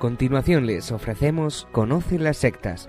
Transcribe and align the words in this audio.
Continuación 0.00 0.64
les 0.64 0.92
ofrecemos 0.92 1.68
Conoce 1.72 2.18
las 2.18 2.38
sectas, 2.38 2.88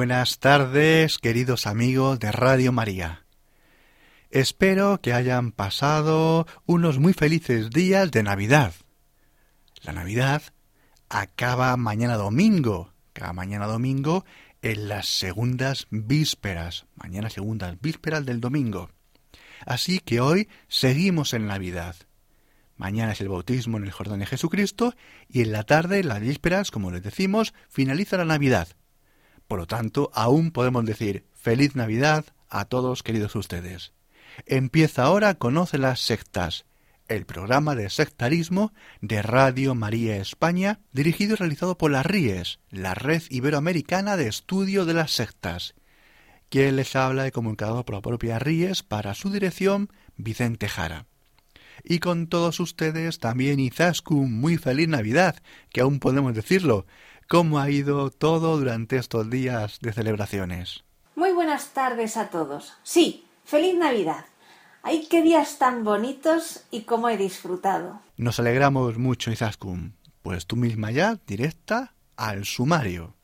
buenas 0.00 0.38
tardes, 0.38 1.18
queridos 1.18 1.66
amigos 1.66 2.18
de 2.18 2.32
Radio 2.32 2.72
María. 2.72 3.26
Espero 4.30 4.98
que 5.02 5.12
hayan 5.12 5.52
pasado 5.52 6.46
unos 6.64 6.98
muy 6.98 7.12
felices 7.12 7.68
días 7.68 8.10
de 8.10 8.22
Navidad. 8.22 8.72
La 9.82 9.92
Navidad 9.92 10.40
acaba 11.10 11.76
mañana 11.76 12.16
domingo, 12.16 12.94
cada 13.12 13.34
mañana 13.34 13.66
domingo 13.66 14.24
en 14.62 14.88
las 14.88 15.06
segundas 15.06 15.86
vísperas, 15.90 16.86
mañana 16.94 17.28
segundas 17.28 17.78
vísperas 17.78 18.24
del 18.24 18.40
domingo. 18.40 18.88
Así 19.66 19.98
que 19.98 20.22
hoy 20.22 20.48
seguimos 20.68 21.34
en 21.34 21.46
Navidad. 21.46 21.94
Mañana 22.78 23.12
es 23.12 23.20
el 23.20 23.28
bautismo 23.28 23.76
en 23.76 23.84
el 23.84 23.92
Jordán 23.92 24.20
de 24.20 24.24
Jesucristo 24.24 24.94
y 25.28 25.42
en 25.42 25.52
la 25.52 25.64
tarde, 25.64 26.02
las 26.04 26.20
vísperas, 26.20 26.70
como 26.70 26.90
les 26.90 27.02
decimos, 27.02 27.52
finaliza 27.68 28.16
la 28.16 28.24
Navidad. 28.24 28.68
Por 29.50 29.58
lo 29.58 29.66
tanto, 29.66 30.12
aún 30.14 30.52
podemos 30.52 30.84
decir 30.84 31.26
feliz 31.34 31.74
Navidad 31.74 32.24
a 32.50 32.66
todos 32.66 33.02
queridos 33.02 33.34
ustedes. 33.34 33.92
Empieza 34.46 35.02
ahora 35.02 35.34
Conoce 35.34 35.76
las 35.76 35.98
sectas, 35.98 36.66
el 37.08 37.26
programa 37.26 37.74
de 37.74 37.90
sectarismo 37.90 38.72
de 39.00 39.22
Radio 39.22 39.74
María 39.74 40.18
España, 40.18 40.78
dirigido 40.92 41.32
y 41.32 41.36
realizado 41.38 41.76
por 41.76 41.90
la 41.90 42.04
RIES, 42.04 42.60
la 42.70 42.94
Red 42.94 43.24
Iberoamericana 43.28 44.16
de 44.16 44.28
Estudio 44.28 44.84
de 44.84 44.94
las 44.94 45.10
Sectas. 45.10 45.74
Quien 46.48 46.76
les 46.76 46.94
habla 46.94 47.26
y 47.26 47.32
comunicado 47.32 47.84
por 47.84 47.96
la 47.96 48.02
propia 48.02 48.38
RIES 48.38 48.84
para 48.84 49.14
su 49.14 49.30
dirección, 49.30 49.88
Vicente 50.16 50.68
Jara. 50.68 51.06
Y 51.82 51.98
con 51.98 52.28
todos 52.28 52.60
ustedes 52.60 53.18
también 53.18 53.58
Izaskun, 53.58 54.32
muy 54.32 54.58
feliz 54.58 54.86
Navidad, 54.86 55.42
que 55.70 55.80
aún 55.80 55.98
podemos 55.98 56.34
decirlo, 56.34 56.86
¿Cómo 57.30 57.60
ha 57.60 57.70
ido 57.70 58.10
todo 58.10 58.58
durante 58.58 58.96
estos 58.96 59.30
días 59.30 59.78
de 59.80 59.92
celebraciones? 59.92 60.82
Muy 61.14 61.30
buenas 61.30 61.68
tardes 61.68 62.16
a 62.16 62.28
todos. 62.28 62.72
Sí, 62.82 63.24
feliz 63.44 63.76
Navidad. 63.76 64.24
¡Ay, 64.82 65.06
qué 65.08 65.22
días 65.22 65.56
tan 65.56 65.84
bonitos 65.84 66.64
y 66.72 66.80
cómo 66.80 67.08
he 67.08 67.16
disfrutado! 67.16 68.00
Nos 68.16 68.40
alegramos 68.40 68.98
mucho, 68.98 69.30
Izaskun. 69.30 69.94
Pues 70.22 70.48
tú 70.48 70.56
misma 70.56 70.90
ya, 70.90 71.20
directa 71.24 71.94
al 72.16 72.46
sumario. 72.46 73.14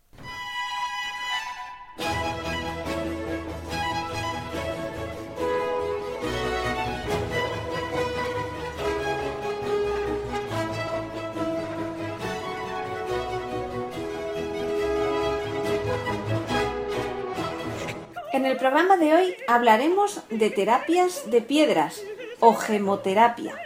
En 18.47 18.53
el 18.53 18.59
programa 18.59 18.97
de 18.97 19.13
hoy 19.13 19.35
hablaremos 19.49 20.21
de 20.31 20.51
terapias 20.51 21.29
de 21.29 21.43
piedras 21.43 22.01
o 22.39 22.55
gemoterapia 22.55 23.57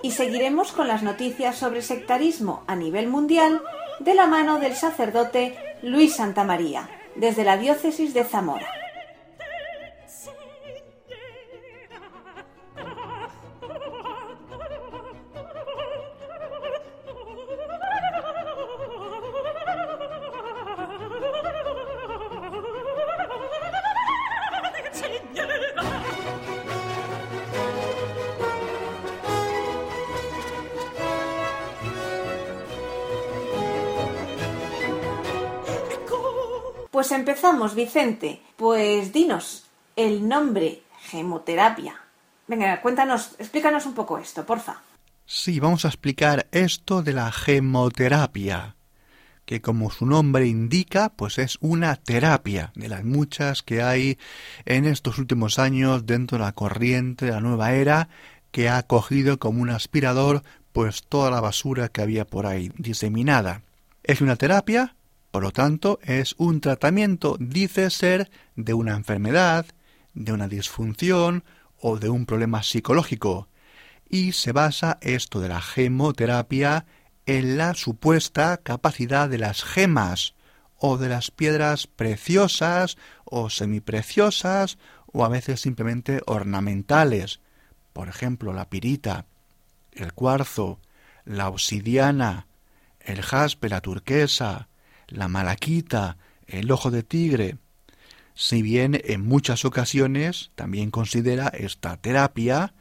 y 0.00 0.12
seguiremos 0.12 0.72
con 0.72 0.88
las 0.88 1.02
noticias 1.02 1.56
sobre 1.56 1.82
sectarismo 1.82 2.64
a 2.66 2.74
nivel 2.74 3.06
mundial 3.06 3.60
de 3.98 4.14
la 4.14 4.26
mano 4.26 4.60
del 4.60 4.76
sacerdote 4.76 5.58
Luis 5.82 6.16
Santamaría, 6.16 6.88
desde 7.16 7.44
la 7.44 7.58
diócesis 7.58 8.14
de 8.14 8.24
Zamora. 8.24 8.83
Pues 36.94 37.10
empezamos, 37.10 37.74
Vicente. 37.74 38.40
Pues 38.54 39.12
dinos 39.12 39.64
el 39.96 40.28
nombre 40.28 40.84
gemoterapia. 41.00 42.00
Venga, 42.46 42.80
cuéntanos, 42.82 43.34
explícanos 43.40 43.84
un 43.86 43.94
poco 43.94 44.16
esto, 44.16 44.46
porfa. 44.46 44.80
Sí, 45.26 45.58
vamos 45.58 45.84
a 45.84 45.88
explicar 45.88 46.46
esto 46.52 47.02
de 47.02 47.12
la 47.12 47.32
gemoterapia, 47.32 48.76
que 49.44 49.60
como 49.60 49.90
su 49.90 50.06
nombre 50.06 50.46
indica, 50.46 51.08
pues 51.08 51.38
es 51.38 51.58
una 51.60 51.96
terapia 51.96 52.70
de 52.76 52.88
las 52.88 53.02
muchas 53.02 53.64
que 53.64 53.82
hay 53.82 54.16
en 54.64 54.84
estos 54.84 55.18
últimos 55.18 55.58
años 55.58 56.06
dentro 56.06 56.38
de 56.38 56.44
la 56.44 56.52
corriente 56.52 57.26
de 57.26 57.32
la 57.32 57.40
nueva 57.40 57.72
era, 57.72 58.08
que 58.52 58.68
ha 58.68 58.80
cogido 58.84 59.40
como 59.40 59.62
un 59.62 59.70
aspirador 59.70 60.44
pues 60.72 61.02
toda 61.02 61.32
la 61.32 61.40
basura 61.40 61.88
que 61.88 62.02
había 62.02 62.24
por 62.24 62.46
ahí 62.46 62.70
diseminada. 62.76 63.62
Es 64.04 64.20
una 64.20 64.36
terapia 64.36 64.94
por 65.34 65.42
lo 65.42 65.50
tanto, 65.50 65.98
es 66.04 66.36
un 66.38 66.60
tratamiento, 66.60 67.36
dice 67.40 67.90
ser, 67.90 68.30
de 68.54 68.72
una 68.72 68.92
enfermedad, 68.92 69.66
de 70.12 70.32
una 70.32 70.46
disfunción 70.46 71.42
o 71.76 71.98
de 71.98 72.08
un 72.08 72.24
problema 72.24 72.62
psicológico. 72.62 73.48
Y 74.08 74.30
se 74.30 74.52
basa 74.52 74.96
esto 75.00 75.40
de 75.40 75.48
la 75.48 75.60
gemoterapia 75.60 76.86
en 77.26 77.56
la 77.56 77.74
supuesta 77.74 78.58
capacidad 78.58 79.28
de 79.28 79.38
las 79.38 79.64
gemas 79.64 80.36
o 80.76 80.98
de 80.98 81.08
las 81.08 81.32
piedras 81.32 81.88
preciosas 81.88 82.96
o 83.24 83.50
semipreciosas 83.50 84.78
o 85.06 85.24
a 85.24 85.28
veces 85.28 85.60
simplemente 85.60 86.22
ornamentales. 86.26 87.40
Por 87.92 88.06
ejemplo, 88.06 88.52
la 88.52 88.70
pirita, 88.70 89.26
el 89.94 90.12
cuarzo, 90.12 90.78
la 91.24 91.48
obsidiana, 91.48 92.46
el 93.00 93.20
jaspe, 93.20 93.68
la 93.68 93.80
turquesa, 93.80 94.68
la 95.08 95.28
malaquita, 95.28 96.16
el 96.46 96.70
ojo 96.70 96.90
de 96.90 97.02
tigre, 97.02 97.58
si 98.34 98.62
bien 98.62 99.00
en 99.04 99.24
muchas 99.24 99.64
ocasiones 99.64 100.50
también 100.56 100.90
considera 100.90 101.48
esta 101.48 101.96
terapia 101.96 102.74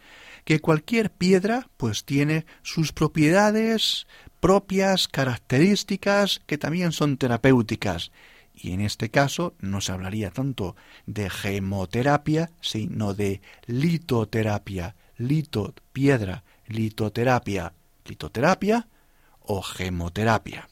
que 0.46 0.60
cualquier 0.60 1.12
piedra 1.12 1.70
pues 1.78 2.06
tiene 2.06 2.46
sus 2.64 2.92
propiedades 2.92 4.08
propias, 4.40 5.08
características 5.08 6.42
que 6.46 6.58
también 6.58 6.92
son 6.92 7.18
terapéuticas. 7.18 8.12
Y 8.54 8.72
en 8.72 8.82
este 8.82 9.10
caso 9.10 9.56
no 9.60 9.80
se 9.80 9.92
hablaría 9.92 10.32
tanto 10.32 10.76
de 11.06 11.30
gemoterapia, 11.30 12.52
sino 12.62 13.14
de 13.14 13.42
litoterapia, 13.68 14.96
lito, 15.18 15.74
piedra, 15.94 16.44
litoterapia, 16.68 17.74
litoterapia 18.06 18.88
o 19.40 19.62
gemoterapia. 19.62 20.68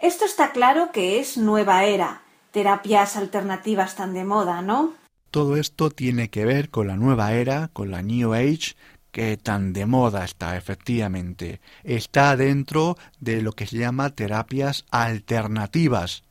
Esto 0.00 0.24
está 0.26 0.52
claro 0.52 0.92
que 0.92 1.20
es 1.20 1.38
nueva 1.38 1.84
era, 1.84 2.22
terapias 2.50 3.16
alternativas 3.16 3.96
tan 3.96 4.12
de 4.12 4.24
moda, 4.24 4.60
¿no? 4.60 4.94
Todo 5.30 5.56
esto 5.56 5.90
tiene 5.90 6.28
que 6.28 6.44
ver 6.44 6.70
con 6.70 6.86
la 6.86 6.96
nueva 6.96 7.32
era, 7.32 7.68
con 7.72 7.90
la 7.90 8.02
New 8.02 8.34
Age, 8.34 8.74
que 9.10 9.38
tan 9.38 9.72
de 9.72 9.86
moda 9.86 10.24
está, 10.24 10.56
efectivamente. 10.56 11.60
Está 11.84 12.36
dentro 12.36 12.98
de 13.20 13.40
lo 13.40 13.52
que 13.52 13.66
se 13.66 13.78
llama 13.78 14.10
terapias 14.10 14.84
alternativas. 14.90 16.22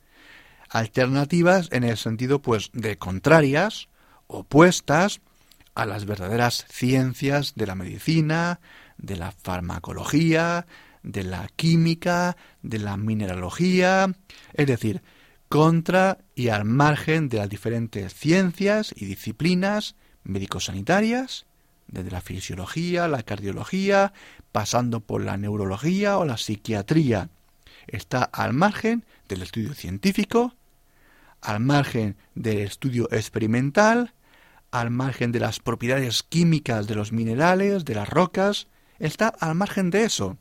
Alternativas 0.68 1.68
en 1.72 1.82
el 1.82 1.96
sentido, 1.96 2.40
pues, 2.40 2.70
de 2.72 2.96
contrarias, 2.98 3.88
opuestas 4.28 5.20
a 5.74 5.86
las 5.86 6.06
verdaderas 6.06 6.64
ciencias 6.68 7.54
de 7.56 7.66
la 7.66 7.74
medicina, 7.74 8.60
de 8.96 9.16
la 9.16 9.32
farmacología, 9.32 10.66
de 11.06 11.22
la 11.22 11.48
química, 11.54 12.36
de 12.62 12.80
la 12.80 12.96
mineralogía, 12.96 14.12
es 14.52 14.66
decir, 14.66 15.02
contra 15.48 16.18
y 16.34 16.48
al 16.48 16.64
margen 16.64 17.28
de 17.28 17.38
las 17.38 17.48
diferentes 17.48 18.12
ciencias 18.12 18.92
y 18.94 19.06
disciplinas 19.06 19.94
médico-sanitarias, 20.24 21.46
desde 21.86 22.10
la 22.10 22.20
fisiología, 22.20 23.06
la 23.06 23.22
cardiología, 23.22 24.12
pasando 24.50 25.00
por 25.00 25.24
la 25.24 25.36
neurología 25.36 26.18
o 26.18 26.24
la 26.24 26.36
psiquiatría. 26.36 27.30
Está 27.86 28.24
al 28.24 28.52
margen 28.52 29.04
del 29.28 29.42
estudio 29.42 29.74
científico, 29.74 30.56
al 31.40 31.60
margen 31.60 32.16
del 32.34 32.58
estudio 32.58 33.08
experimental, 33.12 34.14
al 34.72 34.90
margen 34.90 35.30
de 35.30 35.38
las 35.38 35.60
propiedades 35.60 36.24
químicas 36.24 36.88
de 36.88 36.96
los 36.96 37.12
minerales, 37.12 37.84
de 37.84 37.94
las 37.94 38.08
rocas, 38.08 38.66
está 38.98 39.28
al 39.28 39.54
margen 39.54 39.90
de 39.90 40.02
eso. 40.02 40.36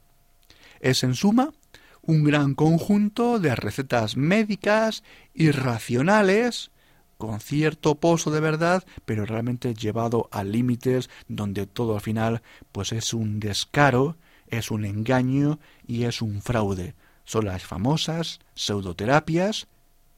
Es 0.80 1.04
en 1.04 1.16
suma 1.16 1.54
un 2.02 2.24
gran 2.24 2.54
conjunto 2.54 3.40
de 3.40 3.56
recetas 3.56 4.16
médicas 4.16 5.04
irracionales 5.34 6.72
con 7.18 7.40
cierto 7.40 7.96
pozo 7.96 8.30
de 8.32 8.40
verdad, 8.40 8.84
pero 9.06 9.26
realmente 9.26 9.74
llevado 9.74 10.28
a 10.32 10.44
límites 10.44 11.10
donde 11.28 11.66
todo 11.66 11.96
al 11.96 12.02
final 12.02 12.42
pues 12.72 12.92
es 12.92 13.14
un 13.14 13.40
descaro, 13.40 14.18
es 14.48 14.70
un 14.70 14.86
engaño 14.86 15.60
y 15.88 16.04
es 16.04 16.22
un 16.22 16.42
fraude. 16.42 16.94
Son 17.24 17.46
las 17.46 17.64
famosas 17.64 18.40
pseudoterapias, 18.54 19.68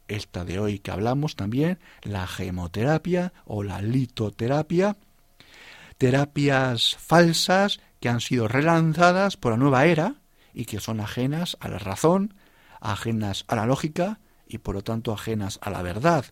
esta 0.08 0.44
de 0.44 0.60
hoy 0.60 0.80
que 0.80 0.92
hablamos 0.92 1.36
también, 1.36 1.80
la 2.04 2.28
gemoterapia 2.28 3.34
o 3.46 3.64
la 3.64 3.82
litoterapia, 3.82 4.98
terapias 5.98 6.98
falsas 7.00 7.80
que 8.00 8.10
han 8.10 8.22
sido 8.22 8.48
relanzadas 8.48 9.38
por 9.38 9.54
la 9.54 9.58
nueva 9.58 9.86
era 9.86 10.16
y 10.58 10.66
que 10.66 10.80
son 10.80 11.00
ajenas 11.00 11.56
a 11.60 11.70
la 11.70 11.78
razón, 11.78 12.34
ajenas 12.82 13.46
a 13.48 13.56
la 13.56 13.68
lógica 13.68 14.20
y 14.48 14.58
por 14.58 14.74
lo 14.74 14.82
tanto 14.82 15.14
ajenas 15.14 15.60
a 15.62 15.70
la 15.70 15.84
verdad, 15.84 16.26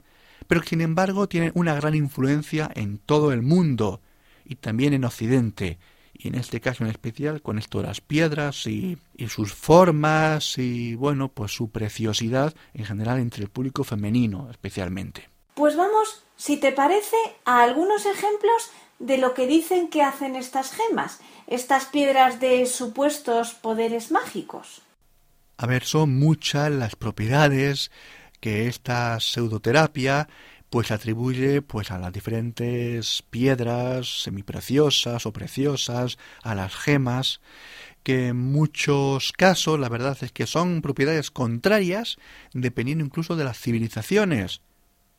pero 0.47 0.61
que 0.61 0.69
sin 0.69 0.81
embargo 0.81 1.29
tienen 1.29 1.51
una 1.53 1.75
gran 1.75 1.93
influencia 1.93 2.71
en 2.73 2.97
todo 2.97 3.31
el 3.31 3.43
mundo 3.43 4.01
y 4.43 4.55
también 4.55 4.93
en 4.95 5.05
Occidente, 5.05 5.77
y 6.11 6.29
en 6.29 6.35
este 6.35 6.59
caso 6.59 6.83
en 6.83 6.89
especial 6.89 7.43
con 7.43 7.59
esto 7.59 7.81
de 7.81 7.87
las 7.87 8.01
piedras 8.01 8.65
y, 8.65 8.97
sus 9.27 9.53
formas 9.53 10.57
y 10.57 10.95
bueno, 10.95 11.27
pues 11.27 11.51
su 11.51 11.69
preciosidad 11.69 12.55
en 12.73 12.85
general 12.85 13.19
entre 13.19 13.43
el 13.43 13.49
público 13.49 13.83
femenino 13.83 14.47
especialmente. 14.49 15.29
Pues 15.53 15.75
vamos, 15.75 16.23
si 16.35 16.57
te 16.57 16.71
parece, 16.71 17.17
a 17.45 17.61
algunos 17.61 18.07
ejemplos 18.07 18.71
de 18.97 19.19
lo 19.19 19.35
que 19.35 19.45
dicen 19.45 19.89
que 19.89 20.01
hacen 20.01 20.35
estas 20.35 20.71
gemas, 20.71 21.19
estas 21.47 21.85
piedras 21.85 22.39
de 22.39 22.65
supuestos 22.65 23.53
poderes 23.53 24.11
mágicos. 24.11 24.81
A 25.57 25.65
ver, 25.67 25.83
son 25.83 26.17
muchas 26.19 26.71
las 26.71 26.95
propiedades 26.95 27.91
que 28.39 28.67
esta 28.67 29.19
pseudoterapia 29.19 30.27
pues 30.69 30.91
atribuye 30.91 31.61
pues 31.61 31.91
a 31.91 31.99
las 31.99 32.11
diferentes 32.11 33.23
piedras 33.29 34.23
semipreciosas 34.23 35.25
o 35.25 35.31
preciosas, 35.31 36.17
a 36.43 36.55
las 36.55 36.75
gemas, 36.75 37.39
que 38.03 38.27
en 38.27 38.37
muchos 38.37 39.31
casos 39.31 39.79
la 39.79 39.89
verdad 39.89 40.17
es 40.21 40.31
que 40.31 40.47
son 40.47 40.81
propiedades 40.81 41.31
contrarias 41.31 42.17
dependiendo 42.53 43.05
incluso 43.05 43.35
de 43.35 43.45
las 43.45 43.57
civilizaciones 43.57 44.61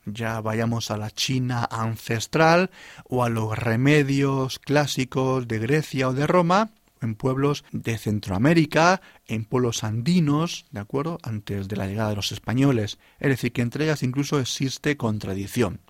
ya 0.07 0.41
vayamos 0.41 0.91
a 0.91 0.97
la 0.97 1.11
China 1.11 1.69
ancestral 1.71 2.71
o 3.09 3.25
a 3.25 3.29
los 3.29 3.59
remedios 3.59 4.59
clásicos 4.59 5.47
de 5.47 5.59
Grecia 5.59 6.09
o 6.09 6.13
de 6.15 6.27
Roma, 6.27 6.71
en 7.03 7.15
pueblos 7.15 7.65
de 7.73 7.99
Centroamérica, 7.99 9.03
en 9.27 9.45
pueblos 9.45 9.85
andinos, 9.85 10.65
¿de 10.71 10.81
acuerdo? 10.81 11.19
Antes 11.23 11.69
de 11.69 11.77
la 11.77 11.87
llegada 11.87 12.11
de 12.11 12.17
los 12.17 12.33
españoles. 12.33 12.99
Es 13.21 13.29
decir, 13.29 13.53
que 13.53 13.63
entre 13.63 13.85
ellas 13.85 14.03
incluso 14.03 14.41
existe 14.41 14.97
contradicción. 14.97 15.81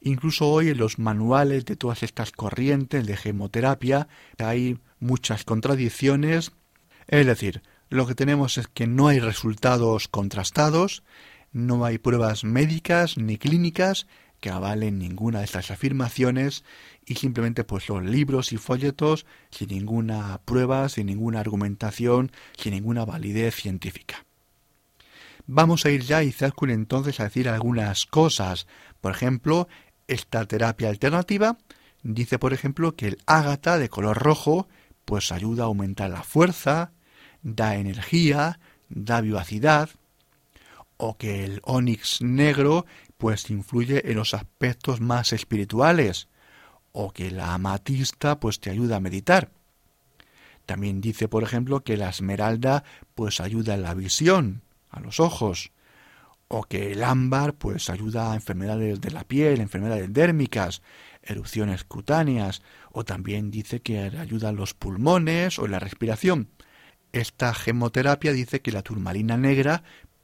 Incluso 0.00 0.48
hoy 0.48 0.68
en 0.68 0.78
los 0.78 0.98
manuales 0.98 1.64
de 1.64 1.76
todas 1.76 2.02
estas 2.02 2.32
corrientes 2.32 3.06
de 3.06 3.16
gemoterapia 3.16 4.08
hay 4.38 4.78
muchas 4.98 5.44
contradicciones. 5.44 6.52
Es 7.06 7.24
decir, 7.24 7.62
lo 7.88 8.06
que 8.06 8.14
tenemos 8.14 8.58
es 8.58 8.68
que 8.68 8.86
no 8.86 9.08
hay 9.08 9.20
resultados 9.20 10.08
contrastados, 10.08 11.02
no 11.52 11.84
hay 11.84 11.98
pruebas 11.98 12.44
médicas 12.44 13.16
ni 13.16 13.36
clínicas 13.36 14.06
que 14.40 14.50
avalen 14.50 14.98
ninguna 14.98 15.38
de 15.38 15.44
estas 15.44 15.70
afirmaciones 15.70 16.64
y 17.06 17.14
simplemente 17.14 17.62
pues 17.62 17.84
son 17.84 18.10
libros 18.10 18.52
y 18.52 18.56
folletos 18.56 19.24
sin 19.50 19.68
ninguna 19.68 20.40
prueba, 20.44 20.88
sin 20.88 21.06
ninguna 21.06 21.40
argumentación, 21.40 22.32
sin 22.56 22.74
ninguna 22.74 23.04
validez 23.04 23.54
científica. 23.54 24.24
Vamos 25.46 25.86
a 25.86 25.90
ir 25.90 26.02
ya, 26.02 26.22
Izaskun, 26.22 26.70
entonces 26.70 27.20
a 27.20 27.24
decir 27.24 27.48
algunas 27.48 28.06
cosas. 28.06 28.66
Por 29.00 29.12
ejemplo, 29.12 29.68
esta 30.08 30.44
terapia 30.46 30.88
alternativa 30.88 31.58
dice, 32.02 32.38
por 32.38 32.52
ejemplo, 32.52 32.96
que 32.96 33.08
el 33.08 33.18
ágata 33.26 33.78
de 33.78 33.88
color 33.88 34.18
rojo 34.18 34.68
pues 35.04 35.32
ayuda 35.32 35.64
a 35.64 35.66
aumentar 35.66 36.10
la 36.10 36.22
fuerza, 36.22 36.92
da 37.42 37.76
energía, 37.76 38.60
da 38.88 39.20
vivacidad, 39.20 39.90
o 40.96 41.16
que 41.16 41.44
el 41.44 41.60
onix 41.64 42.22
negro 42.22 42.86
pues 43.16 43.50
influye 43.50 44.10
en 44.10 44.16
los 44.16 44.34
aspectos 44.34 45.00
más 45.00 45.32
espirituales 45.32 46.28
o 46.92 47.12
que 47.12 47.30
la 47.30 47.54
amatista 47.54 48.38
pues 48.38 48.60
te 48.60 48.70
ayuda 48.70 48.96
a 48.96 49.00
meditar. 49.00 49.50
También 50.66 51.00
dice, 51.00 51.28
por 51.28 51.42
ejemplo, 51.42 51.82
que 51.82 51.96
la 51.96 52.10
esmeralda 52.10 52.84
pues 53.14 53.40
ayuda 53.40 53.74
en 53.74 53.82
la 53.82 53.94
visión, 53.94 54.62
a 54.90 55.00
los 55.00 55.18
ojos, 55.18 55.72
o 56.48 56.64
que 56.64 56.92
el 56.92 57.02
ámbar 57.02 57.54
pues 57.54 57.90
ayuda 57.90 58.32
a 58.32 58.34
enfermedades 58.34 59.00
de 59.00 59.10
la 59.10 59.24
piel, 59.24 59.60
enfermedades 59.60 60.12
dérmicas, 60.12 60.82
erupciones 61.22 61.84
cutáneas, 61.84 62.62
o 62.92 63.04
también 63.04 63.50
dice 63.50 63.80
que 63.80 64.00
ayuda 64.00 64.50
a 64.50 64.52
los 64.52 64.74
pulmones 64.74 65.58
o 65.58 65.66
la 65.66 65.78
respiración. 65.78 66.48
Esta 67.12 67.54
gemoterapia 67.54 68.32
dice 68.32 68.60
que 68.60 68.72
la 68.72 68.82
turmalina 68.82 69.36
negra 69.36 69.82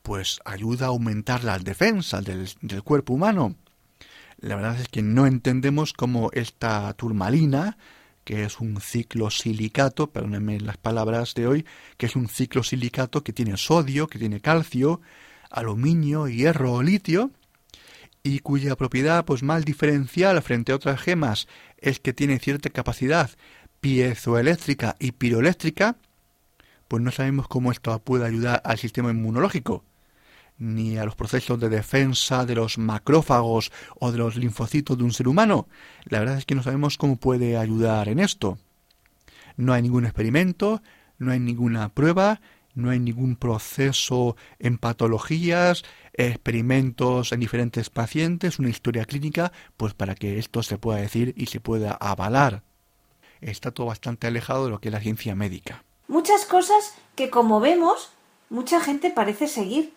pues 0.09 0.41
ayuda 0.47 0.87
a 0.87 0.89
aumentar 0.89 1.45
las 1.45 1.63
defensas 1.65 2.25
del, 2.25 2.83
cuerpo 2.83 3.13
humano. 3.13 3.57
La 4.39 4.57
verdad 4.57 4.81
es 4.81 4.89
que 4.89 5.03
no 5.03 5.27
entendemos 5.27 5.93
cómo 5.93 6.31
esta 6.33 6.91
turmalina, 6.95 7.77
que 8.25 8.45
es 8.45 8.59
un 8.59 8.81
ciclo 8.81 9.29
silicato, 9.29 10.11
perdónenme 10.11 10.61
las 10.61 10.79
palabras 10.79 11.35
de 11.35 11.47
hoy, 11.47 11.67
que 11.99 12.07
es 12.07 12.17
un 12.17 12.27
ciclo 12.27 12.63
silicato 12.63 13.23
que 13.23 13.35
tiene 13.35 13.59
sodio, 13.59 14.07
que 14.07 14.19
tiene 14.19 14.41
calcio, 14.41 15.03
aluminio, 15.51 16.27
hierro 16.27 16.73
o 16.73 16.83
litio, 16.83 17.31
y 18.23 18.39
cuya 18.39 18.77
propiedad 18.77 19.27
pues 19.27 19.43
más 19.43 19.67
diferencial 19.67 20.41
frente 20.41 20.73
a 20.73 20.77
otras 20.77 21.03
gemas 21.03 21.49
es 21.77 22.01
que 22.01 22.15
tiene 22.15 22.39
cierta 22.39 22.71
capacidad 22.71 23.29
piezoeléctrica 23.83 24.97
y 24.99 25.13
piroeléctrica, 25.13 25.97
pues 26.89 27.03
no 27.03 27.11
sabemos 27.11 27.47
cómo 27.47 27.73
esto 27.73 27.99
puede 27.99 28.25
ayudar 28.25 28.63
al 28.65 28.79
sistema 28.79 29.11
inmunológico 29.11 29.85
ni 30.59 30.99
a 30.99 31.05
los 31.05 31.15
procesos 31.15 31.59
de 31.61 31.69
defensa 31.69 32.45
de 32.45 32.57
los 32.57 32.79
macrófagos 32.79 33.73
o 33.99 34.13
de 34.13 34.19
los 34.19 34.37
linfocitos 34.37 34.99
de 34.99 35.05
un 35.05 35.13
ser 35.13 35.29
humano. 35.29 35.69
La 36.05 36.19
verdad 36.19 36.39
es 36.39 36.45
que 36.45 36.55
no 36.55 36.63
sabemos 36.63 36.99
cómo 36.99 37.17
puede 37.17 37.57
ayudar 37.57 38.09
en 38.09 38.19
esto. 38.19 38.59
No 39.57 39.73
hay 39.73 39.83
ningún 39.83 40.05
experimento, 40.05 40.83
no 41.19 41.33
hay 41.33 41.41
ninguna 41.41 41.89
prueba, 41.89 42.41
no 42.75 42.91
hay 42.91 43.01
ningún 43.01 43.37
proceso 43.37 44.37
en 44.59 44.79
patologías, 44.79 45.85
experimentos 46.13 47.33
en 47.33 47.41
diferentes 47.41 47.91
pacientes, 47.91 48.59
una 48.59 48.69
historia 48.69 49.05
clínica, 49.05 49.53
pues 49.77 49.95
para 49.95 50.15
que 50.15 50.39
esto 50.39 50.63
se 50.63 50.79
pueda 50.79 51.01
decir 51.01 51.35
y 51.37 51.47
se 51.47 51.61
pueda 51.61 51.93
avalar. 51.93 52.63
Está 53.41 53.71
todo 53.71 53.87
bastante 53.87 54.27
alejado 54.27 54.65
de 54.65 54.71
lo 54.71 54.81
que 54.81 54.89
es 54.89 54.93
la 54.93 55.01
ciencia 55.01 55.35
médica. 55.35 55.85
Muchas 56.09 56.45
cosas 56.45 56.95
que, 57.17 57.31
como 57.31 57.61
vemos, 57.61 58.11
mucha 58.49 58.81
gente 58.81 59.11
parece 59.11 59.47
seguir 59.47 59.93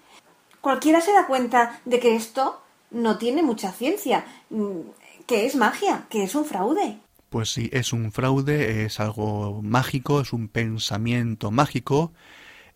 cualquiera 0.62 1.02
se 1.02 1.12
da 1.12 1.28
cuenta 1.28 1.82
de 1.86 2.00
que 2.00 2.16
esto 2.16 2.62
no 2.92 3.18
tiene 3.18 3.44
mucha 3.44 3.72
ciencia, 3.72 4.26
mm, 4.50 4.80
que 5.26 5.46
es 5.46 5.56
magia, 5.56 6.06
que 6.10 6.24
es 6.24 6.36
un 6.36 6.46
fraude. 6.46 7.00
Pues 7.30 7.50
sí, 7.50 7.70
es 7.72 7.94
un 7.94 8.12
fraude, 8.12 8.86
es 8.86 9.00
algo 9.00 9.62
mágico, 9.64 10.22
es 10.22 10.34
un 10.34 10.50
pensamiento 10.50 11.50
mágico, 11.52 12.14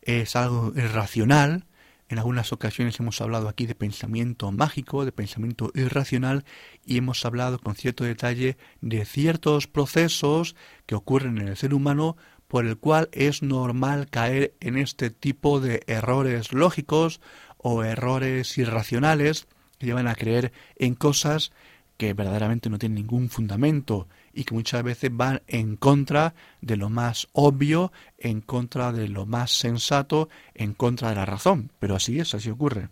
es 0.02 0.36
algo 0.36 0.72
irracional. 0.76 1.66
En 2.08 2.20
algunas 2.20 2.54
ocasiones 2.54 3.00
hemos 3.00 3.20
hablado 3.20 3.50
aquí 3.50 3.66
de 3.66 3.76
pensamiento 3.76 4.52
mágico, 4.52 5.04
de 5.04 5.12
pensamiento 5.12 5.72
irracional, 5.74 6.46
y 6.86 6.98
hemos 6.98 7.26
hablado 7.26 7.60
con 7.60 7.76
cierto 7.76 8.04
detalle 8.04 8.58
de 8.80 9.04
ciertos 9.06 9.68
procesos 9.68 10.56
que 10.86 10.96
ocurren 10.96 11.40
en 11.40 11.50
el 11.50 11.58
ser 11.58 11.74
humano 11.74 12.16
por 12.48 12.66
el 12.66 12.78
cual 12.78 13.10
es 13.12 13.42
normal 13.42 14.08
caer 14.10 14.54
en 14.60 14.78
este 14.78 15.10
tipo 15.10 15.60
de 15.60 15.84
errores 15.88 16.54
lógicos 16.54 17.20
o 17.68 17.84
errores 17.84 18.60
irracionales 18.60 19.48
que 19.80 19.88
llevan 19.88 20.08
a 20.08 20.14
creer 20.14 20.54
en 20.76 20.94
cosas 20.94 21.52
que 21.98 22.14
verdaderamente 22.14 22.70
no 22.70 22.78
tienen 22.78 22.98
ningún 22.98 23.28
fundamento 23.28 24.08
y 24.34 24.44
que 24.44 24.54
muchas 24.54 24.84
veces 24.84 25.10
van 25.12 25.42
en 25.48 25.76
contra 25.76 26.36
de 26.62 26.78
lo 26.78 26.92
más 26.92 27.28
obvio, 27.32 27.92
en 28.20 28.42
contra 28.42 28.92
de 28.92 29.08
lo 29.08 29.26
más 29.26 29.50
sensato, 29.50 30.30
en 30.54 30.76
contra 30.76 31.10
de 31.10 31.16
la 31.16 31.26
razón. 31.26 31.72
Pero 31.80 31.96
así 31.96 32.20
es, 32.20 32.36
así 32.36 32.52
ocurre. 32.52 32.90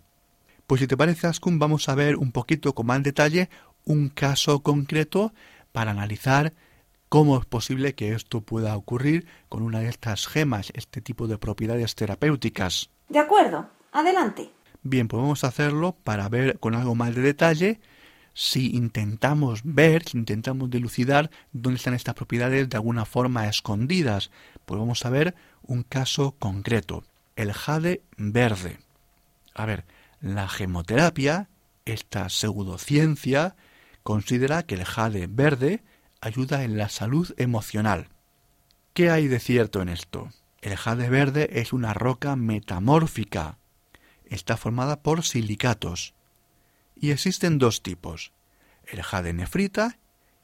Pues 0.65 0.81
si 0.81 0.87
te 0.87 0.97
parece, 0.97 1.27
Askun, 1.27 1.59
vamos 1.59 1.87
a 1.87 1.93
ver 1.93 2.15
un 2.15 2.31
poquito 2.31 2.73
con 2.73 2.87
más 2.87 3.03
detalle 3.03 3.51
un 3.85 4.09
caso 4.09 4.63
concreto 4.63 5.33
para 5.71 5.91
analizar 5.91 6.51
¿Cómo 7.09 7.37
es 7.37 7.45
posible 7.45 7.93
que 7.93 8.13
esto 8.13 8.41
pueda 8.41 8.75
ocurrir 8.75 9.27
con 9.47 9.61
una 9.61 9.81
de 9.81 9.89
estas 9.89 10.25
gemas, 10.25 10.71
este 10.73 10.99
tipo 10.99 11.27
de 11.27 11.37
propiedades 11.37 11.93
terapéuticas? 11.93 12.89
De 13.07 13.19
acuerdo, 13.19 13.69
adelante. 13.91 14.49
Bien, 14.83 15.07
podemos 15.07 15.45
hacerlo 15.45 15.95
para 16.03 16.27
ver 16.27 16.59
con 16.59 16.75
algo 16.75 16.93
más 16.93 17.15
de 17.15 17.21
detalle 17.21 17.79
si 18.33 18.75
intentamos 18.75 19.61
ver, 19.63 20.03
si 20.03 20.17
intentamos 20.17 20.69
dilucidar 20.69 21.29
dónde 21.51 21.77
están 21.77 21.93
estas 21.93 22.15
propiedades 22.15 22.67
de 22.69 22.77
alguna 22.77 23.05
forma 23.05 23.47
escondidas. 23.47 24.31
Pues 24.65 24.79
vamos 24.79 25.05
a 25.05 25.09
ver 25.09 25.35
un 25.61 25.83
caso 25.83 26.35
concreto, 26.37 27.03
el 27.35 27.53
jade 27.53 28.01
verde. 28.17 28.79
A 29.53 29.65
ver, 29.65 29.85
la 30.19 30.49
gemoterapia, 30.49 31.49
esta 31.85 32.27
pseudociencia, 32.29 33.55
considera 34.01 34.63
que 34.63 34.75
el 34.75 34.83
jade 34.83 35.27
verde 35.27 35.83
ayuda 36.21 36.63
en 36.63 36.77
la 36.77 36.89
salud 36.89 37.33
emocional. 37.37 38.09
¿Qué 38.93 39.09
hay 39.09 39.27
de 39.27 39.39
cierto 39.39 39.81
en 39.81 39.89
esto? 39.89 40.29
El 40.61 40.75
jade 40.75 41.09
verde 41.09 41.61
es 41.61 41.71
una 41.71 41.93
roca 41.93 42.35
metamórfica. 42.35 43.57
Está 44.25 44.57
formada 44.57 45.01
por 45.01 45.23
silicatos. 45.23 46.13
Y 46.95 47.11
existen 47.11 47.57
dos 47.57 47.83
tipos, 47.83 48.31
el 48.85 49.01
jade 49.01 49.33
nefrita 49.33 49.97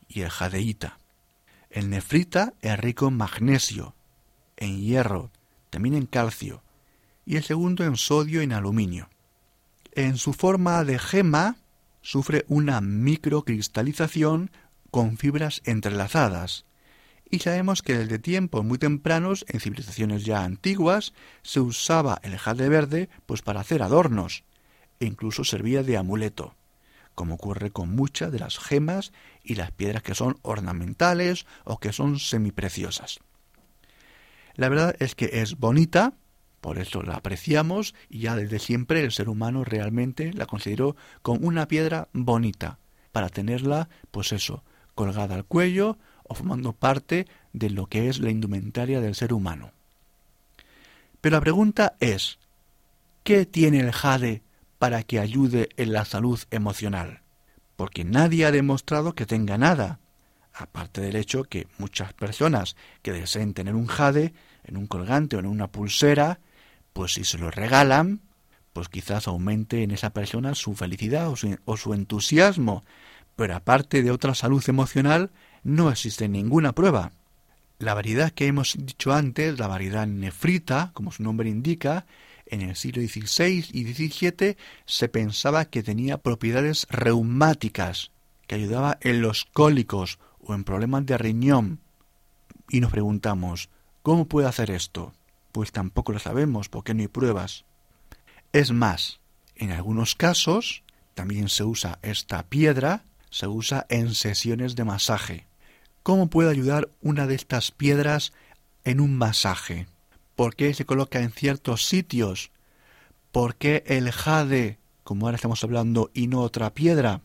y 0.07 0.21
el 0.21 0.29
jadeíta. 0.29 0.99
El 1.69 1.89
nefrita 1.89 2.53
es 2.61 2.79
rico 2.79 3.07
en 3.07 3.17
magnesio, 3.17 3.95
en 4.57 4.79
hierro, 4.79 5.31
también 5.69 5.95
en 5.95 6.05
calcio, 6.05 6.63
y 7.25 7.37
el 7.37 7.43
segundo 7.43 7.83
en 7.83 7.95
sodio 7.95 8.41
y 8.41 8.45
en 8.45 8.53
aluminio. 8.53 9.09
En 9.91 10.17
su 10.17 10.33
forma 10.33 10.83
de 10.83 10.97
gema 10.97 11.57
sufre 12.01 12.45
una 12.47 12.81
microcristalización 12.81 14.51
con 14.91 15.17
fibras 15.17 15.61
entrelazadas. 15.65 16.65
Y 17.31 17.39
sabemos 17.39 17.83
que 17.83 17.97
desde 17.97 18.17
tiempos 18.17 18.65
muy 18.65 18.79
tempranos, 18.79 19.45
en 19.47 19.59
civilizaciones 19.59 20.25
ya 20.25 20.43
antiguas, 20.43 21.13
se 21.43 21.59
usaba 21.59 22.19
el 22.23 22.37
jade 22.37 22.69
verde 22.69 23.09
pues 23.25 23.43
para 23.43 23.59
hacer 23.59 23.83
adornos, 23.83 24.43
e 24.99 25.05
incluso 25.05 25.43
servía 25.43 25.83
de 25.83 25.97
amuleto, 25.97 26.55
como 27.13 27.35
ocurre 27.35 27.69
con 27.69 27.95
muchas 27.95 28.31
de 28.31 28.39
las 28.39 28.57
gemas 28.57 29.13
y 29.43 29.55
las 29.55 29.71
piedras 29.71 30.01
que 30.01 30.15
son 30.15 30.37
ornamentales 30.41 31.45
o 31.65 31.79
que 31.79 31.93
son 31.93 32.17
semipreciosas. 32.17 33.19
La 34.55 34.67
verdad 34.67 34.95
es 34.99 35.13
que 35.13 35.29
es 35.41 35.57
bonita, 35.57 36.13
por 36.61 36.79
eso 36.79 37.03
la 37.03 37.13
apreciamos 37.13 37.93
y 38.09 38.21
ya 38.21 38.35
desde 38.35 38.59
siempre 38.59 39.03
el 39.03 39.11
ser 39.11 39.29
humano 39.29 39.63
realmente 39.63 40.33
la 40.33 40.47
consideró 40.47 40.95
como 41.21 41.47
una 41.47 41.67
piedra 41.67 42.09
bonita, 42.11 42.79
para 43.11 43.29
tenerla, 43.29 43.87
pues 44.11 44.33
eso, 44.33 44.63
colgada 44.95 45.35
al 45.35 45.45
cuello 45.45 45.97
formando 46.35 46.73
parte 46.73 47.27
de 47.53 47.69
lo 47.69 47.87
que 47.87 48.09
es 48.09 48.19
la 48.19 48.29
indumentaria 48.29 49.01
del 49.01 49.15
ser 49.15 49.33
humano. 49.33 49.71
Pero 51.21 51.35
la 51.35 51.41
pregunta 51.41 51.95
es, 51.99 52.39
¿qué 53.23 53.45
tiene 53.45 53.79
el 53.79 53.91
jade 53.91 54.41
para 54.77 55.03
que 55.03 55.19
ayude 55.19 55.69
en 55.77 55.93
la 55.93 56.05
salud 56.05 56.39
emocional? 56.51 57.21
Porque 57.75 58.03
nadie 58.03 58.45
ha 58.45 58.51
demostrado 58.51 59.13
que 59.13 59.25
tenga 59.25 59.57
nada, 59.57 59.99
aparte 60.53 61.01
del 61.01 61.15
hecho 61.15 61.43
que 61.43 61.67
muchas 61.77 62.13
personas 62.13 62.75
que 63.01 63.11
deseen 63.11 63.53
tener 63.53 63.75
un 63.75 63.87
jade 63.87 64.33
en 64.63 64.77
un 64.77 64.87
colgante 64.87 65.35
o 65.35 65.39
en 65.39 65.45
una 65.45 65.67
pulsera, 65.67 66.39
pues 66.93 67.13
si 67.13 67.23
se 67.23 67.37
lo 67.37 67.51
regalan, 67.51 68.21
pues 68.73 68.87
quizás 68.87 69.27
aumente 69.27 69.83
en 69.83 69.91
esa 69.91 70.11
persona 70.11 70.55
su 70.55 70.75
felicidad 70.75 71.29
o 71.65 71.77
su 71.77 71.93
entusiasmo 71.93 72.83
pero 73.39 73.55
aparte 73.55 74.03
de 74.03 74.11
otra 74.11 74.35
salud 74.35 74.61
emocional, 74.67 75.31
no 75.63 75.89
existe 75.89 76.27
ninguna 76.27 76.73
prueba. 76.73 77.11
La 77.77 77.93
variedad 77.93 78.31
que 78.31 78.47
hemos 78.47 78.75
dicho 78.77 79.13
antes, 79.13 79.57
la 79.59 79.67
variedad 79.67 80.05
nefrita, 80.05 80.91
como 80.93 81.11
su 81.11 81.23
nombre 81.23 81.49
indica, 81.49 82.05
en 82.45 82.61
el 82.61 82.75
siglo 82.75 83.01
XVI 83.01 83.65
y 83.71 83.93
XVII 83.93 84.57
se 84.85 85.07
pensaba 85.07 85.65
que 85.65 85.83
tenía 85.83 86.17
propiedades 86.17 86.87
reumáticas, 86.89 88.11
que 88.47 88.55
ayudaba 88.55 88.97
en 89.01 89.21
los 89.21 89.45
cólicos 89.45 90.19
o 90.41 90.53
en 90.53 90.63
problemas 90.63 91.05
de 91.05 91.17
riñón. 91.17 91.79
Y 92.69 92.81
nos 92.81 92.91
preguntamos, 92.91 93.69
¿cómo 94.01 94.27
puede 94.27 94.47
hacer 94.47 94.71
esto? 94.71 95.13
Pues 95.51 95.71
tampoco 95.71 96.11
lo 96.11 96.19
sabemos 96.19 96.69
porque 96.69 96.93
no 96.93 97.01
hay 97.01 97.07
pruebas. 97.07 97.65
Es 98.51 98.71
más, 98.71 99.19
en 99.55 99.71
algunos 99.71 100.15
casos 100.15 100.83
también 101.13 101.49
se 101.49 101.63
usa 101.63 101.99
esta 102.01 102.43
piedra 102.43 103.03
se 103.29 103.47
usa 103.47 103.85
en 103.89 104.15
sesiones 104.15 104.75
de 104.75 104.83
masaje. 104.83 105.45
¿Cómo 106.03 106.29
puede 106.29 106.49
ayudar 106.49 106.89
una 107.01 107.27
de 107.27 107.35
estas 107.35 107.71
piedras 107.71 108.33
en 108.83 108.99
un 109.01 109.17
masaje? 109.17 109.87
¿Por 110.35 110.55
qué 110.55 110.73
se 110.73 110.85
coloca 110.85 111.21
en 111.21 111.31
ciertos 111.31 111.85
sitios? 111.85 112.51
¿Por 113.31 113.55
qué 113.55 113.83
el 113.85 114.11
jade, 114.11 114.79
como 115.03 115.25
ahora 115.25 115.35
estamos 115.35 115.63
hablando, 115.63 116.09
y 116.13 116.27
no 116.27 116.41
otra 116.41 116.73
piedra? 116.73 117.21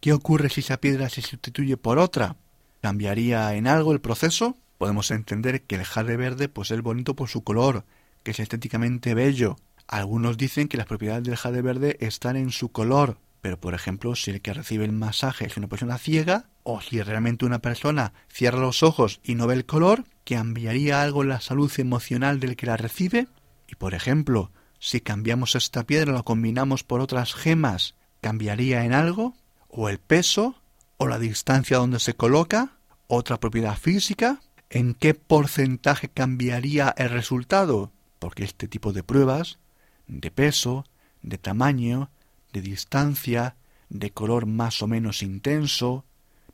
¿Qué 0.00 0.12
ocurre 0.12 0.50
si 0.50 0.60
esa 0.60 0.76
piedra 0.78 1.08
se 1.08 1.22
sustituye 1.22 1.76
por 1.76 1.98
otra? 1.98 2.36
¿Cambiaría 2.82 3.54
en 3.54 3.66
algo 3.66 3.92
el 3.92 4.00
proceso? 4.00 4.56
Podemos 4.78 5.10
entender 5.10 5.62
que 5.62 5.76
el 5.76 5.84
jade 5.84 6.16
verde 6.16 6.48
pues 6.48 6.70
es 6.70 6.82
bonito 6.82 7.16
por 7.16 7.28
su 7.28 7.42
color, 7.42 7.84
que 8.22 8.30
es 8.32 8.40
estéticamente 8.40 9.14
bello. 9.14 9.56
Algunos 9.88 10.36
dicen 10.36 10.68
que 10.68 10.76
las 10.76 10.86
propiedades 10.86 11.24
del 11.24 11.36
jade 11.36 11.62
verde 11.62 11.96
están 12.00 12.36
en 12.36 12.50
su 12.50 12.70
color, 12.70 13.18
pero, 13.40 13.58
por 13.58 13.74
ejemplo, 13.74 14.14
si 14.14 14.30
el 14.30 14.42
que 14.42 14.52
recibe 14.52 14.84
el 14.84 14.92
masaje 14.92 15.46
es 15.46 15.56
una 15.56 15.66
persona 15.66 15.98
ciega, 15.98 16.50
o 16.70 16.80
si 16.80 17.02
realmente 17.02 17.44
una 17.44 17.60
persona 17.60 18.12
cierra 18.28 18.60
los 18.60 18.82
ojos 18.82 19.20
y 19.22 19.34
no 19.34 19.46
ve 19.46 19.54
el 19.54 19.66
color, 19.66 20.04
¿cambiaría 20.24 21.02
algo 21.02 21.24
la 21.24 21.40
salud 21.40 21.70
emocional 21.78 22.40
del 22.40 22.56
que 22.56 22.66
la 22.66 22.76
recibe? 22.76 23.28
Y, 23.66 23.74
por 23.74 23.94
ejemplo, 23.94 24.50
si 24.78 25.00
cambiamos 25.00 25.54
esta 25.54 25.84
piedra, 25.84 26.12
la 26.12 26.22
combinamos 26.22 26.84
por 26.84 27.00
otras 27.00 27.34
gemas, 27.34 27.94
¿cambiaría 28.20 28.84
en 28.84 28.92
algo? 28.92 29.34
¿O 29.68 29.88
el 29.88 29.98
peso? 29.98 30.56
¿O 30.96 31.06
la 31.06 31.18
distancia 31.18 31.78
donde 31.78 32.00
se 32.00 32.14
coloca? 32.14 32.72
¿Otra 33.06 33.40
propiedad 33.40 33.76
física? 33.76 34.40
¿En 34.68 34.94
qué 34.94 35.14
porcentaje 35.14 36.08
cambiaría 36.08 36.94
el 36.96 37.10
resultado? 37.10 37.92
Porque 38.18 38.44
este 38.44 38.68
tipo 38.68 38.92
de 38.92 39.02
pruebas, 39.02 39.58
de 40.06 40.30
peso, 40.30 40.84
de 41.22 41.38
tamaño, 41.38 42.10
de 42.52 42.60
distancia, 42.60 43.56
de 43.88 44.12
color 44.12 44.46
más 44.46 44.82
o 44.82 44.86
menos 44.86 45.22
intenso, 45.22 46.04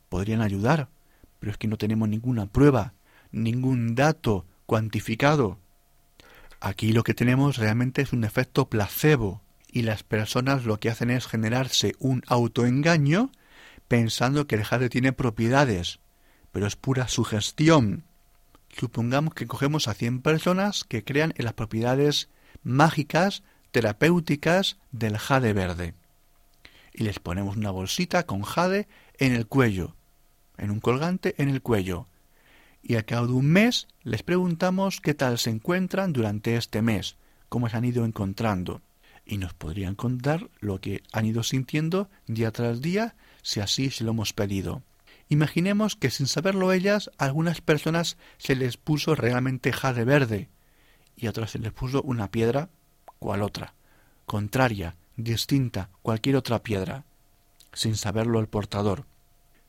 podrían 0.09 0.41
ayudar, 0.41 0.89
pero 1.39 1.51
es 1.51 1.57
que 1.57 1.67
no 1.67 1.77
tenemos 1.77 2.09
ninguna 2.09 2.47
prueba, 2.47 2.93
ningún 3.31 3.95
dato 3.95 4.45
cuantificado. 4.65 5.59
Aquí 6.59 6.91
lo 6.91 7.03
que 7.03 7.13
tenemos 7.13 7.57
realmente 7.57 8.01
es 8.01 8.13
un 8.13 8.23
efecto 8.23 8.69
placebo, 8.69 9.41
y 9.71 9.83
las 9.83 10.03
personas 10.03 10.65
lo 10.65 10.79
que 10.79 10.89
hacen 10.89 11.09
es 11.09 11.27
generarse 11.27 11.93
un 11.99 12.23
autoengaño 12.27 13.31
pensando 13.87 14.47
que 14.47 14.55
el 14.55 14.63
jade 14.63 14.89
tiene 14.89 15.13
propiedades, 15.13 15.99
pero 16.51 16.67
es 16.67 16.75
pura 16.75 17.07
sugestión. 17.07 18.03
Supongamos 18.69 19.33
que 19.33 19.47
cogemos 19.47 19.87
a 19.87 19.93
100 19.93 20.21
personas 20.21 20.83
que 20.83 21.03
crean 21.03 21.33
en 21.37 21.45
las 21.45 21.53
propiedades 21.53 22.29
mágicas 22.63 23.43
terapéuticas 23.71 24.77
del 24.91 25.17
jade 25.17 25.53
verde. 25.53 25.93
Y 26.93 27.03
les 27.03 27.19
ponemos 27.19 27.57
una 27.57 27.71
bolsita 27.71 28.25
con 28.25 28.41
jade 28.41 28.87
en 29.19 29.33
el 29.33 29.47
cuello, 29.47 29.95
en 30.57 30.71
un 30.71 30.79
colgante 30.79 31.35
en 31.37 31.49
el 31.49 31.61
cuello. 31.61 32.07
Y 32.81 32.95
al 32.95 33.05
cabo 33.05 33.27
de 33.27 33.33
un 33.33 33.47
mes 33.47 33.87
les 34.03 34.23
preguntamos 34.23 35.01
qué 35.01 35.13
tal 35.13 35.37
se 35.37 35.49
encuentran 35.49 36.13
durante 36.13 36.55
este 36.55 36.81
mes, 36.81 37.17
cómo 37.49 37.69
se 37.69 37.77
han 37.77 37.85
ido 37.85 38.05
encontrando. 38.05 38.81
Y 39.25 39.37
nos 39.37 39.53
podrían 39.53 39.95
contar 39.95 40.49
lo 40.59 40.79
que 40.79 41.03
han 41.11 41.25
ido 41.25 41.43
sintiendo 41.43 42.09
día 42.27 42.51
tras 42.51 42.81
día, 42.81 43.15
si 43.41 43.59
así 43.59 43.89
se 43.89 44.03
lo 44.03 44.11
hemos 44.11 44.33
pedido. 44.33 44.83
Imaginemos 45.29 45.95
que 45.95 46.09
sin 46.09 46.27
saberlo 46.27 46.71
ellas, 46.71 47.11
a 47.17 47.25
algunas 47.25 47.59
personas 47.59 48.17
se 48.37 48.55
les 48.55 48.77
puso 48.77 49.15
realmente 49.15 49.73
jade 49.73 50.05
verde 50.05 50.49
y 51.17 51.27
a 51.27 51.31
otras 51.31 51.51
se 51.51 51.59
les 51.59 51.73
puso 51.73 52.01
una 52.03 52.31
piedra 52.31 52.69
cual 53.19 53.41
otra, 53.41 53.73
contraria, 54.25 54.95
distinta, 55.17 55.89
cualquier 56.01 56.35
otra 56.35 56.63
piedra, 56.63 57.03
sin 57.73 57.95
saberlo 57.95 58.39
el 58.39 58.47
portador. 58.47 59.05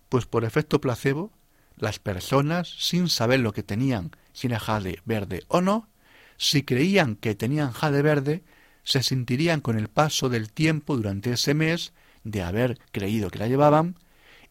Pues 0.09 0.27
por 0.27 0.45
efecto 0.45 0.81
placebo, 0.81 1.33
las 1.77 1.99
personas, 1.99 2.69
sin 2.79 3.09
saber 3.09 3.41
lo 3.41 3.53
que 3.53 3.63
tenían, 3.63 4.11
si 4.33 4.47
era 4.47 4.59
jade 4.59 5.01
verde 5.05 5.45
o 5.49 5.61
no, 5.61 5.89
si 6.37 6.63
creían 6.63 7.17
que 7.17 7.35
tenían 7.35 7.73
jade 7.73 8.03
verde, 8.03 8.45
se 8.85 9.03
sentirían 9.03 9.61
con 9.61 9.79
el 9.79 9.89
paso 9.89 10.29
del 10.29 10.53
tiempo 10.53 10.97
durante 10.97 11.33
ese 11.33 11.55
mes 11.55 11.93
de 12.25 12.43
haber 12.43 12.79
creído 12.93 13.31
que 13.31 13.39
la 13.39 13.49
llevaban, 13.49 13.97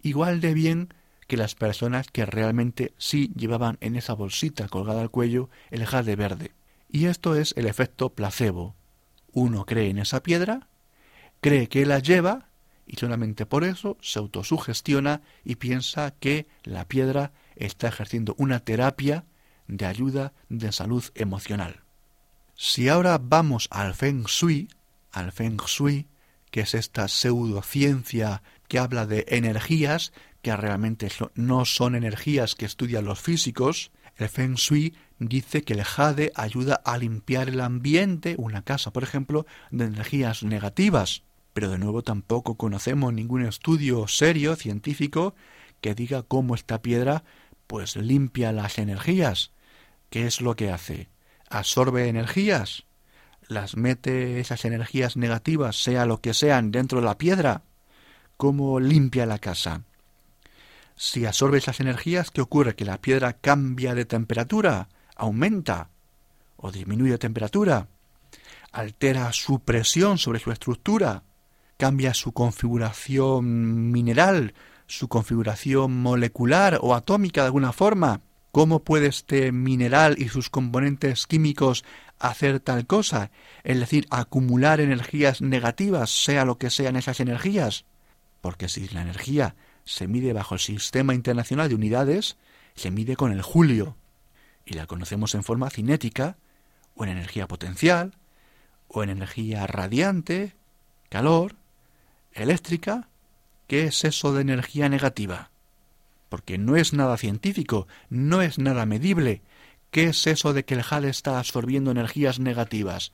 igual 0.02 0.42
de 0.42 0.54
bien 0.54 0.94
que 1.28 1.38
las 1.38 1.56
personas 1.56 2.08
que 2.08 2.26
realmente 2.26 2.94
sí 2.98 3.32
llevaban 3.36 3.78
en 3.82 3.96
esa 3.96 4.14
bolsita 4.14 4.68
colgada 4.68 5.02
al 5.02 5.12
cuello 5.12 5.50
el 5.72 5.86
jade 5.86 6.16
verde. 6.16 6.52
Y 6.90 7.06
esto 7.06 7.36
es 7.36 7.54
el 7.58 7.66
efecto 7.66 8.10
placebo, 8.10 8.76
uno 9.34 9.66
cree 9.66 9.90
en 9.90 9.98
esa 9.98 10.24
piedra, 10.24 10.68
cree 11.42 11.68
que 11.68 11.86
la 11.86 12.00
lleva 12.00 12.48
y 12.88 12.96
solamente 12.98 13.46
por 13.46 13.64
eso 13.64 13.98
se 14.02 14.20
autosugestiona 14.20 15.22
y 15.44 15.56
piensa 15.56 16.12
que 16.12 16.48
la 16.64 16.88
piedra 16.88 17.34
está 17.56 17.88
ejerciendo 17.90 18.34
una 18.38 18.62
terapia 18.62 19.26
de 19.68 19.86
ayuda 19.86 20.34
de 20.50 20.72
salud 20.72 21.04
emocional. 21.16 21.82
Si 22.56 22.90
ahora 22.90 23.20
vamos 23.22 23.68
al 23.70 23.94
Feng 23.94 24.24
Shui, 24.24 24.70
al 25.12 25.32
Feng 25.32 25.58
Shui, 25.58 26.08
que 26.50 26.62
es 26.62 26.74
esta 26.74 27.08
pseudociencia 27.08 28.42
que 28.68 28.80
habla 28.80 29.06
de 29.06 29.26
energías, 29.28 30.14
que 30.42 30.56
realmente 30.56 31.10
no 31.36 31.66
son 31.66 31.96
energías 31.96 32.56
que 32.56 32.66
estudian 32.66 33.06
los 33.06 33.20
físicos, 33.20 33.92
el 34.16 34.30
Feng 34.30 34.56
Shui 34.56 34.96
dice 35.20 35.64
que 35.64 35.74
el 35.74 35.84
jade 35.84 36.32
ayuda 36.36 36.82
a 36.84 36.98
limpiar 36.98 37.50
el 37.50 37.62
ambiente, 37.62 38.36
una 38.38 38.64
casa, 38.64 38.92
por 38.92 39.04
ejemplo, 39.04 39.46
de 39.70 39.86
energías 39.86 40.44
negativas. 40.44 41.24
Pero 41.58 41.72
de 41.72 41.80
nuevo 41.80 42.04
tampoco 42.04 42.54
conocemos 42.54 43.12
ningún 43.12 43.44
estudio 43.44 44.08
serio, 44.08 44.56
científico, 44.56 45.34
que 45.82 45.96
diga 45.96 46.22
cómo 46.22 46.54
esta 46.54 46.84
piedra 46.84 47.24
pues 47.66 47.96
limpia 47.96 48.52
las 48.52 48.78
energías. 48.78 49.50
¿Qué 50.12 50.28
es 50.28 50.40
lo 50.40 50.56
que 50.56 50.70
hace? 50.70 51.10
¿Absorbe 51.50 52.10
energías? 52.10 52.86
¿Las 53.48 53.76
mete 53.76 54.40
esas 54.40 54.66
energías 54.66 55.18
negativas, 55.18 55.82
sea 55.82 56.06
lo 56.06 56.22
que 56.22 56.36
sean, 56.36 56.70
dentro 56.70 57.00
de 57.00 57.08
la 57.08 57.18
piedra? 57.18 57.64
¿Cómo 58.38 58.80
limpia 58.80 59.26
la 59.26 59.40
casa? 59.40 59.82
Si 60.96 61.26
absorbe 61.26 61.58
esas 61.58 61.80
energías, 61.80 62.30
¿qué 62.30 62.42
ocurre? 62.42 62.76
¿Que 62.76 62.86
la 62.86 63.02
piedra 63.02 63.34
cambia 63.34 63.96
de 63.96 64.06
temperatura? 64.06 64.90
¿Aumenta? 65.16 65.90
¿O 66.56 66.72
disminuye 66.72 67.14
de 67.14 67.18
temperatura? 67.18 67.88
¿Altera 68.72 69.34
su 69.34 69.62
presión 69.62 70.20
sobre 70.20 70.38
su 70.38 70.52
estructura? 70.52 71.24
¿Cambia 71.78 72.16
su 72.16 72.32
configuración 72.32 73.92
mineral? 73.92 74.56
¿Su 74.88 75.08
configuración 75.10 76.02
molecular 76.02 76.80
o 76.82 76.96
atómica 76.96 77.42
de 77.42 77.48
alguna 77.48 77.72
forma? 77.72 78.22
¿Cómo 78.52 78.84
puede 78.84 79.06
este 79.06 79.52
mineral 79.52 80.16
y 80.18 80.30
sus 80.30 80.50
componentes 80.50 81.28
químicos 81.28 81.86
hacer 82.18 82.60
tal 82.60 82.88
cosa? 82.88 83.30
Es 83.64 83.80
decir, 83.80 84.08
acumular 84.10 84.80
energías 84.80 85.44
negativas, 85.44 86.10
sea 86.10 86.46
lo 86.46 86.58
que 86.58 86.72
sean 86.72 86.96
esas 86.96 87.20
energías. 87.20 87.86
Porque 88.42 88.70
si 88.70 88.88
la 88.88 89.04
energía 89.04 89.56
se 89.84 90.08
mide 90.08 90.34
bajo 90.34 90.56
el 90.56 90.60
Sistema 90.60 91.14
Internacional 91.14 91.70
de 91.70 91.76
Unidades, 91.76 92.38
se 92.74 92.90
mide 92.90 93.16
con 93.16 93.32
el 93.32 93.44
julio, 93.44 93.98
y 94.66 94.74
la 94.74 94.88
conocemos 94.88 95.36
en 95.36 95.44
forma 95.44 95.70
cinética, 95.70 96.38
o 96.96 97.04
en 97.04 97.12
energía 97.12 97.48
potencial, 97.48 98.16
o 98.88 99.04
en 99.04 99.12
energía 99.12 99.68
radiante, 99.68 100.56
calor, 101.10 101.57
eléctrica. 102.42 103.10
¿Qué 103.68 103.86
es 103.86 104.04
eso 104.06 104.34
de 104.34 104.42
energía 104.42 104.90
negativa? 104.90 105.52
Porque 106.30 106.58
no 106.58 106.76
es 106.76 106.94
nada 106.94 107.18
científico, 107.18 107.88
no 108.10 108.42
es 108.42 108.60
nada 108.60 108.86
medible. 108.86 109.42
¿Qué 109.92 110.06
es 110.06 110.28
eso 110.28 110.54
de 110.54 110.66
que 110.66 110.74
el 110.74 110.84
jade 110.84 111.10
está 111.10 111.40
absorbiendo 111.40 111.92
energías 111.92 112.40
negativas? 112.40 113.14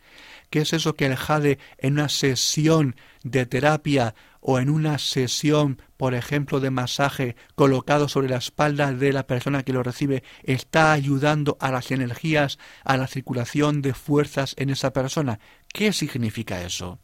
¿Qué 0.50 0.62
es 0.62 0.74
eso 0.74 0.96
que 0.96 1.06
el 1.06 1.16
jade 1.16 1.60
en 1.78 1.94
una 1.94 2.10
sesión 2.10 2.96
de 3.24 3.46
terapia 3.46 4.16
o 4.42 4.60
en 4.60 4.70
una 4.70 4.98
sesión, 4.98 5.82
por 5.98 6.14
ejemplo, 6.14 6.60
de 6.60 6.72
masaje 6.72 7.36
colocado 7.56 8.10
sobre 8.10 8.28
la 8.28 8.38
espalda 8.38 8.92
de 8.92 9.14
la 9.14 9.28
persona 9.28 9.64
que 9.64 9.72
lo 9.72 9.84
recibe, 9.84 10.24
está 10.44 10.92
ayudando 10.92 11.58
a 11.62 11.72
las 11.72 11.92
energías, 11.92 12.58
a 12.84 12.98
la 12.98 13.08
circulación 13.08 13.82
de 13.82 13.94
fuerzas 13.94 14.56
en 14.58 14.70
esa 14.70 14.92
persona. 14.92 15.40
¿Qué 15.72 15.94
significa 15.94 16.64
eso? 16.64 17.00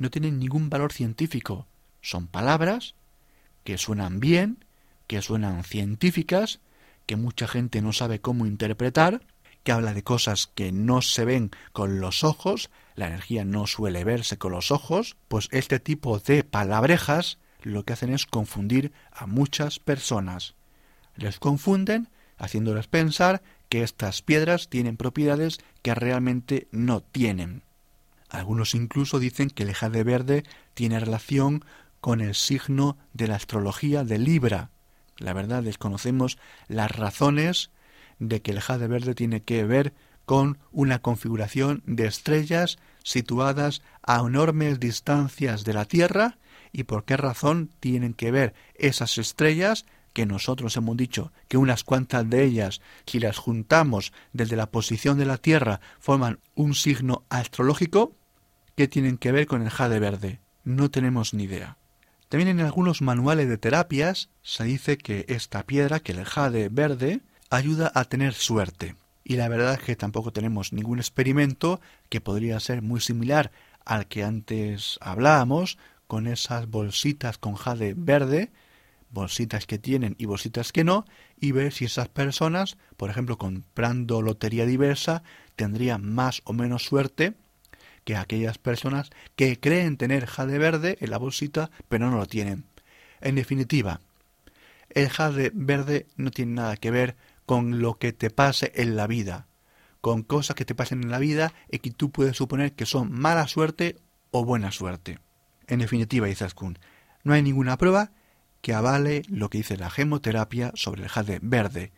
No 0.00 0.08
tienen 0.08 0.38
ningún 0.38 0.70
valor 0.70 0.94
científico. 0.94 1.66
Son 2.00 2.26
palabras 2.26 2.94
que 3.64 3.76
suenan 3.76 4.18
bien, 4.18 4.64
que 5.06 5.20
suenan 5.20 5.62
científicas, 5.62 6.60
que 7.04 7.16
mucha 7.16 7.46
gente 7.46 7.82
no 7.82 7.92
sabe 7.92 8.18
cómo 8.18 8.46
interpretar, 8.46 9.20
que 9.62 9.72
habla 9.72 9.92
de 9.92 10.02
cosas 10.02 10.46
que 10.46 10.72
no 10.72 11.02
se 11.02 11.26
ven 11.26 11.50
con 11.74 12.00
los 12.00 12.24
ojos, 12.24 12.70
la 12.94 13.08
energía 13.08 13.44
no 13.44 13.66
suele 13.66 14.02
verse 14.04 14.38
con 14.38 14.52
los 14.52 14.70
ojos, 14.70 15.18
pues 15.28 15.48
este 15.50 15.80
tipo 15.80 16.18
de 16.18 16.44
palabrejas 16.44 17.36
lo 17.60 17.84
que 17.84 17.92
hacen 17.92 18.10
es 18.10 18.24
confundir 18.24 18.92
a 19.12 19.26
muchas 19.26 19.80
personas. 19.80 20.54
Les 21.14 21.38
confunden 21.38 22.08
haciéndoles 22.38 22.86
pensar 22.86 23.42
que 23.68 23.82
estas 23.82 24.22
piedras 24.22 24.70
tienen 24.70 24.96
propiedades 24.96 25.58
que 25.82 25.94
realmente 25.94 26.68
no 26.72 27.02
tienen. 27.02 27.64
Algunos 28.30 28.74
incluso 28.74 29.18
dicen 29.18 29.50
que 29.50 29.64
el 29.64 29.74
jade 29.74 30.04
verde 30.04 30.44
tiene 30.74 31.00
relación 31.00 31.64
con 32.00 32.20
el 32.20 32.34
signo 32.34 32.96
de 33.12 33.28
la 33.28 33.36
astrología 33.36 34.04
de 34.04 34.18
Libra. 34.18 34.70
La 35.18 35.32
verdad 35.32 35.62
desconocemos 35.62 36.38
las 36.68 36.90
razones 36.90 37.70
de 38.18 38.40
que 38.40 38.52
el 38.52 38.60
jade 38.60 38.86
verde 38.86 39.14
tiene 39.14 39.42
que 39.42 39.64
ver 39.64 39.92
con 40.24 40.58
una 40.70 41.00
configuración 41.00 41.82
de 41.86 42.06
estrellas 42.06 42.78
situadas 43.02 43.82
a 44.02 44.20
enormes 44.20 44.78
distancias 44.78 45.64
de 45.64 45.72
la 45.74 45.84
Tierra 45.84 46.38
y 46.72 46.84
por 46.84 47.04
qué 47.04 47.16
razón 47.16 47.70
tienen 47.80 48.14
que 48.14 48.30
ver 48.30 48.54
esas 48.76 49.18
estrellas 49.18 49.86
que 50.12 50.26
nosotros 50.26 50.76
hemos 50.76 50.96
dicho 50.96 51.32
que 51.48 51.56
unas 51.56 51.84
cuantas 51.84 52.28
de 52.28 52.44
ellas, 52.44 52.80
si 53.06 53.18
las 53.20 53.38
juntamos 53.38 54.12
desde 54.32 54.56
la 54.56 54.70
posición 54.70 55.18
de 55.18 55.26
la 55.26 55.36
Tierra, 55.36 55.80
forman 55.98 56.38
un 56.54 56.74
signo 56.74 57.24
astrológico, 57.28 58.16
¿qué 58.80 58.88
tienen 58.88 59.18
que 59.18 59.30
ver 59.30 59.46
con 59.46 59.60
el 59.60 59.68
jade 59.68 59.98
verde? 59.98 60.40
No 60.64 60.90
tenemos 60.90 61.34
ni 61.34 61.42
idea. 61.42 61.76
También 62.30 62.48
en 62.48 62.60
algunos 62.60 63.02
manuales 63.02 63.46
de 63.46 63.58
terapias 63.58 64.30
se 64.40 64.64
dice 64.64 64.96
que 64.96 65.26
esta 65.28 65.66
piedra, 65.66 66.00
que 66.00 66.12
el 66.12 66.24
jade 66.24 66.70
verde, 66.70 67.20
ayuda 67.50 67.92
a 67.94 68.06
tener 68.06 68.32
suerte. 68.32 68.96
Y 69.22 69.36
la 69.36 69.48
verdad 69.50 69.74
es 69.74 69.80
que 69.80 69.96
tampoco 69.96 70.32
tenemos 70.32 70.72
ningún 70.72 70.98
experimento 70.98 71.78
que 72.08 72.22
podría 72.22 72.58
ser 72.58 72.80
muy 72.80 73.02
similar 73.02 73.52
al 73.84 74.06
que 74.06 74.24
antes 74.24 74.96
hablábamos, 75.02 75.76
con 76.06 76.26
esas 76.26 76.66
bolsitas 76.66 77.36
con 77.36 77.56
jade 77.56 77.92
verde, 77.94 78.50
bolsitas 79.10 79.66
que 79.66 79.78
tienen 79.78 80.16
y 80.16 80.24
bolsitas 80.24 80.72
que 80.72 80.84
no, 80.84 81.04
y 81.38 81.52
ver 81.52 81.74
si 81.74 81.84
esas 81.84 82.08
personas, 82.08 82.78
por 82.96 83.10
ejemplo, 83.10 83.36
comprando 83.36 84.22
lotería 84.22 84.64
diversa, 84.64 85.22
tendrían 85.54 86.10
más 86.10 86.40
o 86.44 86.54
menos 86.54 86.84
suerte 86.84 87.34
que 88.10 88.16
aquellas 88.16 88.58
personas 88.58 89.10
que 89.36 89.60
creen 89.60 89.96
tener 89.96 90.26
jade 90.26 90.58
verde 90.58 90.98
en 91.00 91.10
la 91.10 91.18
bolsita, 91.18 91.70
pero 91.88 92.10
no 92.10 92.16
lo 92.16 92.26
tienen. 92.26 92.64
En 93.20 93.36
definitiva, 93.36 94.00
el 94.88 95.08
jade 95.08 95.52
verde 95.54 96.08
no 96.16 96.32
tiene 96.32 96.54
nada 96.54 96.76
que 96.76 96.90
ver 96.90 97.14
con 97.46 97.80
lo 97.80 97.98
que 97.98 98.12
te 98.12 98.30
pase 98.30 98.72
en 98.74 98.96
la 98.96 99.06
vida, 99.06 99.46
con 100.00 100.24
cosas 100.24 100.56
que 100.56 100.64
te 100.64 100.74
pasen 100.74 101.04
en 101.04 101.10
la 101.12 101.20
vida 101.20 101.52
y 101.70 101.78
que 101.78 101.92
tú 101.92 102.10
puedes 102.10 102.36
suponer 102.36 102.72
que 102.72 102.84
son 102.84 103.12
mala 103.12 103.46
suerte 103.46 103.96
o 104.32 104.44
buena 104.44 104.72
suerte. 104.72 105.20
En 105.68 105.78
definitiva, 105.78 106.26
dice 106.26 106.44
Askun, 106.44 106.80
no 107.22 107.34
hay 107.34 107.42
ninguna 107.42 107.78
prueba 107.78 108.10
que 108.60 108.74
avale 108.74 109.22
lo 109.28 109.50
que 109.50 109.58
dice 109.58 109.76
la 109.76 109.88
gemoterapia 109.88 110.72
sobre 110.74 111.04
el 111.04 111.08
jade 111.08 111.38
verde, 111.42 111.92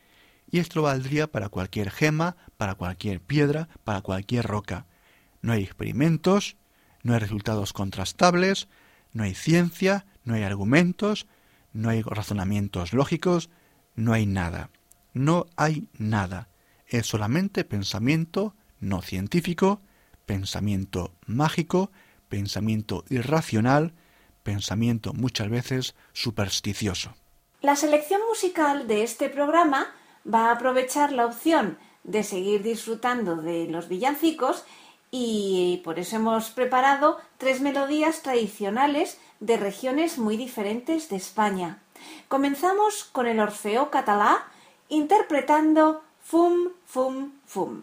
y 0.50 0.58
esto 0.58 0.82
valdría 0.82 1.32
para 1.32 1.48
cualquier 1.48 1.90
gema, 1.90 2.36
para 2.58 2.74
cualquier 2.74 3.22
piedra, 3.22 3.70
para 3.84 4.02
cualquier 4.02 4.44
roca. 4.46 4.84
No 5.42 5.52
hay 5.52 5.62
experimentos, 5.62 6.56
no 7.02 7.14
hay 7.14 7.20
resultados 7.20 7.72
contrastables, 7.72 8.68
no 9.12 9.24
hay 9.24 9.34
ciencia, 9.34 10.06
no 10.24 10.34
hay 10.34 10.42
argumentos, 10.42 11.26
no 11.72 11.90
hay 11.90 12.02
razonamientos 12.02 12.92
lógicos, 12.92 13.50
no 13.94 14.12
hay 14.12 14.26
nada. 14.26 14.70
No 15.12 15.46
hay 15.56 15.88
nada. 15.98 16.48
Es 16.86 17.06
solamente 17.06 17.64
pensamiento 17.64 18.54
no 18.80 19.02
científico, 19.02 19.80
pensamiento 20.26 21.12
mágico, 21.26 21.90
pensamiento 22.28 23.04
irracional, 23.10 23.94
pensamiento 24.42 25.12
muchas 25.12 25.48
veces 25.50 25.94
supersticioso. 26.12 27.14
La 27.60 27.76
selección 27.76 28.20
musical 28.28 28.88
de 28.88 29.04
este 29.04 29.28
programa 29.28 29.94
va 30.26 30.48
a 30.48 30.52
aprovechar 30.52 31.12
la 31.12 31.26
opción 31.26 31.78
de 32.04 32.24
seguir 32.24 32.62
disfrutando 32.62 33.36
de 33.36 33.66
los 33.68 33.88
villancicos 33.88 34.64
y 35.14 35.82
por 35.84 35.98
eso 36.00 36.16
hemos 36.16 36.50
preparado 36.50 37.20
tres 37.36 37.60
melodías 37.60 38.22
tradicionales 38.22 39.20
de 39.38 39.58
regiones 39.58 40.18
muy 40.18 40.36
diferentes 40.36 41.10
de 41.10 41.16
España. 41.16 41.82
Comenzamos 42.28 43.04
con 43.04 43.26
el 43.26 43.38
Orfeo 43.38 43.90
catalá 43.90 44.48
interpretando 44.88 46.02
Fum 46.20 46.70
Fum 46.86 47.32
Fum. 47.46 47.82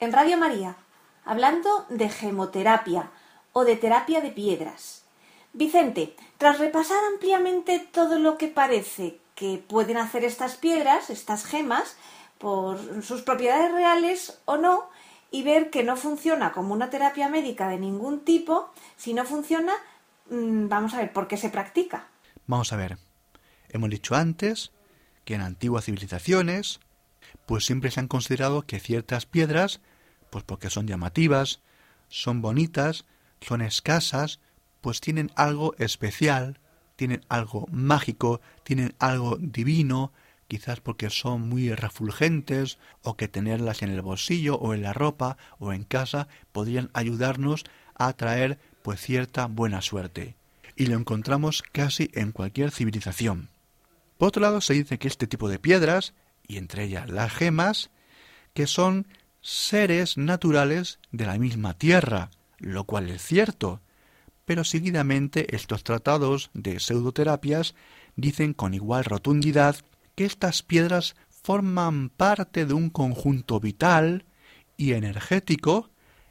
En 0.00 0.12
Radio 0.12 0.38
María, 0.38 0.76
hablando 1.24 1.86
de 1.88 2.08
gemoterapia 2.08 3.10
o 3.52 3.64
de 3.64 3.76
terapia 3.76 4.20
de 4.20 4.30
piedras. 4.30 5.04
Vicente, 5.52 6.14
tras 6.36 6.58
repasar 6.58 6.98
ampliamente 7.12 7.78
todo 7.80 8.18
lo 8.18 8.38
que 8.38 8.48
parece 8.48 9.18
que 9.34 9.62
pueden 9.66 9.96
hacer 9.96 10.24
estas 10.24 10.56
piedras, 10.56 11.10
estas 11.10 11.44
gemas, 11.44 11.96
por 12.38 13.02
sus 13.02 13.22
propiedades 13.22 13.72
reales 13.72 14.40
o 14.44 14.56
no, 14.56 14.88
y 15.30 15.42
ver 15.42 15.70
que 15.70 15.84
no 15.84 15.96
funciona 15.96 16.52
como 16.52 16.72
una 16.74 16.90
terapia 16.90 17.28
médica 17.28 17.68
de 17.68 17.78
ningún 17.78 18.24
tipo, 18.24 18.70
si 18.96 19.14
no 19.14 19.24
funciona, 19.24 19.74
mm, 20.30 20.68
vamos 20.68 20.94
a 20.94 20.98
ver, 20.98 21.12
¿por 21.12 21.28
qué 21.28 21.36
se 21.36 21.50
practica? 21.50 22.06
Vamos 22.46 22.72
a 22.72 22.76
ver. 22.76 22.98
Hemos 23.68 23.90
dicho 23.90 24.14
antes 24.14 24.72
que 25.24 25.34
en 25.34 25.42
antiguas 25.42 25.84
civilizaciones, 25.84 26.80
pues 27.48 27.64
siempre 27.64 27.90
se 27.90 27.98
han 27.98 28.08
considerado 28.08 28.66
que 28.66 28.78
ciertas 28.78 29.24
piedras, 29.24 29.80
pues 30.28 30.44
porque 30.44 30.68
son 30.68 30.86
llamativas, 30.86 31.62
son 32.08 32.42
bonitas, 32.42 33.06
son 33.40 33.62
escasas, 33.62 34.38
pues 34.82 35.00
tienen 35.00 35.32
algo 35.34 35.74
especial, 35.78 36.60
tienen 36.96 37.24
algo 37.30 37.66
mágico, 37.72 38.42
tienen 38.64 38.94
algo 38.98 39.38
divino, 39.40 40.12
quizás 40.46 40.80
porque 40.80 41.08
son 41.08 41.48
muy 41.48 41.72
refulgentes 41.72 42.76
o 43.00 43.16
que 43.16 43.28
tenerlas 43.28 43.80
en 43.80 43.92
el 43.92 44.02
bolsillo 44.02 44.56
o 44.56 44.74
en 44.74 44.82
la 44.82 44.92
ropa 44.92 45.38
o 45.58 45.72
en 45.72 45.84
casa 45.84 46.28
podrían 46.52 46.90
ayudarnos 46.92 47.64
a 47.94 48.12
traer 48.12 48.58
pues 48.82 49.00
cierta 49.00 49.46
buena 49.46 49.80
suerte. 49.80 50.36
Y 50.76 50.84
lo 50.84 50.98
encontramos 50.98 51.62
casi 51.62 52.10
en 52.12 52.32
cualquier 52.32 52.72
civilización. 52.72 53.48
Por 54.18 54.28
otro 54.28 54.42
lado 54.42 54.60
se 54.60 54.74
dice 54.74 54.98
que 54.98 55.08
este 55.08 55.26
tipo 55.26 55.48
de 55.48 55.58
piedras, 55.58 56.12
y 56.48 56.56
entre 56.56 56.84
ellas 56.84 57.08
las 57.08 57.32
gemas, 57.32 57.90
que 58.54 58.66
son 58.66 59.06
seres 59.40 60.16
naturales 60.16 60.98
de 61.12 61.26
la 61.26 61.38
misma 61.38 61.74
tierra, 61.74 62.30
lo 62.58 62.84
cual 62.84 63.10
es 63.10 63.22
cierto, 63.22 63.80
pero 64.44 64.64
seguidamente 64.64 65.54
estos 65.54 65.84
tratados 65.84 66.50
de 66.54 66.80
pseudoterapias 66.80 67.74
dicen 68.16 68.54
con 68.54 68.74
igual 68.74 69.04
rotundidad 69.04 69.76
que 70.16 70.24
estas 70.24 70.62
piedras 70.62 71.14
forman 71.28 72.08
parte 72.08 72.66
de 72.66 72.74
un 72.74 72.90
conjunto 72.90 73.60
vital 73.60 74.24
y 74.76 74.92
energético 74.92 75.90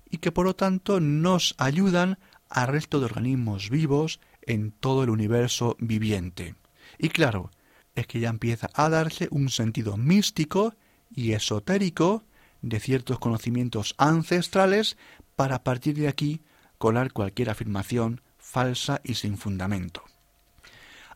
y 0.09 0.17
que 0.17 0.31
por 0.31 0.45
lo 0.45 0.55
tanto 0.55 0.99
nos 0.99 1.55
ayudan 1.57 2.17
al 2.49 2.67
resto 2.67 2.99
de 2.99 3.05
organismos 3.05 3.69
vivos 3.69 4.19
en 4.41 4.71
todo 4.71 5.03
el 5.03 5.09
universo 5.09 5.75
viviente. 5.79 6.55
Y 6.97 7.09
claro, 7.09 7.51
es 7.97 8.05
que 8.05 8.19
ya 8.19 8.29
empieza 8.29 8.69
a 8.75 8.89
darse 8.89 9.27
un 9.31 9.49
sentido 9.49 9.97
místico 9.97 10.75
y 11.09 11.33
esotérico 11.33 12.23
de 12.61 12.79
ciertos 12.79 13.17
conocimientos 13.17 13.95
ancestrales 13.97 14.97
para 15.35 15.55
a 15.55 15.63
partir 15.63 15.95
de 15.95 16.07
aquí 16.07 16.41
colar 16.77 17.11
cualquier 17.11 17.49
afirmación 17.49 18.21
falsa 18.37 19.01
y 19.03 19.15
sin 19.15 19.37
fundamento. 19.37 20.03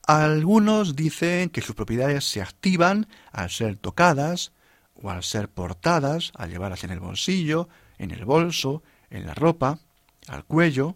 Algunos 0.07 0.95
dicen 0.95 1.51
que 1.51 1.61
sus 1.61 1.75
propiedades 1.75 2.25
se 2.25 2.41
activan 2.41 3.07
al 3.31 3.51
ser 3.51 3.77
tocadas 3.77 4.51
o 4.95 5.11
al 5.11 5.23
ser 5.23 5.49
portadas, 5.49 6.31
al 6.35 6.49
llevarlas 6.49 6.83
en 6.83 6.89
el 6.89 6.99
bolsillo, 6.99 7.69
en 7.99 8.09
el 8.09 8.25
bolso, 8.25 8.81
en 9.11 9.27
la 9.27 9.35
ropa, 9.35 9.77
al 10.27 10.45
cuello, 10.45 10.95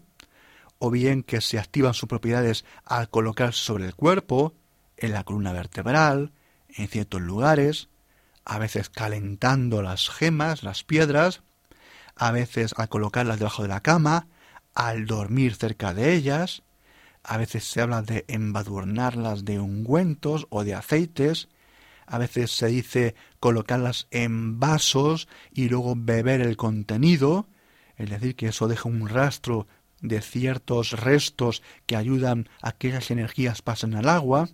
o 0.78 0.90
bien 0.90 1.22
que 1.22 1.40
se 1.40 1.60
activan 1.60 1.94
sus 1.94 2.08
propiedades 2.08 2.64
al 2.84 3.08
colocarse 3.08 3.62
sobre 3.62 3.86
el 3.86 3.94
cuerpo, 3.94 4.52
en 4.96 5.12
la 5.12 5.24
columna 5.24 5.52
vertebral, 5.52 6.32
en 6.68 6.88
ciertos 6.88 7.20
lugares, 7.20 7.88
a 8.44 8.58
veces 8.58 8.90
calentando 8.90 9.82
las 9.82 10.08
gemas, 10.08 10.62
las 10.62 10.84
piedras, 10.84 11.42
a 12.14 12.30
veces 12.30 12.72
al 12.76 12.88
colocarlas 12.88 13.38
debajo 13.38 13.62
de 13.62 13.68
la 13.68 13.80
cama, 13.80 14.28
al 14.74 15.06
dormir 15.06 15.54
cerca 15.54 15.94
de 15.94 16.14
ellas, 16.14 16.62
a 17.22 17.36
veces 17.38 17.64
se 17.64 17.80
habla 17.80 18.02
de 18.02 18.24
embadurnarlas 18.28 19.44
de 19.44 19.58
ungüentos 19.58 20.46
o 20.50 20.64
de 20.64 20.74
aceites, 20.74 21.48
a 22.06 22.18
veces 22.18 22.52
se 22.52 22.68
dice 22.68 23.14
colocarlas 23.40 24.06
en 24.10 24.60
vasos 24.60 25.28
y 25.52 25.68
luego 25.68 25.94
beber 25.96 26.40
el 26.40 26.56
contenido, 26.56 27.48
es 27.96 28.10
decir, 28.10 28.36
que 28.36 28.48
eso 28.48 28.68
deja 28.68 28.88
un 28.88 29.08
rastro 29.08 29.66
de 30.00 30.20
ciertos 30.20 30.92
restos 30.92 31.62
que 31.86 31.96
ayudan 31.96 32.48
a 32.62 32.72
que 32.72 32.90
esas 32.90 33.10
energías 33.10 33.62
pasen 33.62 33.94
al 33.94 34.08
agua. 34.08 34.48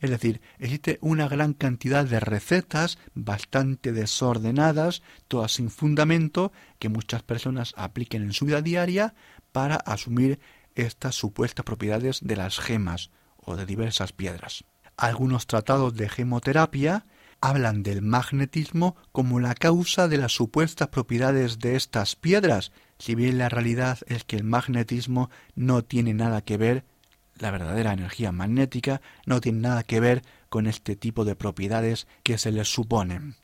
Es 0.00 0.10
decir, 0.10 0.40
existe 0.58 0.98
una 1.02 1.28
gran 1.28 1.52
cantidad 1.52 2.04
de 2.04 2.20
recetas 2.20 2.98
bastante 3.14 3.92
desordenadas, 3.92 5.02
todas 5.28 5.52
sin 5.52 5.70
fundamento, 5.70 6.52
que 6.78 6.88
muchas 6.88 7.22
personas 7.22 7.74
apliquen 7.76 8.22
en 8.22 8.32
su 8.32 8.46
vida 8.46 8.62
diaria 8.62 9.14
para 9.52 9.76
asumir 9.76 10.40
estas 10.74 11.14
supuestas 11.14 11.64
propiedades 11.64 12.20
de 12.22 12.36
las 12.36 12.58
gemas 12.58 13.10
o 13.36 13.56
de 13.56 13.66
diversas 13.66 14.12
piedras. 14.12 14.64
Algunos 14.96 15.46
tratados 15.46 15.94
de 15.94 16.08
gemoterapia 16.08 17.06
hablan 17.40 17.82
del 17.82 18.02
magnetismo 18.02 18.96
como 19.12 19.40
la 19.40 19.54
causa 19.54 20.08
de 20.08 20.18
las 20.18 20.32
supuestas 20.32 20.88
propiedades 20.88 21.58
de 21.58 21.76
estas 21.76 22.16
piedras, 22.16 22.72
si 22.98 23.14
bien 23.14 23.38
la 23.38 23.48
realidad 23.48 23.98
es 24.06 24.24
que 24.24 24.36
el 24.36 24.44
magnetismo 24.44 25.30
no 25.54 25.82
tiene 25.82 26.14
nada 26.14 26.42
que 26.42 26.58
ver, 26.58 26.84
la 27.40 27.50
verdadera 27.50 27.92
energía 27.92 28.32
magnética 28.32 29.00
no 29.26 29.40
tiene 29.40 29.60
nada 29.60 29.82
que 29.82 29.98
ver 29.98 30.22
con 30.48 30.66
este 30.66 30.94
tipo 30.94 31.24
de 31.24 31.34
propiedades 31.34 32.06
que 32.22 32.38
se 32.38 32.52
les 32.52 32.68
suponen. 32.68 33.36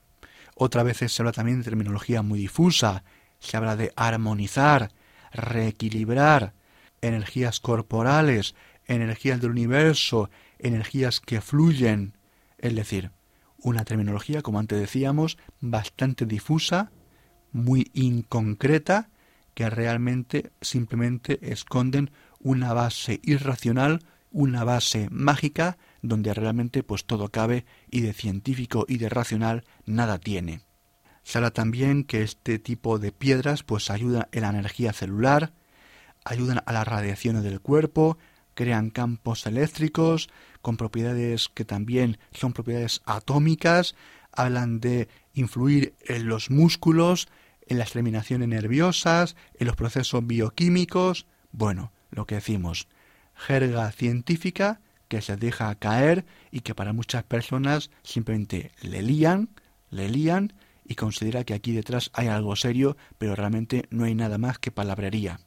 Otra 0.55 0.83
vez 0.83 0.99
se 0.99 1.23
habla 1.23 1.33
también 1.33 1.59
de 1.59 1.65
terminología 1.65 2.23
muy 2.23 2.39
difusa, 2.39 3.05
se 3.39 3.57
habla 3.57 3.77
de 3.77 3.93
armonizar, 3.97 4.93
reequilibrar, 5.33 6.55
energías 7.01 7.61
corporales, 7.61 8.55
energías 8.87 9.41
del 9.41 9.51
universo, 9.51 10.31
energías 10.59 11.21
que 11.21 11.41
fluyen, 11.41 12.17
es 12.59 12.75
decir, 12.75 13.11
una 13.59 13.85
terminología, 13.85 14.43
como 14.43 14.59
antes 14.59 14.79
decíamos, 14.79 15.39
bastante 15.61 16.25
difusa, 16.27 16.91
muy 17.53 17.91
inconcreta, 17.95 19.11
que 19.55 19.71
realmente 19.71 20.53
simplemente 20.61 21.39
esconden 21.51 22.11
una 22.47 22.73
base 22.75 23.19
irracional, 23.25 24.05
una 24.31 24.63
base 24.63 25.09
mágica, 25.11 25.79
donde 26.01 26.33
realmente 26.33 26.85
pues 26.85 27.05
todo 27.05 27.29
cabe 27.29 27.67
y 27.91 28.03
de 28.03 28.13
científico 28.13 28.85
y 28.87 28.99
de 28.99 29.09
racional 29.09 29.65
nada 29.85 30.21
tiene. 30.21 30.61
Se 31.25 31.39
habla 31.39 31.51
también 31.51 32.05
que 32.05 32.23
este 32.23 32.61
tipo 32.61 33.01
de 33.01 33.11
piedras 33.11 33.65
pues 33.65 33.91
ayudan 33.91 34.29
en 34.31 34.43
la 34.43 34.51
energía 34.51 34.93
celular, 34.93 35.55
ayudan 36.25 36.63
a 36.67 36.73
las 36.73 36.87
radiaciones 36.87 37.43
del 37.43 37.61
cuerpo, 37.61 38.17
crean 38.55 38.91
campos 38.91 39.45
eléctricos 39.47 40.29
con 40.63 40.77
propiedades 40.77 41.49
que 41.49 41.65
también 41.65 42.17
son 42.31 42.53
propiedades 42.53 43.03
atómicas, 43.07 43.97
hablan 44.31 44.79
de 44.79 45.09
influir 45.35 45.97
en 46.07 46.29
los 46.29 46.53
músculos, 46.53 47.27
en 47.67 47.79
las 47.79 47.91
terminaciones 47.91 48.47
nerviosas, 48.47 49.35
en 49.59 49.67
los 49.67 49.75
procesos 49.75 50.25
bioquímicos, 50.25 51.27
bueno, 51.51 51.91
lo 52.17 52.27
que 52.27 52.37
decimos, 52.37 52.89
jerga 53.35 53.93
científica 53.93 54.81
que 55.07 55.21
se 55.23 55.37
deja 55.37 55.73
caer 55.77 56.27
y 56.51 56.61
que 56.61 56.75
para 56.75 56.93
muchas 56.93 57.23
personas 57.23 57.91
simplemente 58.03 58.73
le 58.81 59.03
lían, 59.03 59.51
le 59.91 60.09
lían 60.09 60.55
y 60.85 60.95
considera 60.97 61.45
que 61.45 61.55
aquí 61.55 61.73
detrás 61.73 62.11
hay 62.15 62.29
algo 62.29 62.57
serio, 62.57 62.97
pero 63.19 63.37
realmente 63.37 63.87
no 63.91 64.05
hay 64.05 64.15
nada 64.15 64.39
más 64.39 64.59
que 64.59 64.73
palabrería. 64.73 65.41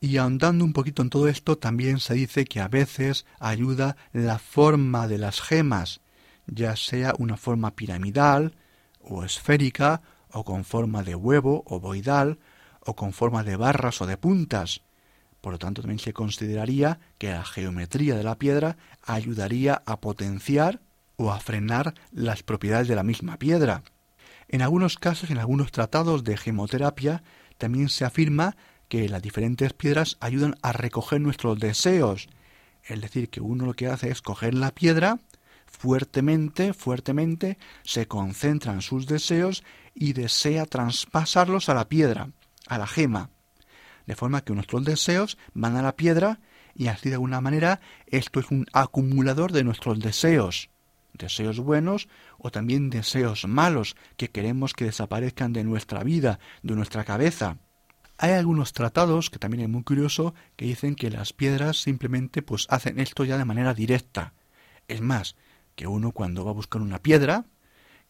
Y 0.00 0.16
ahondando 0.16 0.64
un 0.64 0.72
poquito 0.72 1.02
en 1.02 1.10
todo 1.10 1.28
esto, 1.28 1.58
también 1.58 2.00
se 2.00 2.14
dice 2.14 2.44
que 2.44 2.60
a 2.60 2.68
veces 2.68 3.26
ayuda 3.38 3.96
la 4.12 4.38
forma 4.38 5.06
de 5.08 5.18
las 5.18 5.40
gemas, 5.40 6.00
ya 6.46 6.74
sea 6.76 7.14
una 7.18 7.36
forma 7.36 7.76
piramidal 7.76 8.56
o 9.00 9.24
esférica, 9.24 10.02
o 10.32 10.44
con 10.44 10.64
forma 10.64 11.02
de 11.02 11.14
huevo 11.14 11.64
o 11.66 11.80
boidal, 11.80 12.38
o 12.80 12.96
con 12.96 13.12
forma 13.12 13.44
de 13.44 13.56
barras 13.56 14.00
o 14.00 14.06
de 14.06 14.16
puntas. 14.16 14.82
Por 15.40 15.52
lo 15.52 15.58
tanto, 15.58 15.82
también 15.82 15.98
se 15.98 16.12
consideraría 16.12 17.00
que 17.18 17.30
la 17.30 17.44
geometría 17.44 18.16
de 18.16 18.24
la 18.24 18.38
piedra 18.38 18.76
ayudaría 19.02 19.82
a 19.86 20.00
potenciar 20.00 20.80
o 21.16 21.32
a 21.32 21.40
frenar 21.40 21.94
las 22.12 22.42
propiedades 22.42 22.88
de 22.88 22.96
la 22.96 23.02
misma 23.02 23.38
piedra. 23.38 23.82
En 24.48 24.62
algunos 24.62 24.96
casos, 24.96 25.30
en 25.30 25.38
algunos 25.38 25.72
tratados 25.72 26.24
de 26.24 26.36
gemoterapia, 26.36 27.22
también 27.58 27.88
se 27.88 28.04
afirma 28.04 28.56
que 28.88 29.08
las 29.08 29.22
diferentes 29.22 29.72
piedras 29.72 30.16
ayudan 30.20 30.56
a 30.62 30.72
recoger 30.72 31.20
nuestros 31.20 31.58
deseos. 31.58 32.28
Es 32.84 33.00
decir, 33.00 33.30
que 33.30 33.40
uno 33.40 33.66
lo 33.66 33.74
que 33.74 33.86
hace 33.86 34.10
es 34.10 34.20
coger 34.22 34.54
la 34.54 34.72
piedra 34.72 35.18
fuertemente, 35.70 36.74
fuertemente, 36.74 37.56
se 37.84 38.06
concentra 38.06 38.72
en 38.72 38.82
sus 38.82 39.06
deseos 39.06 39.62
y 39.94 40.12
desea 40.12 40.66
traspasarlos 40.66 41.68
a 41.68 41.74
la 41.74 41.88
piedra, 41.88 42.30
a 42.66 42.78
la 42.78 42.86
gema. 42.86 43.30
De 44.10 44.16
forma 44.16 44.40
que 44.40 44.52
nuestros 44.52 44.84
deseos 44.84 45.38
van 45.54 45.76
a 45.76 45.82
la 45.82 45.94
piedra 45.94 46.40
y 46.74 46.88
así 46.88 47.10
de 47.10 47.14
alguna 47.14 47.40
manera 47.40 47.80
esto 48.08 48.40
es 48.40 48.50
un 48.50 48.66
acumulador 48.72 49.52
de 49.52 49.62
nuestros 49.62 50.00
deseos. 50.00 50.68
deseos 51.12 51.60
buenos 51.60 52.08
o 52.36 52.50
también 52.50 52.90
deseos 52.90 53.46
malos 53.46 53.94
que 54.16 54.28
queremos 54.28 54.72
que 54.74 54.86
desaparezcan 54.86 55.52
de 55.52 55.62
nuestra 55.62 56.02
vida, 56.02 56.40
de 56.64 56.74
nuestra 56.74 57.04
cabeza. 57.04 57.58
Hay 58.18 58.32
algunos 58.32 58.72
tratados 58.72 59.30
que 59.30 59.38
también 59.38 59.62
es 59.62 59.68
muy 59.68 59.84
curioso 59.84 60.34
que 60.56 60.64
dicen 60.64 60.96
que 60.96 61.08
las 61.08 61.32
piedras 61.32 61.76
simplemente 61.80 62.42
pues 62.42 62.66
hacen 62.68 62.98
esto 62.98 63.22
ya 63.22 63.38
de 63.38 63.44
manera 63.44 63.74
directa. 63.74 64.34
Es 64.88 65.02
más, 65.02 65.36
que 65.76 65.86
uno 65.86 66.10
cuando 66.10 66.44
va 66.44 66.50
a 66.50 66.54
buscar 66.54 66.82
una 66.82 66.98
piedra, 66.98 67.44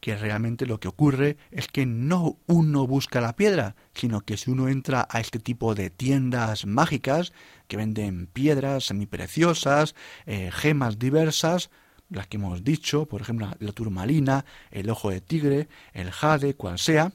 que 0.01 0.17
realmente 0.17 0.67
lo 0.67 0.81
que 0.81 0.89
ocurre 0.89 1.37
es 1.51 1.69
que 1.69 1.87
no 1.87 2.39
uno 2.47 2.87
busca 2.87 3.21
la 3.21 3.37
piedra, 3.37 3.77
sino 3.95 4.23
que 4.23 4.37
si 4.37 4.51
uno 4.51 4.69
entra 4.69 5.07
a 5.11 5.21
este 5.21 5.39
tipo 5.39 5.75
de 5.75 5.91
tiendas 5.91 6.67
mágicas 6.67 7.33
que 7.69 7.77
venden 7.77 8.27
piedras 8.27 8.87
semipreciosas, 8.87 9.95
eh, 10.27 10.51
gemas 10.53 10.99
diversas, 10.99 11.71
las 12.09 12.27
que 12.27 12.39
hemos 12.39 12.65
dicho, 12.65 13.07
por 13.07 13.21
ejemplo 13.21 13.51
la 13.59 13.73
turmalina, 13.73 14.45
el 14.71 14.91
ojo 14.91 15.11
de 15.11 15.21
tigre, 15.21 15.69
el 15.93 16.11
jade, 16.11 16.55
cual 16.55 16.79
sea, 16.79 17.13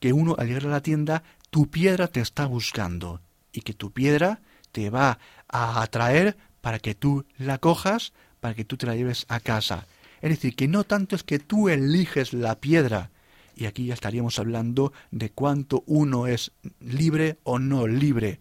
que 0.00 0.12
uno 0.12 0.34
al 0.38 0.48
llegar 0.48 0.66
a 0.66 0.70
la 0.70 0.82
tienda, 0.82 1.22
tu 1.50 1.70
piedra 1.70 2.08
te 2.08 2.20
está 2.20 2.46
buscando 2.46 3.20
y 3.52 3.62
que 3.62 3.72
tu 3.72 3.92
piedra 3.92 4.40
te 4.72 4.90
va 4.90 5.18
a 5.48 5.82
atraer 5.82 6.36
para 6.60 6.78
que 6.78 6.94
tú 6.94 7.24
la 7.38 7.58
cojas, 7.58 8.12
para 8.40 8.54
que 8.54 8.64
tú 8.64 8.76
te 8.76 8.86
la 8.86 8.96
lleves 8.96 9.26
a 9.28 9.40
casa. 9.40 9.86
Es 10.20 10.30
decir, 10.30 10.54
que 10.54 10.68
no 10.68 10.84
tanto 10.84 11.16
es 11.16 11.22
que 11.22 11.38
tú 11.38 11.68
eliges 11.68 12.32
la 12.32 12.60
piedra, 12.60 13.10
y 13.54 13.66
aquí 13.66 13.86
ya 13.86 13.94
estaríamos 13.94 14.38
hablando 14.38 14.92
de 15.10 15.30
cuánto 15.30 15.82
uno 15.86 16.26
es 16.26 16.52
libre 16.80 17.38
o 17.42 17.58
no 17.58 17.86
libre, 17.86 18.40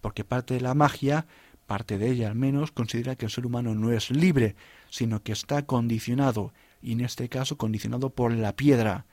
porque 0.00 0.24
parte 0.24 0.54
de 0.54 0.60
la 0.60 0.74
magia, 0.74 1.26
parte 1.66 1.98
de 1.98 2.10
ella 2.10 2.28
al 2.28 2.34
menos, 2.34 2.72
considera 2.72 3.16
que 3.16 3.26
el 3.26 3.30
ser 3.30 3.46
humano 3.46 3.74
no 3.74 3.92
es 3.92 4.10
libre, 4.10 4.56
sino 4.90 5.22
que 5.22 5.32
está 5.32 5.66
condicionado, 5.66 6.52
y 6.80 6.92
en 6.92 7.00
este 7.00 7.28
caso 7.28 7.56
condicionado 7.58 8.10
por 8.10 8.32
la 8.32 8.54
piedra, 8.54 9.06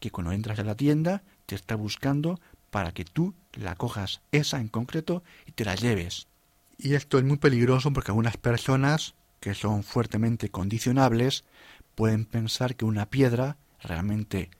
que 0.00 0.10
cuando 0.10 0.32
entras 0.32 0.58
a 0.58 0.64
la 0.64 0.76
tienda 0.76 1.22
te 1.46 1.54
está 1.54 1.74
buscando 1.74 2.38
para 2.70 2.92
que 2.92 3.04
tú 3.04 3.34
la 3.54 3.74
cojas 3.74 4.20
esa 4.32 4.60
en 4.60 4.68
concreto 4.68 5.22
y 5.46 5.52
te 5.52 5.64
la 5.64 5.74
lleves. 5.74 6.28
Y 6.78 6.94
esto 6.94 7.18
es 7.18 7.24
muy 7.24 7.38
peligroso 7.38 7.92
porque 7.92 8.10
algunas 8.10 8.36
personas 8.36 9.14
que 9.40 9.54
son 9.54 9.82
fuertemente 9.82 10.50
condicionables, 10.50 11.44
pueden 11.94 12.24
pensar 12.24 12.76
que 12.76 12.84
una 12.84 13.06
piedra 13.06 13.56
realmente 13.80 14.50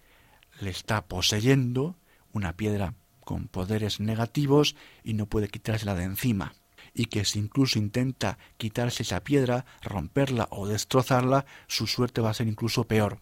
le 0.61 0.71
está 0.71 1.05
poseyendo, 1.05 1.97
una 2.33 2.55
piedra 2.55 2.95
con 3.25 3.49
poderes 3.49 4.01
negativos 4.01 4.77
y 5.03 5.15
no 5.15 5.27
puede 5.27 5.49
quitársela 5.49 5.95
de 5.95 6.05
encima. 6.05 6.55
Y 6.95 7.07
que 7.07 7.25
si 7.25 7.39
incluso 7.39 7.79
intenta 7.79 8.39
quitarse 8.57 9.03
esa 9.03 9.21
piedra, 9.21 9.67
romperla 9.83 10.49
o 10.51 10.67
destrozarla, 10.67 11.45
su 11.67 11.87
suerte 11.87 12.21
va 12.21 12.31
a 12.31 12.35
ser 12.35 12.47
incluso 12.47 12.85
peor. 12.85 13.19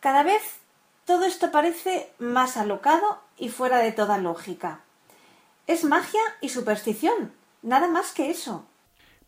Cada 0.00 0.24
vez 0.24 0.42
todo 1.04 1.24
esto 1.24 1.52
parece 1.52 2.10
más 2.18 2.56
alocado 2.56 3.20
y 3.38 3.48
fuera 3.48 3.78
de 3.78 3.92
toda 3.92 4.18
lógica. 4.18 4.80
Es 5.66 5.84
magia 5.84 6.20
y 6.40 6.48
superstición, 6.48 7.32
nada 7.62 7.86
más 7.86 8.12
que 8.12 8.30
eso 8.30 8.66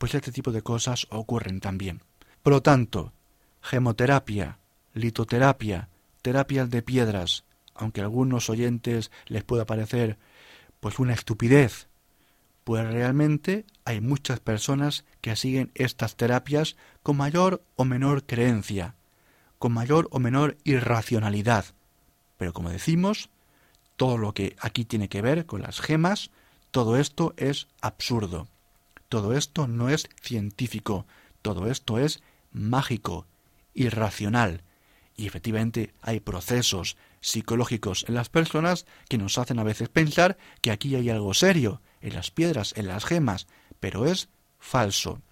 pues 0.05 0.17
este 0.17 0.33
tipo 0.33 0.53
de 0.53 0.61
cosas 0.61 1.07
ocurren 1.09 1.61
también. 1.61 2.03
Por 2.43 2.53
lo 2.53 2.61
tanto, 2.61 3.15
gemoterapia, 3.63 4.59
litoterapia, 4.93 5.89
terapias 6.21 6.69
de 6.69 6.83
piedras, 6.83 7.45
aunque 7.75 8.03
a 8.03 8.05
algunos 8.05 8.51
oyentes 8.51 9.11
les 9.29 9.45
pueda 9.45 9.65
parecer 9.65 10.19
pues 10.81 10.99
una 10.99 11.15
estupidez, 11.15 11.89
pues 12.65 12.87
realmente 12.87 13.65
hay 13.87 14.03
muchas 14.03 14.41
personas 14.41 15.07
que 15.23 15.37
siguen 15.37 15.71
estas 15.75 16.17
terapias 16.17 16.77
con 17.03 17.17
mayor 17.17 17.65
o 17.75 17.87
menor 17.87 18.25
creencia, 18.25 18.97
con 19.59 19.73
mayor 19.73 20.09
o 20.11 20.19
menor 20.19 20.59
irracionalidad. 20.65 21.65
Pero 22.37 22.53
como 22.53 22.69
decimos, 22.69 23.31
todo 23.97 24.19
lo 24.19 24.35
que 24.35 24.55
aquí 24.61 24.85
tiene 24.85 25.09
que 25.09 25.23
ver 25.23 25.47
con 25.47 25.63
las 25.63 25.81
gemas, 25.81 26.31
todo 26.73 26.99
esto 26.99 27.33
es 27.39 27.69
absurdo. 27.81 28.49
Todo 29.09 29.37
esto 29.37 29.67
no 29.69 29.89
es 29.89 30.09
científico, 30.21 31.07
todo 31.43 31.71
esto 31.71 31.99
es 31.99 32.23
mágico, 32.53 33.27
irracional. 33.75 34.63
Y 35.17 35.27
efectivamente 35.27 35.95
hay 36.01 36.21
procesos 36.21 36.97
psicológicos 37.21 38.05
en 38.09 38.15
las 38.15 38.29
personas 38.29 38.87
que 39.09 39.19
nos 39.19 39.39
hacen 39.39 39.59
a 39.59 39.65
veces 39.65 39.89
pensar 39.89 40.37
que 40.61 40.71
aquí 40.71 40.95
hay 40.95 41.11
algo 41.11 41.35
serio, 41.35 41.81
en 42.01 42.15
las 42.15 42.31
piedras, 42.31 42.75
en 42.77 42.87
las 42.87 43.05
gemas, 43.05 43.47
pero 43.81 44.07
es 44.07 44.29
falso. 44.59 45.23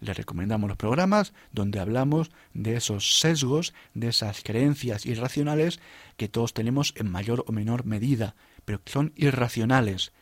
Le 0.00 0.14
recomendamos 0.14 0.68
los 0.68 0.78
programas 0.78 1.34
donde 1.52 1.78
hablamos 1.78 2.30
de 2.54 2.76
esos 2.76 3.18
sesgos, 3.18 3.74
de 3.92 4.08
esas 4.08 4.42
creencias 4.42 5.04
irracionales 5.04 5.78
que 6.16 6.28
todos 6.28 6.54
tenemos 6.54 6.94
en 6.96 7.10
mayor 7.10 7.44
o 7.46 7.52
menor 7.52 7.84
medida, 7.84 8.34
pero 8.64 8.82
que 8.82 8.92
son 8.92 9.12
irracionales, 9.14 10.12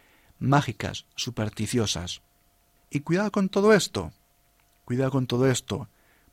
mágicas, 0.40 1.06
supersticiosas. 1.14 2.22
Y 2.90 3.00
cuidado 3.00 3.30
con 3.30 3.48
todo 3.48 3.72
esto. 3.72 4.12
Cuidado 4.84 5.10
con 5.10 5.26
todo 5.26 5.50
esto. 5.50 5.88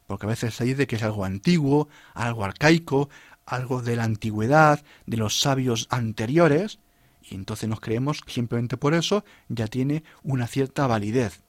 Porque 0.08 0.26
a 0.26 0.30
veces 0.30 0.54
se 0.54 0.66
dice 0.66 0.88
que 0.88 0.96
es 0.96 1.04
algo 1.04 1.26
antiguo, 1.26 1.90
algo 2.14 2.46
arcaico, 2.46 3.10
algo 3.46 3.82
de 3.82 3.96
la 3.96 4.04
antigüedad, 4.04 4.84
de 5.06 5.18
los 5.18 5.40
sabios 5.40 5.88
anteriores, 5.90 6.80
y 7.22 7.36
entonces 7.36 7.68
nos 7.68 7.80
creemos 7.80 8.22
que 8.22 8.32
simplemente 8.32 8.78
por 8.78 8.94
eso 8.94 9.26
ya 9.50 9.68
tiene 9.68 10.04
una 10.24 10.48
cierta 10.48 10.88
validez. 10.88 11.42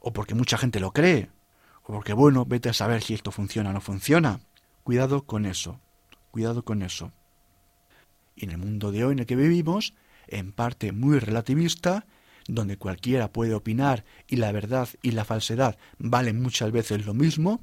O 0.00 0.12
porque 0.12 0.34
mucha 0.34 0.56
gente 0.56 0.80
lo 0.80 0.92
cree. 0.92 1.30
O 1.82 1.92
porque, 1.92 2.12
bueno, 2.12 2.44
vete 2.46 2.70
a 2.70 2.74
saber 2.74 3.02
si 3.02 3.14
esto 3.14 3.30
funciona 3.30 3.70
o 3.70 3.72
no 3.72 3.80
funciona. 3.80 4.40
Cuidado 4.84 5.24
con 5.24 5.44
eso. 5.46 5.78
Cuidado 6.30 6.64
con 6.64 6.82
eso. 6.82 7.12
Y 8.34 8.44
en 8.44 8.52
el 8.52 8.58
mundo 8.58 8.90
de 8.90 9.04
hoy 9.04 9.12
en 9.12 9.18
el 9.20 9.26
que 9.26 9.36
vivimos, 9.36 9.94
en 10.28 10.52
parte 10.52 10.92
muy 10.92 11.18
relativista, 11.18 12.06
donde 12.48 12.76
cualquiera 12.76 13.32
puede 13.32 13.54
opinar 13.54 14.04
y 14.26 14.36
la 14.36 14.52
verdad 14.52 14.88
y 15.02 15.12
la 15.12 15.24
falsedad 15.24 15.78
valen 15.98 16.42
muchas 16.42 16.72
veces 16.72 17.06
lo 17.06 17.14
mismo, 17.14 17.62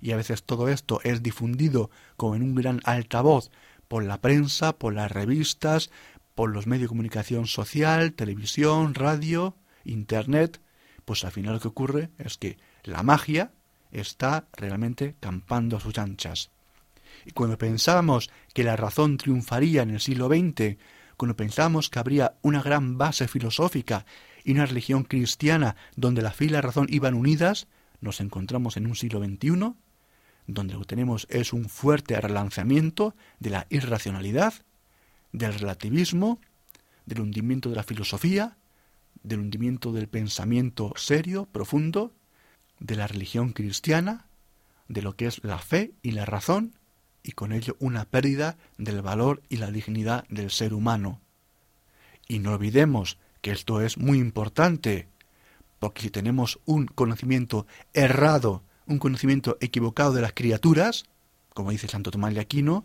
y 0.00 0.12
a 0.12 0.16
veces 0.16 0.42
todo 0.42 0.68
esto 0.68 1.00
es 1.04 1.22
difundido 1.22 1.90
como 2.16 2.34
en 2.34 2.42
un 2.42 2.54
gran 2.54 2.80
altavoz 2.84 3.50
por 3.88 4.04
la 4.04 4.20
prensa, 4.20 4.72
por 4.72 4.94
las 4.94 5.10
revistas, 5.10 5.90
por 6.34 6.50
los 6.50 6.66
medios 6.66 6.82
de 6.82 6.88
comunicación 6.88 7.46
social, 7.46 8.12
televisión, 8.12 8.94
radio, 8.94 9.56
internet, 9.84 10.60
pues 11.04 11.24
al 11.24 11.32
final 11.32 11.54
lo 11.54 11.60
que 11.60 11.68
ocurre 11.68 12.10
es 12.18 12.38
que 12.38 12.56
la 12.84 13.02
magia 13.02 13.52
está 13.92 14.46
realmente 14.52 15.16
campando 15.20 15.76
a 15.76 15.80
sus 15.80 15.98
anchas. 15.98 16.50
Y 17.26 17.32
cuando 17.32 17.58
pensábamos 17.58 18.30
que 18.54 18.64
la 18.64 18.76
razón 18.76 19.16
triunfaría 19.16 19.82
en 19.82 19.90
el 19.90 20.00
siglo 20.00 20.28
XX 20.28 20.78
cuando 21.20 21.36
pensamos 21.36 21.90
que 21.90 21.98
habría 21.98 22.38
una 22.40 22.62
gran 22.62 22.96
base 22.96 23.28
filosófica 23.28 24.06
y 24.42 24.52
una 24.52 24.64
religión 24.64 25.04
cristiana 25.04 25.76
donde 25.94 26.22
la 26.22 26.30
fe 26.30 26.46
y 26.46 26.48
la 26.48 26.62
razón 26.62 26.86
iban 26.88 27.12
unidas, 27.12 27.68
nos 28.00 28.22
encontramos 28.22 28.78
en 28.78 28.86
un 28.86 28.96
siglo 28.96 29.22
XXI, 29.22 29.74
donde 30.46 30.72
lo 30.72 30.80
que 30.80 30.86
tenemos 30.86 31.26
es 31.28 31.52
un 31.52 31.68
fuerte 31.68 32.18
relanzamiento 32.18 33.14
de 33.38 33.50
la 33.50 33.66
irracionalidad, 33.68 34.54
del 35.32 35.52
relativismo, 35.52 36.40
del 37.04 37.20
hundimiento 37.20 37.68
de 37.68 37.76
la 37.76 37.82
filosofía, 37.82 38.56
del 39.22 39.40
hundimiento 39.40 39.92
del 39.92 40.08
pensamiento 40.08 40.94
serio, 40.96 41.46
profundo, 41.52 42.14
de 42.78 42.96
la 42.96 43.06
religión 43.06 43.52
cristiana, 43.52 44.24
de 44.88 45.02
lo 45.02 45.16
que 45.16 45.26
es 45.26 45.44
la 45.44 45.58
fe 45.58 45.92
y 46.00 46.12
la 46.12 46.24
razón, 46.24 46.76
y 47.22 47.32
con 47.32 47.52
ello 47.52 47.76
una 47.80 48.04
pérdida 48.04 48.56
del 48.78 49.02
valor 49.02 49.42
y 49.48 49.56
la 49.56 49.70
dignidad 49.70 50.24
del 50.28 50.50
ser 50.50 50.74
humano. 50.74 51.20
Y 52.28 52.38
no 52.38 52.52
olvidemos 52.52 53.18
que 53.42 53.50
esto 53.52 53.80
es 53.80 53.98
muy 53.98 54.18
importante, 54.18 55.08
porque 55.78 56.02
si 56.02 56.10
tenemos 56.10 56.60
un 56.64 56.86
conocimiento 56.86 57.66
errado, 57.94 58.62
un 58.86 58.98
conocimiento 58.98 59.56
equivocado 59.60 60.12
de 60.12 60.22
las 60.22 60.32
criaturas, 60.32 61.04
como 61.54 61.70
dice 61.70 61.88
Santo 61.88 62.10
Tomás 62.10 62.34
de 62.34 62.40
Aquino, 62.40 62.84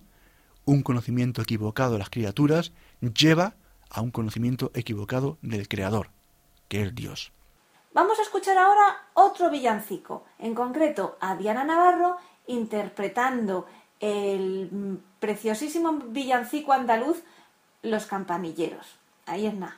un 0.65 0.81
conocimiento 0.81 1.41
equivocado 1.41 1.93
de 1.93 1.99
las 1.99 2.09
criaturas 2.09 2.71
lleva 3.01 3.55
a 3.89 4.01
un 4.01 4.11
conocimiento 4.11 4.71
equivocado 4.73 5.37
del 5.41 5.67
Creador, 5.67 6.09
que 6.67 6.81
es 6.81 6.95
Dios. 6.95 7.31
Vamos 7.93 8.19
a 8.19 8.23
escuchar 8.23 8.57
ahora 8.57 9.07
otro 9.13 9.49
villancico, 9.49 10.25
en 10.39 10.53
concreto 10.53 11.17
a 11.21 11.35
Diana 11.35 11.63
Navarro 11.63 12.17
interpretando 12.47 13.65
el 14.05 14.99
preciosísimo 15.19 15.93
villancico 15.93 16.73
andaluz 16.73 17.23
Los 17.81 18.05
campanilleros. 18.05 18.97
Ahí 19.25 19.45
es 19.47 19.53
nada. 19.53 19.77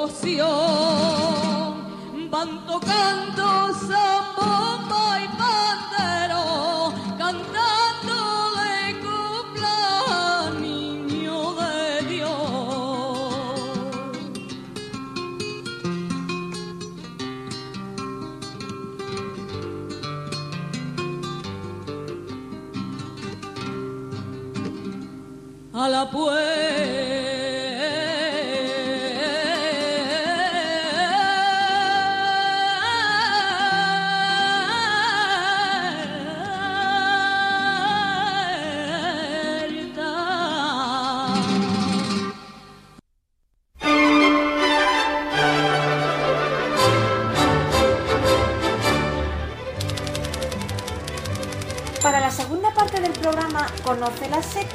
Devoción 0.00 0.40
van 2.30 2.66
tocando 2.66 3.74
samba 3.74 5.20
y 5.20 5.39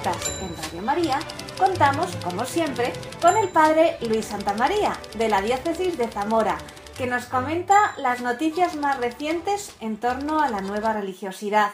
en 0.05 0.55
Radio 0.55 0.81
María, 0.83 1.19
contamos, 1.57 2.15
como 2.17 2.45
siempre, 2.45 2.93
con 3.23 3.37
el 3.37 3.49
padre 3.49 3.97
Luis 4.07 4.25
Santamaría, 4.25 4.95
de 5.17 5.29
la 5.29 5.41
diócesis 5.41 5.97
de 5.97 6.07
Zamora, 6.07 6.59
que 6.95 7.07
nos 7.07 7.25
comenta 7.25 7.95
las 7.97 8.21
noticias 8.21 8.75
más 8.75 8.99
recientes 8.99 9.75
en 9.79 9.97
torno 9.97 10.41
a 10.41 10.49
la 10.51 10.61
nueva 10.61 10.93
religiosidad. 10.93 11.71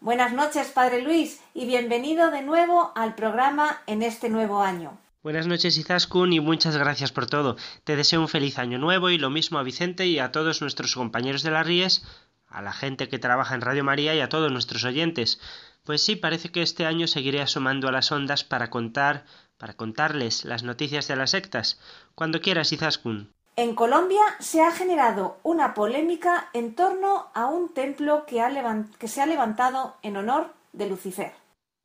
Buenas 0.00 0.32
noches, 0.32 0.68
padre 0.68 1.02
Luis, 1.02 1.42
y 1.52 1.66
bienvenido 1.66 2.30
de 2.30 2.40
nuevo 2.40 2.92
al 2.94 3.14
programa 3.14 3.82
en 3.86 4.02
este 4.02 4.30
nuevo 4.30 4.62
año. 4.62 4.96
Buenas 5.22 5.46
noches 5.46 5.76
Izaskun 5.76 6.32
y 6.32 6.40
muchas 6.40 6.78
gracias 6.78 7.12
por 7.12 7.26
todo. 7.26 7.56
Te 7.84 7.94
deseo 7.94 8.22
un 8.22 8.28
feliz 8.28 8.58
año 8.58 8.78
nuevo 8.78 9.10
y 9.10 9.18
lo 9.18 9.28
mismo 9.28 9.58
a 9.58 9.62
Vicente 9.62 10.06
y 10.06 10.18
a 10.18 10.32
todos 10.32 10.62
nuestros 10.62 10.94
compañeros 10.94 11.42
de 11.42 11.50
las 11.50 11.66
Ríes, 11.66 12.06
a 12.48 12.62
la 12.62 12.72
gente 12.72 13.10
que 13.10 13.18
trabaja 13.18 13.54
en 13.54 13.60
Radio 13.60 13.84
María 13.84 14.14
y 14.14 14.20
a 14.20 14.30
todos 14.30 14.50
nuestros 14.50 14.82
oyentes. 14.84 15.38
Pues 15.84 16.02
sí, 16.02 16.16
parece 16.16 16.50
que 16.50 16.62
este 16.62 16.86
año 16.86 17.06
seguiré 17.06 17.40
asomando 17.40 17.88
a 17.88 17.92
las 17.92 18.12
ondas 18.12 18.44
para 18.44 18.70
contar, 18.70 19.24
para 19.58 19.74
contarles 19.74 20.44
las 20.44 20.62
noticias 20.62 21.08
de 21.08 21.16
las 21.16 21.30
sectas. 21.30 21.80
Cuando 22.14 22.40
quieras, 22.40 22.72
Izaskun. 22.72 23.32
En 23.56 23.74
Colombia 23.74 24.22
se 24.38 24.62
ha 24.62 24.70
generado 24.70 25.38
una 25.42 25.74
polémica 25.74 26.48
en 26.54 26.74
torno 26.74 27.26
a 27.34 27.46
un 27.46 27.74
templo 27.74 28.24
que, 28.26 28.40
ha 28.40 28.50
que 28.98 29.08
se 29.08 29.20
ha 29.20 29.26
levantado 29.26 29.96
en 30.02 30.16
honor 30.16 30.54
de 30.72 30.88
Lucifer. 30.88 31.32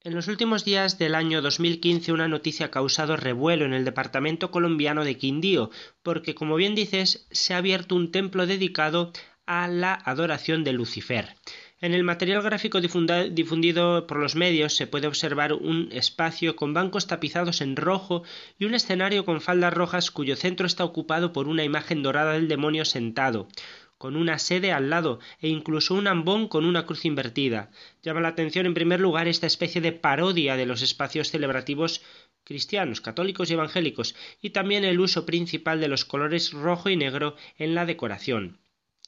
En 0.06 0.14
los 0.14 0.28
últimos 0.28 0.64
días 0.64 1.00
del 1.00 1.16
año 1.16 1.42
2015 1.42 2.12
una 2.12 2.28
noticia 2.28 2.68
ha 2.68 2.72
causado 2.72 3.18
revuelo 3.18 3.66
en 3.66 3.74
el 3.74 3.86
departamento 3.86 4.52
colombiano 4.52 5.04
de 5.04 5.18
Quindío, 5.18 5.72
porque 6.04 6.36
como 6.36 6.56
bien 6.56 6.76
dices, 6.76 7.28
se 7.32 7.56
ha 7.56 7.58
abierto 7.58 7.96
un 7.96 8.12
templo 8.12 8.46
dedicado 8.46 9.12
a 9.48 9.68
la 9.68 9.96
adoración 9.96 10.64
de 10.64 10.74
Lucifer. 10.74 11.36
En 11.82 11.94
el 11.94 12.04
material 12.04 12.42
gráfico 12.42 12.80
difundido 12.80 14.08
por 14.08 14.18
los 14.18 14.36
medios 14.36 14.74
se 14.74 14.88
puede 14.88 15.08
observar 15.08 15.52
un 15.54 15.90
espacio 15.92 16.56
con 16.56 16.74
bancos 16.74 17.06
tapizados 17.06 17.60
en 17.60 17.76
rojo 17.76 18.24
y 18.58 18.66
un 18.66 18.74
escenario 18.74 19.26
con 19.26 19.42
faldas 19.42 19.74
rojas 19.74 20.10
cuyo 20.10 20.36
centro 20.36 20.68
está 20.68 20.86
ocupado 20.86 21.34
por 21.34 21.48
una 21.48 21.66
imagen 21.66 22.02
dorada 22.02 22.34
del 22.34 22.48
demonio 22.48 22.86
sentado 22.86 23.50
con 23.98 24.16
una 24.16 24.40
sede 24.40 24.72
al 24.72 24.90
lado 24.90 25.20
e 25.40 25.48
incluso 25.48 25.96
un 25.96 26.08
ambón 26.08 26.48
con 26.48 26.66
una 26.66 26.86
cruz 26.86 27.06
invertida. 27.06 27.72
Llama 28.04 28.22
la 28.22 28.28
atención 28.30 28.66
en 28.66 28.74
primer 28.74 29.00
lugar 29.00 29.28
esta 29.28 29.48
especie 29.48 29.82
de 29.82 29.94
parodia 29.94 30.58
de 30.58 30.66
los 30.66 30.82
espacios 30.82 31.32
celebrativos 31.32 32.02
cristianos, 32.44 33.02
católicos 33.02 33.50
y 33.50 33.54
evangélicos, 33.54 34.16
y 34.42 34.52
también 34.52 34.84
el 34.84 35.00
uso 35.00 35.26
principal 35.26 35.80
de 35.80 35.88
los 35.88 36.06
colores 36.06 36.52
rojo 36.52 36.90
y 36.90 36.98
negro 36.98 37.36
en 37.58 37.74
la 37.74 37.86
decoración. 37.86 38.60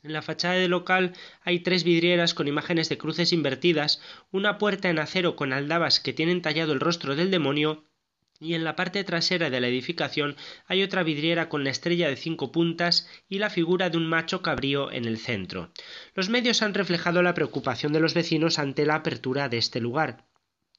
En 0.03 0.13
la 0.13 0.21
fachada 0.21 0.55
del 0.55 0.71
local 0.71 1.13
hay 1.41 1.61
tres 1.61 1.83
vidrieras 1.83 2.33
con 2.33 2.47
imágenes 2.47 2.87
de 2.89 2.97
cruces 2.97 3.33
invertidas, 3.33 4.01
una 4.31 4.57
puerta 4.57 4.89
en 4.89 4.99
acero 4.99 5.35
con 5.35 5.53
aldabas 5.53 5.99
que 5.99 6.13
tienen 6.13 6.41
tallado 6.41 6.73
el 6.73 6.79
rostro 6.79 7.15
del 7.15 7.31
demonio 7.31 7.87
y 8.39 8.53
en 8.53 8.63
la 8.63 8.75
parte 8.75 9.03
trasera 9.03 9.49
de 9.49 9.59
la 9.59 9.67
edificación 9.67 10.35
hay 10.67 10.83
otra 10.83 11.03
vidriera 11.03 11.49
con 11.49 11.63
la 11.63 11.71
estrella 11.71 12.07
de 12.07 12.15
cinco 12.15 12.51
puntas 12.51 13.09
y 13.27 13.39
la 13.39 13.49
figura 13.49 13.89
de 13.89 13.97
un 13.97 14.07
macho 14.07 14.41
cabrío 14.41 14.91
en 14.91 15.05
el 15.05 15.17
centro. 15.17 15.71
Los 16.13 16.29
medios 16.29 16.61
han 16.61 16.75
reflejado 16.75 17.23
la 17.23 17.33
preocupación 17.33 17.93
de 17.93 17.99
los 17.99 18.13
vecinos 18.13 18.59
ante 18.59 18.85
la 18.85 18.95
apertura 18.95 19.49
de 19.49 19.57
este 19.57 19.81
lugar. 19.81 20.27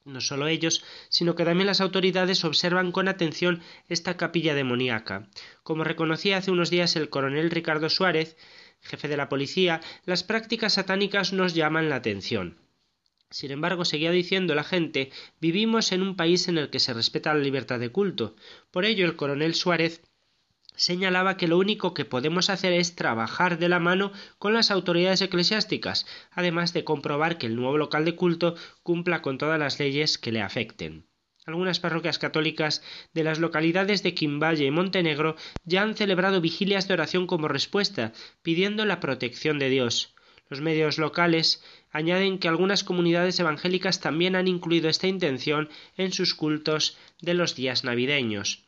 No 0.05 0.21
solo 0.21 0.47
ellos, 0.47 0.85
sino 1.11 1.35
que 1.35 1.45
también 1.45 1.67
las 1.67 1.81
autoridades 1.81 2.45
observan 2.45 2.93
con 2.93 3.09
atención 3.09 3.61
esta 3.89 4.17
capilla 4.17 4.55
demoníaca. 4.55 5.29
Como 5.63 5.85
reconocía 5.85 6.39
hace 6.39 6.51
unos 6.51 6.71
días 6.71 6.97
el 6.97 7.11
coronel 7.11 7.51
Ricardo 7.51 7.91
Suárez, 7.91 8.37
jefe 8.81 9.09
de 9.09 9.17
la 9.17 9.29
policía, 9.29 9.81
las 10.05 10.25
prácticas 10.25 10.75
satánicas 10.75 11.33
nos 11.33 11.55
llaman 11.55 11.89
la 11.89 11.97
atención. 11.97 12.59
Sin 13.31 13.51
embargo, 13.51 13.85
seguía 13.85 14.11
diciendo 14.11 14.55
la 14.55 14.65
gente, 14.65 15.11
vivimos 15.41 15.93
en 15.93 16.03
un 16.03 16.17
país 16.17 16.49
en 16.49 16.57
el 16.57 16.71
que 16.71 16.81
se 16.81 16.95
respeta 16.95 17.35
la 17.35 17.41
libertad 17.41 17.79
de 17.79 17.93
culto. 17.93 18.37
Por 18.71 18.87
ello, 18.87 19.05
el 19.05 19.17
coronel 19.17 19.55
Suárez 19.55 20.03
señalaba 20.77 21.37
que 21.37 21.49
lo 21.49 21.59
único 21.59 21.93
que 21.93 22.05
podemos 22.05 22.51
hacer 22.51 22.73
es 22.73 22.95
trabajar 22.95 23.59
de 23.59 23.69
la 23.69 23.81
mano 23.81 24.13
con 24.39 24.55
las 24.55 24.71
autoridades 24.71 25.21
eclesiásticas, 25.21 26.07
además 26.31 26.73
de 26.73 26.85
comprobar 26.85 27.37
que 27.37 27.47
el 27.47 27.57
nuevo 27.57 27.77
local 27.77 28.05
de 28.05 28.15
culto 28.15 28.55
cumpla 28.83 29.21
con 29.21 29.39
todas 29.39 29.59
las 29.59 29.79
leyes 29.81 30.19
que 30.19 30.33
le 30.33 30.41
afecten. 30.41 31.08
Algunas 31.49 31.81
parroquias 31.81 32.19
católicas 32.19 32.83
de 33.15 33.25
las 33.25 33.39
localidades 33.39 34.03
de 34.03 34.13
Quimballe 34.13 34.67
y 34.67 34.71
Montenegro 34.71 35.35
ya 35.65 35.81
han 35.81 35.95
celebrado 35.95 36.43
vigilias 36.43 36.87
de 36.87 36.93
oración 36.93 37.27
como 37.27 37.49
respuesta, 37.49 38.13
pidiendo 38.43 38.85
la 38.85 39.01
protección 39.01 39.59
de 39.59 39.71
Dios. 39.71 40.15
Los 40.51 40.61
medios 40.61 40.99
locales 40.99 41.65
añaden 41.91 42.39
que 42.39 42.49
algunas 42.49 42.85
comunidades 42.85 43.41
evangélicas 43.41 43.99
también 44.01 44.37
han 44.37 44.47
incluido 44.47 44.91
esta 44.91 45.07
intención 45.07 45.71
en 45.97 46.13
sus 46.13 46.35
cultos 46.35 46.99
de 47.23 47.33
los 47.33 47.55
días 47.55 47.83
navideños. 47.83 48.67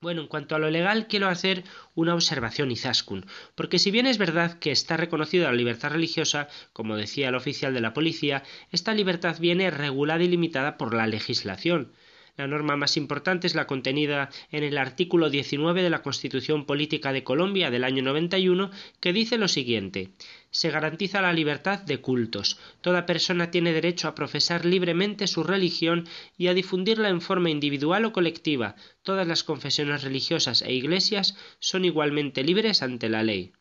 Bueno, 0.00 0.22
en 0.22 0.28
cuanto 0.28 0.54
a 0.54 0.58
lo 0.58 0.70
legal, 0.70 1.08
quiero 1.08 1.28
hacer 1.28 1.64
una 1.94 2.14
observación 2.14 2.70
Izaskun, 2.70 3.26
porque 3.54 3.78
si 3.78 3.90
bien 3.90 4.06
es 4.06 4.16
verdad 4.16 4.58
que 4.58 4.70
está 4.70 4.96
reconocida 4.96 5.50
la 5.50 5.56
libertad 5.56 5.90
religiosa, 5.90 6.48
como 6.72 6.96
decía 6.96 7.28
el 7.28 7.34
oficial 7.34 7.74
de 7.74 7.80
la 7.82 7.92
policía, 7.92 8.42
esta 8.70 8.94
libertad 8.94 9.36
viene 9.38 9.70
regulada 9.70 10.24
y 10.24 10.28
limitada 10.28 10.78
por 10.78 10.94
la 10.94 11.06
legislación. 11.06 11.92
La 12.36 12.46
norma 12.46 12.76
más 12.76 12.98
importante 12.98 13.46
es 13.46 13.54
la 13.54 13.66
contenida 13.66 14.28
en 14.50 14.62
el 14.62 14.76
artículo 14.76 15.30
19 15.30 15.82
de 15.82 15.88
la 15.88 16.02
Constitución 16.02 16.66
Política 16.66 17.12
de 17.14 17.24
Colombia 17.24 17.70
del 17.70 17.82
año 17.82 18.02
91, 18.02 18.70
que 19.00 19.14
dice 19.14 19.38
lo 19.38 19.48
siguiente: 19.48 20.10
se 20.50 20.70
garantiza 20.70 21.22
la 21.22 21.32
libertad 21.32 21.80
de 21.80 22.02
cultos. 22.02 22.58
Toda 22.82 23.06
persona 23.06 23.50
tiene 23.50 23.72
derecho 23.72 24.06
a 24.06 24.14
profesar 24.14 24.66
libremente 24.66 25.26
su 25.26 25.44
religión 25.44 26.06
y 26.36 26.48
a 26.48 26.54
difundirla 26.54 27.08
en 27.08 27.22
forma 27.22 27.48
individual 27.48 28.04
o 28.04 28.12
colectiva. 28.12 28.76
Todas 29.02 29.26
las 29.26 29.42
confesiones 29.42 30.02
religiosas 30.02 30.60
e 30.60 30.74
iglesias 30.74 31.36
son 31.58 31.86
igualmente 31.86 32.44
libres 32.44 32.82
ante 32.82 33.08
la 33.08 33.22
ley. 33.22 33.52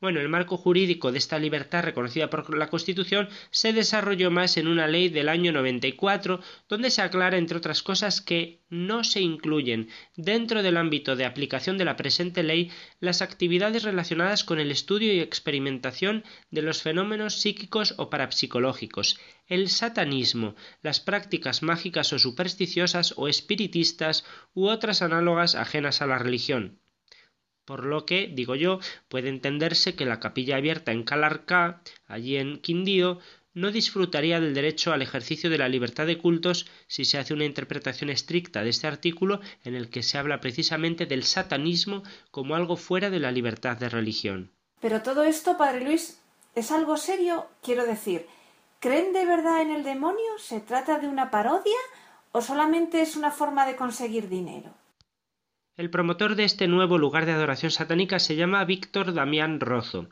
Bueno, 0.00 0.20
el 0.20 0.30
marco 0.30 0.56
jurídico 0.56 1.12
de 1.12 1.18
esta 1.18 1.38
libertad 1.38 1.84
reconocida 1.84 2.30
por 2.30 2.56
la 2.56 2.70
Constitución 2.70 3.28
se 3.50 3.74
desarrolló 3.74 4.30
más 4.30 4.56
en 4.56 4.66
una 4.66 4.86
ley 4.86 5.10
del 5.10 5.28
año 5.28 5.52
94, 5.52 6.40
donde 6.70 6.90
se 6.90 7.02
aclara, 7.02 7.36
entre 7.36 7.58
otras 7.58 7.82
cosas, 7.82 8.22
que 8.22 8.62
no 8.70 9.04
se 9.04 9.20
incluyen 9.20 9.90
dentro 10.16 10.62
del 10.62 10.78
ámbito 10.78 11.16
de 11.16 11.26
aplicación 11.26 11.76
de 11.76 11.84
la 11.84 11.96
presente 11.96 12.42
ley 12.42 12.70
las 12.98 13.20
actividades 13.20 13.82
relacionadas 13.82 14.42
con 14.42 14.58
el 14.58 14.70
estudio 14.70 15.12
y 15.12 15.20
experimentación 15.20 16.24
de 16.50 16.62
los 16.62 16.80
fenómenos 16.80 17.34
psíquicos 17.34 17.92
o 17.98 18.08
parapsicológicos, 18.08 19.20
el 19.48 19.68
satanismo, 19.68 20.54
las 20.80 21.00
prácticas 21.00 21.62
mágicas 21.62 22.10
o 22.14 22.18
supersticiosas 22.18 23.12
o 23.18 23.28
espiritistas 23.28 24.24
u 24.54 24.68
otras 24.68 25.02
análogas 25.02 25.56
ajenas 25.56 26.00
a 26.00 26.06
la 26.06 26.16
religión 26.16 26.79
por 27.70 27.84
lo 27.84 28.04
que, 28.04 28.26
digo 28.26 28.56
yo, 28.56 28.80
puede 29.08 29.28
entenderse 29.28 29.94
que 29.94 30.04
la 30.04 30.18
capilla 30.18 30.56
abierta 30.56 30.90
en 30.90 31.04
Calarcá, 31.04 31.82
allí 32.08 32.36
en 32.36 32.60
Quindío, 32.60 33.20
no 33.54 33.70
disfrutaría 33.70 34.40
del 34.40 34.54
derecho 34.54 34.92
al 34.92 35.02
ejercicio 35.02 35.48
de 35.50 35.58
la 35.58 35.68
libertad 35.68 36.04
de 36.04 36.18
cultos 36.18 36.66
si 36.88 37.04
se 37.04 37.18
hace 37.18 37.32
una 37.32 37.44
interpretación 37.44 38.10
estricta 38.10 38.64
de 38.64 38.70
este 38.70 38.88
artículo 38.88 39.38
en 39.62 39.76
el 39.76 39.88
que 39.88 40.02
se 40.02 40.18
habla 40.18 40.40
precisamente 40.40 41.06
del 41.06 41.22
satanismo 41.22 42.02
como 42.32 42.56
algo 42.56 42.76
fuera 42.76 43.08
de 43.08 43.20
la 43.20 43.30
libertad 43.30 43.76
de 43.76 43.88
religión. 43.88 44.50
Pero 44.80 45.02
todo 45.02 45.22
esto, 45.22 45.56
Padre 45.56 45.84
Luis, 45.84 46.20
¿es 46.56 46.72
algo 46.72 46.96
serio? 46.96 47.46
Quiero 47.62 47.86
decir, 47.86 48.26
¿creen 48.80 49.12
de 49.12 49.26
verdad 49.26 49.62
en 49.62 49.70
el 49.70 49.84
demonio? 49.84 50.38
¿Se 50.40 50.58
trata 50.58 50.98
de 50.98 51.06
una 51.06 51.30
parodia 51.30 51.78
o 52.32 52.40
solamente 52.40 53.00
es 53.00 53.14
una 53.14 53.30
forma 53.30 53.64
de 53.64 53.76
conseguir 53.76 54.28
dinero? 54.28 54.79
El 55.76 55.88
promotor 55.88 56.34
de 56.34 56.44
este 56.44 56.68
nuevo 56.68 56.98
lugar 56.98 57.26
de 57.26 57.32
adoración 57.32 57.70
satánica 57.70 58.18
se 58.18 58.36
llama 58.36 58.64
Víctor 58.64 59.14
Damián 59.14 59.60
Rozo. 59.60 60.08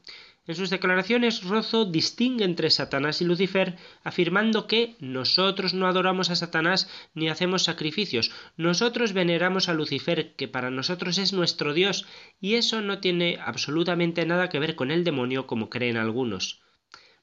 En 0.47 0.55
sus 0.55 0.71
declaraciones, 0.71 1.43
Rozo 1.43 1.85
distingue 1.85 2.45
entre 2.45 2.71
Satanás 2.71 3.21
y 3.21 3.27
Lucifer, 3.27 3.77
afirmando 4.03 4.67
que 4.67 4.97
nosotros 4.99 5.75
no 5.75 5.87
adoramos 5.87 6.31
a 6.31 6.37
Satanás 6.37 6.89
ni 7.13 7.29
hacemos 7.29 7.65
sacrificios, 7.65 8.31
nosotros 8.57 9.13
veneramos 9.13 9.69
a 9.69 9.75
Lucifer, 9.75 10.35
que 10.37 10.49
para 10.49 10.71
nosotros 10.71 11.19
es 11.19 11.35
nuestro 11.35 11.75
Dios, 11.75 12.07
y 12.41 12.55
eso 12.55 12.81
no 12.81 13.01
tiene 13.01 13.39
absolutamente 13.45 14.25
nada 14.25 14.49
que 14.49 14.61
ver 14.61 14.75
con 14.75 14.91
el 14.91 15.05
demonio 15.05 15.47
como 15.47 15.69
creen 15.69 15.99
algunos. 15.99 16.63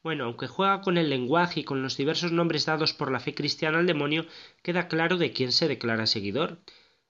Bueno, 0.04 0.26
aunque 0.26 0.46
juega 0.46 0.82
con 0.82 1.00
el 1.00 1.10
lenguaje 1.10 1.62
y 1.62 1.64
con 1.64 1.82
los 1.82 1.98
diversos 1.98 2.32
nombres 2.32 2.68
dados 2.68 2.94
por 2.94 3.12
la 3.12 3.20
fe 3.20 3.34
cristiana 3.34 3.80
al 3.80 3.88
demonio, 3.88 4.28
queda 4.62 4.88
claro 4.88 5.18
de 5.18 5.32
quién 5.32 5.52
se 5.52 5.68
declara 5.68 6.06
seguidor. 6.06 6.60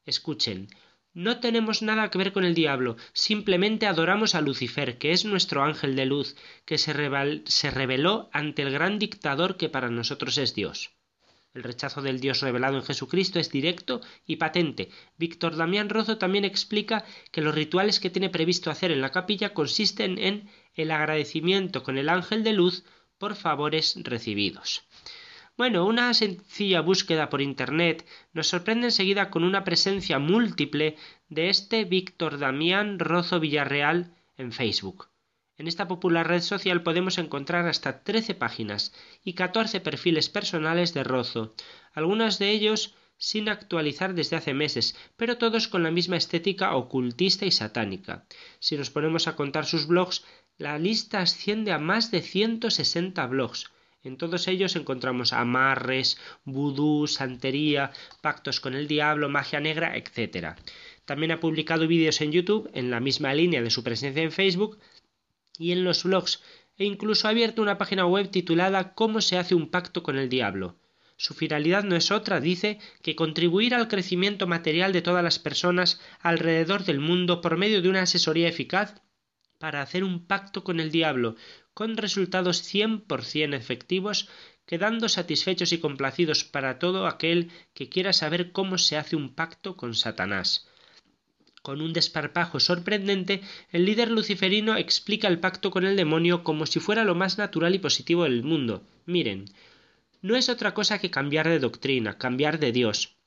Escuchen, 0.05 0.69
no 1.15 1.39
tenemos 1.39 1.81
nada 1.81 2.11
que 2.11 2.17
ver 2.17 2.33
con 2.33 2.43
el 2.43 2.53
diablo, 2.53 2.97
simplemente 3.13 3.87
adoramos 3.87 4.35
a 4.35 4.41
Lucifer, 4.41 4.97
que 4.97 5.11
es 5.11 5.25
nuestro 5.25 5.63
ángel 5.63 5.95
de 5.95 6.05
luz, 6.05 6.35
que 6.65 6.77
se, 6.77 6.93
se, 7.45 7.71
reveló 7.71 8.29
ante 8.33 8.61
el 8.61 8.71
gran 8.71 8.99
dictador 8.99 9.55
que 9.55 9.69
para 9.69 9.89
nosotros 9.89 10.37
es 10.37 10.53
Dios. 10.53 10.91
El 11.53 11.63
rechazo 11.63 12.01
del 12.01 12.19
Dios 12.19 12.41
revelado 12.41 12.75
en 12.75 12.83
Jesucristo 12.83 13.39
es 13.39 13.49
directo 13.49 14.01
y 14.27 14.35
patente. 14.35 14.89
Víctor 15.17 15.55
Damián 15.55 15.87
Rozo 15.87 16.17
también 16.17 16.43
explica 16.43 17.05
que 17.31 17.39
los 17.39 17.55
rituales 17.55 18.01
que 18.01 18.09
tiene 18.09 18.29
previsto 18.29 18.69
hacer 18.69 18.91
en 18.91 18.99
la 18.99 19.11
capilla 19.11 19.53
consisten 19.53 20.17
en 20.19 20.49
el 20.73 20.91
agradecimiento 20.91 21.81
con 21.81 21.97
el 21.97 22.09
ángel 22.09 22.43
de 22.43 22.51
luz 22.51 22.83
por 23.17 23.35
favores 23.35 23.95
recibidos. 24.03 24.84
Bueno, 25.57 25.85
una 25.85 26.13
sencilla 26.13 26.81
búsqueda 26.81 27.29
por 27.29 27.41
Internet 27.41 28.05
nos 28.33 28.47
sorprende 28.47 28.87
enseguida 28.87 29.29
con 29.29 29.45
una 29.45 29.63
presencia 29.63 30.19
múltiple 30.19 30.97
de 31.29 31.49
este 31.49 31.85
Víctor 31.85 32.39
Damián 32.39 32.99
Rozo 32.99 33.39
Villarreal 33.39 34.13
en 34.35 34.51
Facebook. 34.51 35.07
En 35.57 35.69
esta 35.69 35.87
popular 35.87 36.27
red 36.27 36.41
social 36.41 36.83
podemos 36.83 37.17
encontrar 37.17 37.67
hasta 37.67 38.03
13 38.03 38.35
páginas 38.35 38.93
y 39.23 39.31
14 39.31 39.79
perfiles 39.79 40.27
personales 40.27 40.93
de 40.93 41.05
Rozo, 41.05 41.55
algunos 41.93 42.37
de 42.37 42.49
ellos 42.49 42.93
sin 43.17 43.47
actualizar 43.47 44.13
desde 44.13 44.35
hace 44.35 44.53
meses, 44.53 44.97
pero 45.15 45.37
todos 45.37 45.69
con 45.69 45.83
la 45.83 45.91
misma 45.91 46.17
estética 46.17 46.75
ocultista 46.75 47.45
y 47.45 47.51
satánica. 47.51 48.25
Si 48.59 48.75
nos 48.75 48.89
ponemos 48.89 49.29
a 49.29 49.37
contar 49.37 49.65
sus 49.65 49.87
blogs, 49.87 50.25
la 50.57 50.77
lista 50.77 51.21
asciende 51.21 51.71
a 51.71 51.79
más 51.79 52.11
de 52.11 52.21
160 52.21 53.25
blogs, 53.27 53.71
en 54.05 54.17
todos 54.17 54.47
ellos 54.47 54.75
encontramos 54.75 55.33
amarres, 55.33 56.17
vudú, 56.43 57.07
santería, 57.07 57.91
pactos 58.21 58.59
con 58.59 58.75
el 58.75 58.87
diablo, 58.87 59.29
magia 59.29 59.59
negra, 59.59 59.97
etc. 59.97 60.55
También 61.05 61.31
ha 61.31 61.39
publicado 61.39 61.87
vídeos 61.87 62.21
en 62.21 62.31
YouTube 62.31 62.69
en 62.73 62.91
la 62.91 62.99
misma 62.99 63.33
línea 63.33 63.61
de 63.61 63.71
su 63.71 63.83
presencia 63.83 64.21
en 64.21 64.31
Facebook 64.31 64.79
y 65.57 65.71
en 65.71 65.83
los 65.83 66.03
blogs 66.03 66.43
e 66.77 66.85
incluso 66.85 67.27
ha 67.27 67.31
abierto 67.31 67.61
una 67.61 67.77
página 67.77 68.05
web 68.05 68.29
titulada 68.29 68.93
Cómo 68.93 69.21
se 69.21 69.37
hace 69.37 69.55
un 69.55 69.69
pacto 69.69 70.03
con 70.03 70.17
el 70.17 70.29
diablo. 70.29 70.77
Su 71.17 71.33
finalidad 71.33 71.83
no 71.83 71.95
es 71.95 72.11
otra, 72.11 72.41
dice, 72.41 72.79
que 73.01 73.15
contribuir 73.15 73.73
al 73.73 73.87
crecimiento 73.87 74.47
material 74.47 74.91
de 74.91 75.01
todas 75.01 75.23
las 75.23 75.39
personas 75.39 76.01
alrededor 76.19 76.83
del 76.83 76.99
mundo 76.99 77.39
por 77.39 77.57
medio 77.57 77.81
de 77.81 77.89
una 77.89 78.01
asesoría 78.01 78.49
eficaz 78.49 79.01
para 79.57 79.81
hacer 79.81 80.03
un 80.03 80.27
pacto 80.27 80.65
con 80.65 80.81
el 80.81 80.91
diablo, 80.91 81.37
con 81.75 81.97
resultados 81.97 82.63
cien 82.63 83.01
por 83.01 83.25
cien 83.25 83.53
efectivos, 83.53 84.29
quedando 84.65 85.09
satisfechos 85.09 85.73
y 85.73 85.77
complacidos 85.77 86.45
para 86.45 86.79
todo 86.79 87.05
aquel 87.05 87.51
que 87.73 87.89
quiera 87.89 88.13
saber 88.13 88.53
cómo 88.53 88.77
se 88.77 88.95
hace 88.95 89.17
un 89.17 89.35
pacto 89.35 89.75
con 89.75 89.93
Satanás. 89.93 90.67
Con 91.61 91.81
un 91.81 91.91
desparpajo 91.91 92.61
sorprendente, 92.61 93.41
el 93.73 93.85
líder 93.85 94.09
luciferino 94.09 94.77
explica 94.77 95.27
el 95.27 95.39
pacto 95.39 95.69
con 95.69 95.85
el 95.85 95.97
demonio 95.97 96.45
como 96.45 96.65
si 96.65 96.79
fuera 96.79 97.03
lo 97.03 97.13
más 97.13 97.37
natural 97.37 97.75
y 97.75 97.79
positivo 97.79 98.23
del 98.23 98.43
mundo. 98.43 98.81
Miren, 99.05 99.45
no 100.21 100.37
es 100.37 100.47
otra 100.47 100.73
cosa 100.73 100.99
que 100.99 101.11
cambiar 101.11 101.49
de 101.49 101.59
doctrina, 101.59 102.17
cambiar 102.17 102.57
de 102.57 102.71
Dios. 102.71 103.17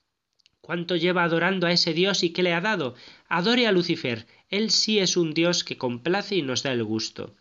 ¿Cuánto 0.63 0.97
lleva 0.97 1.23
adorando 1.23 1.67
a 1.67 1.73
ese 1.73 1.93
Dios 1.93 2.23
y 2.23 2.31
qué 2.31 2.43
le 2.43 2.55
ha 2.55 2.63
dado? 2.63 2.95
Adore 3.29 3.67
a 3.67 3.73
Lucifer. 3.73 4.27
Él 4.49 4.71
sí 4.71 5.01
es 5.01 5.19
un 5.19 5.35
Dios 5.35 5.65
que 5.65 5.77
complace 5.77 6.37
y 6.37 6.43
nos 6.43 6.63
da 6.63 6.73
el 6.73 6.83
gusto. 6.83 7.35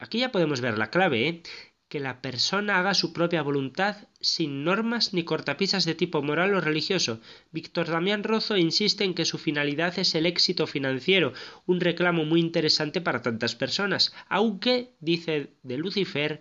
Aquí 0.00 0.18
ya 0.18 0.32
podemos 0.32 0.60
ver 0.60 0.78
la 0.78 0.90
clave, 0.90 1.28
¿eh? 1.28 1.42
que 1.90 2.00
la 2.00 2.22
persona 2.22 2.78
haga 2.78 2.94
su 2.94 3.12
propia 3.12 3.42
voluntad 3.42 4.08
sin 4.20 4.64
normas 4.64 5.12
ni 5.12 5.24
cortapisas 5.24 5.84
de 5.84 5.96
tipo 5.96 6.22
moral 6.22 6.54
o 6.54 6.60
religioso. 6.60 7.20
Víctor 7.50 7.88
Damián 7.88 8.22
Rozo 8.22 8.56
insiste 8.56 9.02
en 9.04 9.12
que 9.12 9.24
su 9.24 9.38
finalidad 9.38 9.98
es 9.98 10.14
el 10.14 10.24
éxito 10.24 10.68
financiero, 10.68 11.32
un 11.66 11.80
reclamo 11.80 12.24
muy 12.24 12.40
interesante 12.40 13.00
para 13.00 13.22
tantas 13.22 13.56
personas, 13.56 14.14
aunque, 14.28 14.94
dice 15.00 15.54
de 15.64 15.78
Lucifer, 15.78 16.40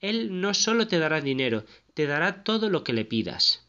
él 0.00 0.40
no 0.40 0.52
solo 0.52 0.88
te 0.88 0.98
dará 0.98 1.20
dinero, 1.20 1.64
te 1.94 2.06
dará 2.06 2.42
todo 2.42 2.68
lo 2.68 2.82
que 2.82 2.92
le 2.92 3.04
pidas. 3.04 3.64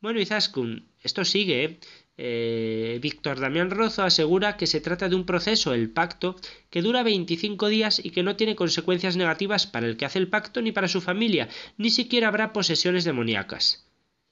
Bueno, 0.00 0.20
Izaskun, 0.20 0.88
esto 1.02 1.24
sigue, 1.24 1.64
¿eh? 1.64 1.78
Eh, 2.22 2.98
Víctor 3.00 3.40
Damián 3.40 3.70
Rozo 3.70 4.02
asegura 4.02 4.58
que 4.58 4.66
se 4.66 4.82
trata 4.82 5.08
de 5.08 5.16
un 5.16 5.24
proceso, 5.24 5.72
el 5.72 5.88
pacto, 5.88 6.36
que 6.68 6.82
dura 6.82 7.02
25 7.02 7.68
días 7.68 7.98
y 8.04 8.10
que 8.10 8.22
no 8.22 8.36
tiene 8.36 8.56
consecuencias 8.56 9.16
negativas 9.16 9.66
para 9.66 9.86
el 9.86 9.96
que 9.96 10.04
hace 10.04 10.18
el 10.18 10.28
pacto 10.28 10.60
ni 10.60 10.70
para 10.70 10.88
su 10.88 11.00
familia, 11.00 11.48
ni 11.78 11.88
siquiera 11.88 12.28
habrá 12.28 12.52
posesiones 12.52 13.04
demoníacas. 13.04 13.86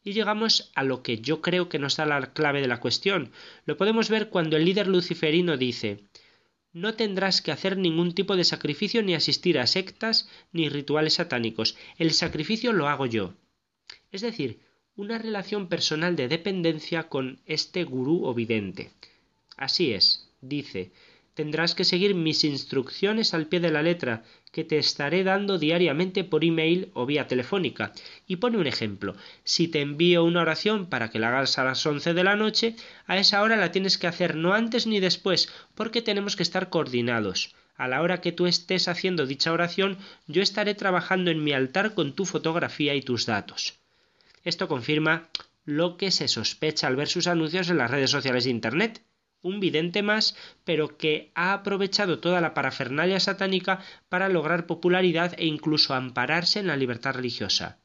Y 0.04 0.12
llegamos 0.12 0.70
a 0.74 0.84
lo 0.84 1.02
que 1.02 1.16
yo 1.16 1.40
creo 1.40 1.70
que 1.70 1.78
nos 1.78 1.96
da 1.96 2.04
la 2.04 2.34
clave 2.34 2.60
de 2.60 2.68
la 2.68 2.78
cuestión. 2.78 3.32
Lo 3.64 3.78
podemos 3.78 4.10
ver 4.10 4.28
cuando 4.28 4.58
el 4.58 4.66
líder 4.66 4.86
luciferino 4.86 5.56
dice 5.56 6.04
no 6.74 6.92
tendrás 6.92 7.40
que 7.40 7.52
hacer 7.52 7.78
ningún 7.78 8.14
tipo 8.14 8.36
de 8.36 8.44
sacrificio 8.44 9.02
ni 9.02 9.14
asistir 9.14 9.58
a 9.58 9.66
sectas 9.66 10.28
ni 10.52 10.68
rituales 10.68 11.14
satánicos. 11.14 11.74
El 11.96 12.12
sacrificio 12.12 12.74
lo 12.74 12.86
hago 12.86 13.06
yo. 13.06 13.32
Es 14.12 14.20
decir, 14.20 14.60
una 14.98 15.16
relación 15.16 15.68
personal 15.68 16.16
de 16.16 16.26
dependencia 16.26 17.04
con 17.04 17.38
este 17.46 17.84
gurú 17.84 18.26
o 18.26 18.34
vidente. 18.34 18.90
Así 19.56 19.92
es, 19.92 20.28
dice, 20.40 20.90
tendrás 21.34 21.76
que 21.76 21.84
seguir 21.84 22.16
mis 22.16 22.42
instrucciones 22.42 23.32
al 23.32 23.46
pie 23.46 23.60
de 23.60 23.70
la 23.70 23.84
letra, 23.84 24.24
que 24.50 24.64
te 24.64 24.76
estaré 24.76 25.22
dando 25.22 25.56
diariamente 25.56 26.24
por 26.24 26.44
email 26.44 26.90
o 26.94 27.06
vía 27.06 27.28
telefónica. 27.28 27.92
Y 28.26 28.36
pone 28.36 28.58
un 28.58 28.66
ejemplo. 28.66 29.14
Si 29.44 29.68
te 29.68 29.82
envío 29.82 30.24
una 30.24 30.42
oración 30.42 30.86
para 30.86 31.10
que 31.10 31.20
la 31.20 31.28
hagas 31.28 31.58
a 31.58 31.64
las 31.64 31.86
once 31.86 32.12
de 32.12 32.24
la 32.24 32.34
noche, 32.34 32.74
a 33.06 33.18
esa 33.18 33.40
hora 33.42 33.54
la 33.54 33.70
tienes 33.70 33.98
que 33.98 34.08
hacer 34.08 34.34
no 34.34 34.52
antes 34.52 34.88
ni 34.88 34.98
después, 34.98 35.48
porque 35.76 36.02
tenemos 36.02 36.34
que 36.34 36.42
estar 36.42 36.70
coordinados. 36.70 37.54
A 37.76 37.86
la 37.86 38.02
hora 38.02 38.20
que 38.20 38.32
tú 38.32 38.48
estés 38.48 38.88
haciendo 38.88 39.26
dicha 39.26 39.52
oración, 39.52 39.96
yo 40.26 40.42
estaré 40.42 40.74
trabajando 40.74 41.30
en 41.30 41.44
mi 41.44 41.52
altar 41.52 41.94
con 41.94 42.14
tu 42.14 42.26
fotografía 42.26 42.96
y 42.96 43.02
tus 43.02 43.26
datos. 43.26 43.77
Esto 44.44 44.68
confirma 44.68 45.28
lo 45.64 45.96
que 45.96 46.10
se 46.10 46.28
sospecha 46.28 46.86
al 46.86 46.96
ver 46.96 47.08
sus 47.08 47.26
anuncios 47.26 47.68
en 47.68 47.78
las 47.78 47.90
redes 47.90 48.10
sociales 48.10 48.44
de 48.44 48.50
Internet. 48.50 49.04
Un 49.42 49.60
vidente 49.60 50.02
más, 50.02 50.36
pero 50.64 50.96
que 50.96 51.30
ha 51.34 51.52
aprovechado 51.52 52.20
toda 52.20 52.40
la 52.40 52.54
parafernalia 52.54 53.20
satánica 53.20 53.80
para 54.08 54.28
lograr 54.28 54.66
popularidad 54.66 55.34
e 55.38 55.46
incluso 55.46 55.94
ampararse 55.94 56.58
en 56.58 56.66
la 56.66 56.76
libertad 56.76 57.14
religiosa. 57.14 57.78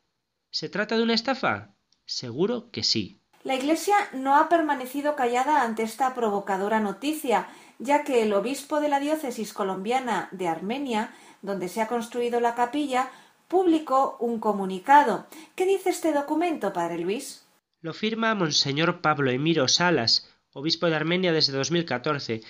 ¿Se 0.49 0.69
trata 0.69 0.97
de 0.97 1.03
una 1.03 1.13
estafa? 1.13 1.75
Seguro 2.05 2.71
que 2.71 2.83
sí. 2.83 3.19
La 3.43 3.55
Iglesia 3.55 3.95
no 4.13 4.37
ha 4.37 4.47
permanecido 4.47 5.15
callada 5.15 5.63
ante 5.63 5.83
esta 5.83 6.15
provocadora 6.15 6.79
noticia, 6.79 7.47
ya 7.77 8.03
que 8.03 8.23
el 8.23 8.33
obispo 8.33 8.79
de 8.79 8.87
la 8.87 9.01
diócesis 9.01 9.51
colombiana 9.51 10.29
de 10.31 10.47
Armenia, 10.47 11.13
donde 11.41 11.67
se 11.67 11.81
ha 11.81 11.87
construido 11.87 12.39
la 12.39 12.55
capilla, 12.55 13.11
publicó 13.53 14.17
un 14.19 14.39
comunicado. 14.39 15.27
¿Qué 15.55 15.67
dice 15.67 15.91
este 15.91 16.11
documento, 16.11 16.73
padre 16.73 16.97
Luis? 16.97 17.45
Lo 17.81 17.93
firma 17.93 18.33
Monseñor 18.33 18.99
Pablo 19.01 19.29
Emiro 19.29 19.67
Salas, 19.67 20.27
obispo 20.53 20.87
de 20.87 20.95
Armenia 20.95 21.31
desde 21.31 21.53
2014. 21.53 22.41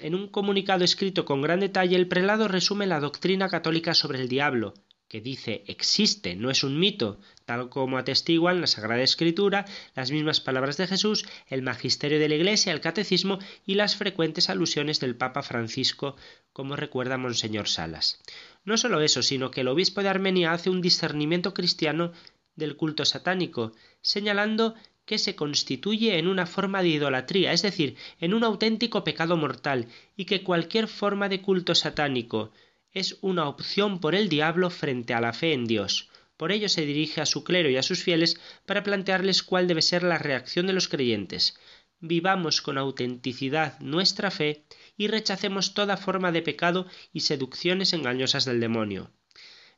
En 0.00 0.14
un 0.14 0.28
comunicado 0.28 0.84
escrito 0.84 1.24
con 1.24 1.40
gran 1.40 1.60
detalle, 1.60 1.96
el 1.96 2.08
prelado 2.08 2.46
resume 2.46 2.86
la 2.86 3.00
doctrina 3.00 3.48
católica 3.48 3.94
sobre 3.94 4.20
el 4.20 4.28
diablo, 4.28 4.74
que 5.08 5.22
dice 5.22 5.64
existe, 5.66 6.36
no 6.36 6.50
es 6.50 6.62
un 6.62 6.78
mito, 6.78 7.20
tal 7.46 7.70
como 7.70 7.96
atestiguan 7.96 8.60
la 8.60 8.66
Sagrada 8.66 9.02
Escritura, 9.02 9.64
las 9.96 10.10
mismas 10.10 10.40
palabras 10.42 10.76
de 10.76 10.86
Jesús, 10.86 11.24
el 11.48 11.62
magisterio 11.62 12.18
de 12.18 12.28
la 12.28 12.34
Iglesia, 12.34 12.74
el 12.74 12.82
catecismo 12.82 13.38
y 13.64 13.76
las 13.76 13.96
frecuentes 13.96 14.50
alusiones 14.50 15.00
del 15.00 15.16
Papa 15.16 15.42
Francisco, 15.42 16.16
como 16.52 16.76
recuerda 16.76 17.16
Monseñor 17.16 17.66
Salas. 17.66 18.20
No 18.64 18.76
solo 18.76 19.00
eso, 19.00 19.22
sino 19.22 19.50
que 19.50 19.62
el 19.62 19.68
obispo 19.68 20.02
de 20.02 20.08
Armenia 20.08 20.52
hace 20.52 20.70
un 20.70 20.80
discernimiento 20.80 21.54
cristiano 21.54 22.12
del 22.54 22.76
culto 22.76 23.04
satánico, 23.04 23.72
señalando 24.00 24.74
que 25.04 25.18
se 25.18 25.34
constituye 25.34 26.18
en 26.18 26.28
una 26.28 26.46
forma 26.46 26.82
de 26.82 26.90
idolatría, 26.90 27.52
es 27.52 27.62
decir, 27.62 27.96
en 28.20 28.34
un 28.34 28.44
auténtico 28.44 29.02
pecado 29.02 29.36
mortal, 29.36 29.88
y 30.16 30.26
que 30.26 30.44
cualquier 30.44 30.86
forma 30.86 31.28
de 31.28 31.40
culto 31.40 31.74
satánico 31.74 32.52
es 32.92 33.18
una 33.20 33.48
opción 33.48 34.00
por 34.00 34.14
el 34.14 34.28
diablo 34.28 34.70
frente 34.70 35.14
a 35.14 35.20
la 35.20 35.32
fe 35.32 35.52
en 35.52 35.66
Dios. 35.66 36.10
Por 36.36 36.52
ello 36.52 36.68
se 36.68 36.86
dirige 36.86 37.20
a 37.20 37.26
su 37.26 37.44
clero 37.44 37.70
y 37.70 37.76
a 37.76 37.82
sus 37.82 38.02
fieles 38.02 38.40
para 38.66 38.82
plantearles 38.82 39.42
cuál 39.42 39.68
debe 39.68 39.82
ser 39.82 40.02
la 40.02 40.18
reacción 40.18 40.66
de 40.66 40.72
los 40.72 40.88
creyentes. 40.88 41.58
vivamos 42.00 42.62
con 42.62 42.78
autenticidad 42.78 43.78
nuestra 43.80 44.30
fe 44.30 44.64
y 45.00 45.06
rechacemos 45.06 45.72
toda 45.72 45.96
forma 45.96 46.30
de 46.30 46.42
pecado 46.42 46.86
y 47.10 47.20
seducciones 47.20 47.94
engañosas 47.94 48.44
del 48.44 48.60
demonio. 48.60 49.10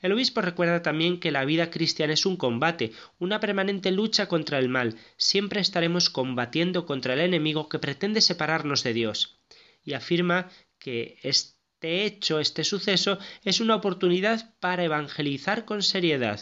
El 0.01 0.11
obispo 0.11 0.41
recuerda 0.41 0.83
también 0.83 1.21
que 1.21 1.31
la 1.31 1.45
vida 1.45 1.71
cristiana 1.71 2.15
es 2.15 2.27
un 2.27 2.37
combate, 2.37 2.91
una 3.21 3.39
permanente 3.39 3.93
lucha 3.93 4.27
contra 4.27 4.59
el 4.59 4.69
mal. 4.69 4.97
Siempre 5.17 5.61
estaremos 5.61 6.11
combatiendo 6.11 6.87
contra 6.87 7.15
el 7.15 7.21
enemigo 7.21 7.69
que 7.69 7.79
pretende 7.79 8.21
separarnos 8.21 8.83
de 8.83 8.95
Dios. 8.95 9.39
Y 9.85 9.93
afirma 9.93 10.51
que 10.81 11.19
este 11.23 12.05
hecho, 12.05 12.41
este 12.41 12.65
suceso, 12.65 13.21
es 13.45 13.61
una 13.61 13.77
oportunidad 13.77 14.57
para 14.59 14.83
evangelizar 14.83 15.65
con 15.65 15.85
seriedad. 15.85 16.41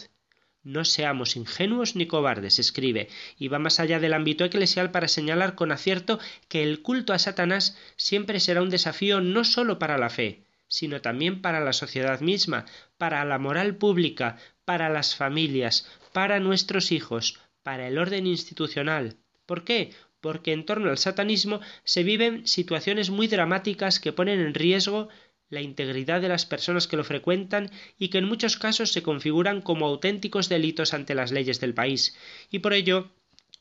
No 0.63 0.85
seamos 0.85 1.35
ingenuos 1.35 1.95
ni 1.95 2.05
cobardes, 2.05 2.59
escribe, 2.59 3.09
y 3.37 3.47
va 3.47 3.57
más 3.57 3.79
allá 3.79 3.99
del 3.99 4.13
ámbito 4.13 4.45
eclesial 4.45 4.91
para 4.91 5.07
señalar 5.07 5.55
con 5.55 5.71
acierto 5.71 6.19
que 6.49 6.61
el 6.61 6.83
culto 6.83 7.13
a 7.13 7.19
Satanás 7.19 7.77
siempre 7.95 8.39
será 8.39 8.61
un 8.61 8.69
desafío 8.69 9.21
no 9.21 9.43
sólo 9.43 9.79
para 9.79 9.97
la 9.97 10.11
fe, 10.11 10.43
sino 10.67 11.01
también 11.01 11.41
para 11.41 11.59
la 11.59 11.73
sociedad 11.73 12.21
misma, 12.21 12.65
para 12.97 13.25
la 13.25 13.39
moral 13.39 13.75
pública, 13.75 14.37
para 14.63 14.87
las 14.89 15.15
familias, 15.15 15.87
para 16.13 16.39
nuestros 16.39 16.91
hijos, 16.91 17.39
para 17.63 17.87
el 17.87 17.97
orden 17.97 18.27
institucional. 18.27 19.17
¿Por 19.47 19.63
qué? 19.63 19.91
Porque 20.21 20.53
en 20.53 20.65
torno 20.65 20.91
al 20.91 20.99
satanismo 20.99 21.59
se 21.83 22.03
viven 22.03 22.47
situaciones 22.47 23.09
muy 23.09 23.27
dramáticas 23.27 23.99
que 23.99 24.13
ponen 24.13 24.39
en 24.39 24.53
riesgo 24.53 25.09
la 25.51 25.61
integridad 25.61 26.21
de 26.21 26.29
las 26.29 26.47
personas 26.47 26.87
que 26.87 26.97
lo 26.97 27.03
frecuentan 27.03 27.69
y 27.99 28.07
que 28.07 28.17
en 28.17 28.25
muchos 28.25 28.57
casos 28.57 28.91
se 28.91 29.03
configuran 29.03 29.61
como 29.61 29.85
auténticos 29.85 30.49
delitos 30.49 30.95
ante 30.95 31.13
las 31.13 31.31
leyes 31.31 31.59
del 31.59 31.75
país, 31.75 32.17
y 32.49 32.59
por 32.59 32.73
ello 32.73 33.11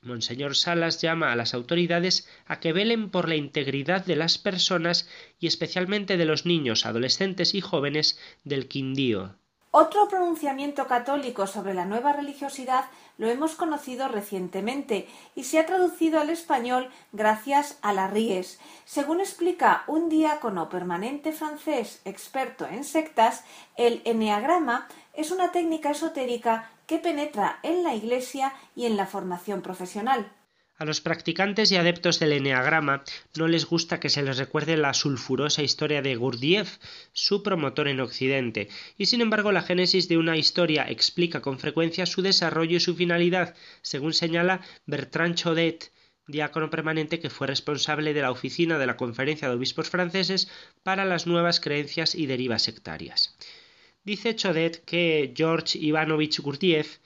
Monseñor 0.03 0.57
Salas 0.57 1.03
llama 1.03 1.31
a 1.31 1.37
las 1.37 1.53
autoridades 1.53 2.27
a 2.47 2.59
que 2.59 2.73
velen 2.73 3.11
por 3.11 3.29
la 3.29 3.37
integridad 3.37 4.07
de 4.07 4.17
las 4.17 4.39
personas 4.39 5.11
y 5.39 5.47
especialmente 5.47 6.17
de 6.17 6.25
los 6.25 6.47
niños, 6.47 6.87
adolescentes 6.87 7.55
y 7.55 7.61
jóvenes 7.61 8.19
del 8.43 8.67
Quindío. 8.67 9.40
Otro 9.73 10.09
pronunciamiento 10.09 10.89
católico 10.89 11.47
sobre 11.47 11.75
la 11.75 11.85
nueva 11.85 12.13
religiosidad 12.13 12.87
lo 13.19 13.29
hemos 13.29 13.55
conocido 13.55 14.09
recientemente 14.09 15.09
y 15.37 15.45
se 15.45 15.61
ha 15.61 15.67
traducido 15.67 16.19
al 16.19 16.29
español 16.29 16.91
gracias 17.13 17.79
a 17.81 17.93
la 17.93 18.09
Ries. 18.09 18.59
Según 18.85 19.21
explica 19.21 19.85
un 19.87 20.09
diácono 20.09 20.69
permanente 20.69 21.31
francés 21.31 22.03
experto 22.05 22.67
en 22.67 22.83
sectas, 22.83 23.45
el 23.77 24.03
eneagrama 24.05 24.89
es 25.15 25.31
una 25.31 25.53
técnica 25.53 25.93
esotérica 25.93 26.69
que 26.89 26.99
penetra 26.99 27.61
en 27.63 27.85
la 27.85 27.95
Iglesia 27.95 28.53
y 28.75 28.87
en 28.87 28.97
la 28.97 29.07
formación 29.07 29.63
profesional. 29.63 30.33
A 30.81 30.87
los 30.87 31.03
practicantes 31.03 31.71
y 31.71 31.77
adeptos 31.77 32.19
del 32.19 32.33
eneagrama 32.33 33.05
no 33.37 33.49
les 33.49 33.67
gusta 33.67 34.01
que 34.01 34.09
se 34.09 34.23
les 34.23 34.39
recuerde 34.39 34.79
la 34.79 34.95
sulfurosa 34.95 35.63
historia 35.63 36.01
de 36.01 36.17
Gurdjieff, 36.17 36.79
su 37.13 37.43
promotor 37.43 37.87
en 37.87 38.01
Occidente, 38.01 38.71
y 38.97 39.05
sin 39.05 39.21
embargo 39.21 39.53
la 39.53 39.61
génesis 39.61 40.09
de 40.09 40.17
una 40.17 40.39
historia 40.39 40.87
explica 40.89 41.43
con 41.43 41.59
frecuencia 41.59 42.07
su 42.07 42.23
desarrollo 42.23 42.79
y 42.79 42.81
su 42.81 42.97
finalidad, 42.97 43.55
según 43.83 44.15
señala 44.15 44.63
Bertrand 44.87 45.35
Chodet, 45.35 45.93
diácono 46.27 46.71
permanente 46.71 47.21
que 47.21 47.29
fue 47.29 47.47
responsable 47.47 48.15
de 48.15 48.23
la 48.23 48.31
oficina 48.31 48.79
de 48.79 48.87
la 48.87 48.97
Conferencia 48.97 49.49
de 49.49 49.57
Obispos 49.57 49.91
Franceses 49.91 50.49
para 50.83 51.05
las 51.05 51.27
nuevas 51.27 51.61
creencias 51.61 52.15
y 52.15 52.25
derivas 52.25 52.63
sectarias. 52.63 53.37
Dice 54.03 54.35
Chodet 54.35 54.83
que 54.87 55.35
George 55.37 55.79
Ivanovich 55.79 56.41
Gurdjieff 56.41 57.01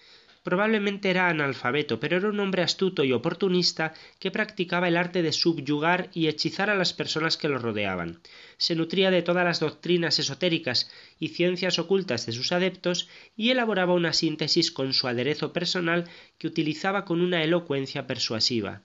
Probablemente 0.44 1.08
era 1.08 1.30
analfabeto, 1.30 1.98
pero 1.98 2.18
era 2.18 2.28
un 2.28 2.38
hombre 2.38 2.60
astuto 2.62 3.02
y 3.02 3.12
oportunista 3.12 3.94
que 4.18 4.30
practicaba 4.30 4.88
el 4.88 4.98
arte 4.98 5.22
de 5.22 5.32
subyugar 5.32 6.10
y 6.12 6.28
hechizar 6.28 6.68
a 6.68 6.74
las 6.74 6.92
personas 6.92 7.38
que 7.38 7.48
lo 7.48 7.56
rodeaban. 7.56 8.20
Se 8.58 8.74
nutría 8.74 9.10
de 9.10 9.22
todas 9.22 9.46
las 9.46 9.60
doctrinas 9.60 10.18
esotéricas 10.18 10.90
y 11.18 11.28
ciencias 11.28 11.78
ocultas 11.78 12.26
de 12.26 12.32
sus 12.32 12.52
adeptos 12.52 13.08
y 13.34 13.48
elaboraba 13.48 13.94
una 13.94 14.12
síntesis 14.12 14.70
con 14.70 14.92
su 14.92 15.08
aderezo 15.08 15.54
personal 15.54 16.04
que 16.36 16.46
utilizaba 16.46 17.06
con 17.06 17.22
una 17.22 17.42
elocuencia 17.42 18.06
persuasiva. 18.06 18.82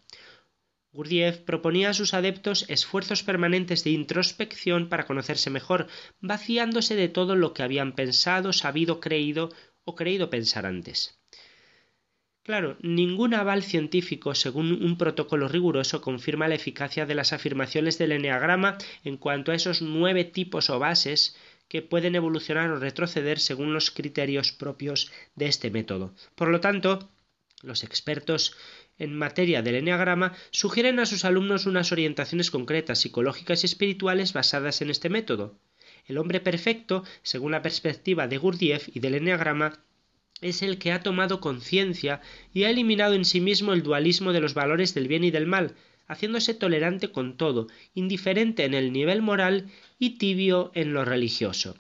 Gurdjieff 0.93 1.39
proponía 1.39 1.89
a 1.89 1.93
sus 1.93 2.13
adeptos 2.13 2.65
esfuerzos 2.69 3.21
permanentes 3.21 3.83
de 3.83 3.89
introspección 3.89 4.87
para 4.87 5.05
conocerse 5.05 5.49
mejor, 5.49 5.87
vaciándose 6.21 6.95
de 6.95 7.09
todo 7.09 7.35
lo 7.35 7.53
que 7.53 7.63
habían 7.63 7.95
pensado, 7.95 8.53
sabido, 8.53 9.01
creído 9.01 9.51
o 9.83 9.95
creído 9.95 10.29
pensar 10.29 10.65
antes. 10.65 11.18
Claro, 12.49 12.77
ningún 12.81 13.35
aval 13.35 13.61
científico, 13.61 14.33
según 14.33 14.71
un 14.83 14.97
protocolo 14.97 15.47
riguroso, 15.47 16.01
confirma 16.01 16.47
la 16.47 16.55
eficacia 16.55 17.05
de 17.05 17.13
las 17.13 17.31
afirmaciones 17.31 17.99
del 17.99 18.11
eneagrama 18.11 18.79
en 19.03 19.17
cuanto 19.17 19.51
a 19.51 19.55
esos 19.55 19.83
nueve 19.83 20.23
tipos 20.23 20.71
o 20.71 20.79
bases 20.79 21.37
que 21.67 21.83
pueden 21.83 22.15
evolucionar 22.15 22.71
o 22.71 22.79
retroceder 22.79 23.37
según 23.37 23.71
los 23.71 23.91
criterios 23.91 24.51
propios 24.51 25.11
de 25.35 25.45
este 25.45 25.69
método. 25.69 26.15
Por 26.33 26.47
lo 26.47 26.59
tanto, 26.59 27.11
los 27.61 27.83
expertos 27.83 28.57
en 28.97 29.15
materia 29.15 29.61
del 29.61 29.75
eneagrama 29.75 30.33
sugieren 30.49 30.99
a 30.99 31.05
sus 31.05 31.25
alumnos 31.25 31.67
unas 31.67 31.91
orientaciones 31.91 32.49
concretas, 32.49 32.97
psicológicas 32.97 33.61
y 33.61 33.67
espirituales 33.67 34.33
basadas 34.33 34.81
en 34.81 34.89
este 34.89 35.09
método. 35.09 35.59
El 36.07 36.17
hombre 36.17 36.39
perfecto, 36.39 37.03
según 37.21 37.51
la 37.51 37.61
perspectiva 37.61 38.27
de 38.27 38.39
Gurdjieff 38.39 38.89
y 38.91 39.01
del 39.01 39.13
eneagrama, 39.13 39.83
es 40.41 40.61
el 40.61 40.77
que 40.77 40.91
ha 40.91 41.01
tomado 41.01 41.39
conciencia 41.39 42.21
y 42.53 42.63
ha 42.63 42.69
eliminado 42.69 43.13
en 43.13 43.25
sí 43.25 43.41
mismo 43.41 43.73
el 43.73 43.83
dualismo 43.83 44.33
de 44.33 44.41
los 44.41 44.53
valores 44.53 44.93
del 44.93 45.07
bien 45.07 45.23
y 45.23 45.31
del 45.31 45.45
mal, 45.45 45.75
haciéndose 46.07 46.53
tolerante 46.53 47.11
con 47.11 47.37
todo, 47.37 47.67
indiferente 47.93 48.65
en 48.65 48.73
el 48.73 48.91
nivel 48.91 49.21
moral 49.21 49.69
y 49.97 50.17
tibio 50.17 50.71
en 50.73 50.93
lo 50.93 51.05
religioso. 51.05 51.77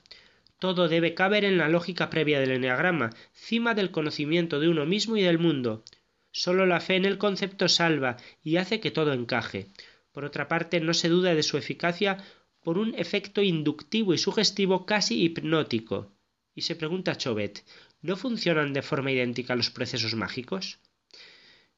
Todo 0.59 0.89
debe 0.89 1.13
caber 1.13 1.45
en 1.45 1.57
la 1.57 1.69
lógica 1.69 2.09
previa 2.09 2.39
del 2.39 2.51
eneagrama, 2.51 3.11
cima 3.33 3.73
del 3.73 3.91
conocimiento 3.91 4.59
de 4.59 4.67
uno 4.67 4.85
mismo 4.85 5.15
y 5.15 5.21
del 5.21 5.39
mundo. 5.39 5.83
Sólo 6.31 6.65
la 6.65 6.81
fe 6.81 6.95
en 6.95 7.05
el 7.05 7.17
concepto 7.17 7.69
salva 7.69 8.17
y 8.43 8.57
hace 8.57 8.79
que 8.79 8.91
todo 8.91 9.13
encaje. 9.13 9.67
Por 10.11 10.25
otra 10.25 10.47
parte, 10.47 10.81
no 10.81 10.93
se 10.93 11.07
duda 11.07 11.33
de 11.33 11.43
su 11.43 11.57
eficacia 11.57 12.17
por 12.61 12.77
un 12.77 12.93
efecto 12.95 13.41
inductivo 13.41 14.13
y 14.13 14.17
sugestivo 14.17 14.85
casi 14.85 15.23
hipnótico. 15.23 16.11
Y 16.53 16.61
se 16.63 16.75
pregunta 16.75 17.15
Chauvet, 17.15 17.63
¿No 18.01 18.15
funcionan 18.15 18.73
de 18.73 18.81
forma 18.81 19.11
idéntica 19.11 19.55
los 19.55 19.69
procesos 19.69 20.15
mágicos? 20.15 20.79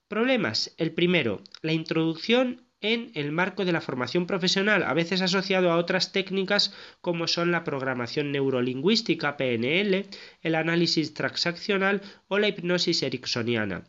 Problemas. 0.07 0.74
El 0.78 0.91
primero, 0.91 1.41
la 1.61 1.74
introducción 1.74 2.67
en 2.82 3.11
el 3.15 3.32
marco 3.32 3.63
de 3.63 3.72
la 3.72 3.82
formación 3.82 4.26
profesional, 4.28 4.84
a 4.84 4.93
veces 4.93 5.22
asociado 5.22 5.72
a 5.72 5.78
otras 5.78 6.11
técnicas 6.11 6.74
como 6.99 7.28
son 7.28 7.51
la 7.51 7.63
programación 7.63 8.32
neurolingüística 8.32 9.38
PNL, 9.38 10.07
el 10.41 10.55
análisis 10.55 11.13
transaccional 11.13 12.01
o 12.28 12.39
la 12.39 12.47
hipnosis 12.47 13.03
ericksoniana. 13.03 13.84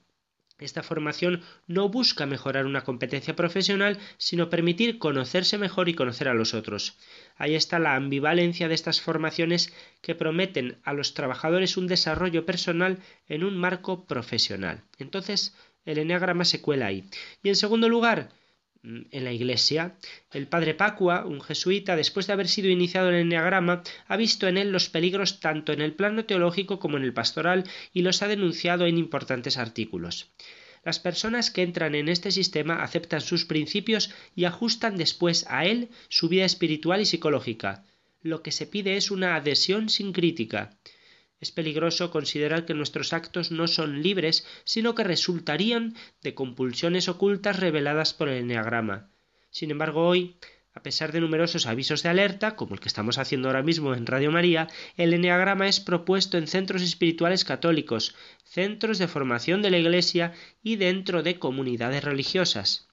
Esta 0.59 0.83
formación 0.83 1.43
no 1.67 1.89
busca 1.89 2.27
mejorar 2.27 2.67
una 2.67 2.85
competencia 2.85 3.35
profesional, 3.35 3.99
sino 4.17 4.51
permitir 4.51 4.99
conocerse 4.99 5.59
mejor 5.59 5.89
y 5.89 5.95
conocer 5.95 6.29
a 6.29 6.35
los 6.35 6.55
otros. 6.55 6.97
Ahí 7.37 7.55
está 7.55 7.79
la 7.79 7.97
ambivalencia 7.97 8.69
de 8.69 8.75
estas 8.75 9.01
formaciones 9.01 9.73
que 10.01 10.15
prometen 10.15 10.79
a 10.85 10.93
los 10.93 11.15
trabajadores 11.15 11.77
un 11.77 11.87
desarrollo 11.87 12.47
personal 12.47 12.99
en 13.29 13.45
un 13.45 13.57
marco 13.57 14.05
profesional. 14.07 14.85
Entonces, 14.99 15.57
el 15.85 15.99
enneagrama 15.99 16.45
se 16.45 16.61
cuela 16.61 16.87
ahí. 16.87 17.05
Y 17.43 17.49
en 17.49 17.57
segundo 17.57 17.89
lugar, 17.89 18.29
en 18.85 19.25
la 19.25 19.33
Iglesia, 19.33 19.97
el 20.33 20.49
padre 20.49 20.75
Pacua, 20.75 21.25
un 21.25 21.41
jesuita, 21.41 21.95
después 21.95 22.27
de 22.27 22.33
haber 22.33 22.49
sido 22.49 22.69
iniciado 22.69 23.09
en 23.09 23.15
el 23.15 23.21
enneagrama, 23.23 23.83
ha 24.09 24.17
visto 24.17 24.49
en 24.49 24.57
él 24.57 24.73
los 24.73 24.89
peligros 24.89 25.39
tanto 25.39 25.73
en 25.73 25.81
el 25.81 25.95
plano 25.95 26.25
teológico 26.25 26.81
como 26.81 26.97
en 26.97 27.05
el 27.05 27.13
pastoral 27.13 27.65
y 27.93 28.03
los 28.03 28.23
ha 28.23 28.29
denunciado 28.29 28.87
en 28.87 28.99
importantes 28.99 29.57
artículos. 29.57 30.33
Las 30.85 30.99
personas 30.99 31.53
que 31.53 31.63
entran 31.63 31.95
en 31.95 32.09
este 32.09 32.33
sistema 32.33 32.83
aceptan 32.83 33.21
sus 33.21 33.45
principios 33.45 34.11
y 34.35 34.47
ajustan 34.47 34.97
después 34.97 35.47
a 35.49 35.65
él 35.65 35.91
su 36.09 36.29
vida 36.29 36.45
espiritual 36.45 37.01
y 37.01 37.07
psicológica. 37.07 37.85
Lo 38.21 38.43
que 38.43 38.51
se 38.51 38.67
pide 38.67 38.97
es 38.97 39.13
una 39.13 39.37
adhesión 39.37 39.89
sin 39.89 40.13
crítica. 40.13 40.77
Es 41.43 41.51
peligroso 41.51 42.13
considerar 42.13 42.65
que 42.65 42.73
nuestros 42.73 43.13
actos 43.13 43.51
no 43.51 43.67
son 43.67 44.01
libres, 44.01 44.47
sino 44.63 44.95
que 44.95 45.03
resultarían 45.03 45.97
de 46.23 46.35
compulsiones 46.35 47.09
ocultas 47.09 47.59
reveladas 47.59 48.15
por 48.15 48.29
el 48.29 48.45
enneagrama. 48.45 49.11
Sin 49.51 49.73
embargo, 49.73 50.07
hoy 50.07 50.37
a 50.73 50.85
pesar 50.85 51.11
de 51.11 51.21
numerosos 51.21 51.67
avisos 51.67 52.05
de 52.05 52.11
alerta, 52.11 52.55
como 52.55 52.75
el 52.75 52.81
que 52.81 52.87
estamos 52.87 53.19
haciendo 53.19 53.49
ahora 53.49 53.65
mismo 53.65 53.93
en 53.93 54.07
Radio 54.07 54.31
María, 54.31 54.69
el 54.97 55.13
eneagrama 55.13 55.67
es 55.67 55.81
propuesto 55.81 56.39
en 56.39 56.47
centros 56.47 56.81
espirituales 56.81 57.45
católicos, 57.45 58.15
centros 58.45 58.99
de 58.99 59.09
formación 59.09 59.63
de 59.63 59.71
la 59.73 59.79
Iglesia 59.79 60.35
y 60.63 60.77
dentro 60.77 61.25
de 61.25 61.41
comunidades 61.41 62.05
religiosas. 62.05 62.89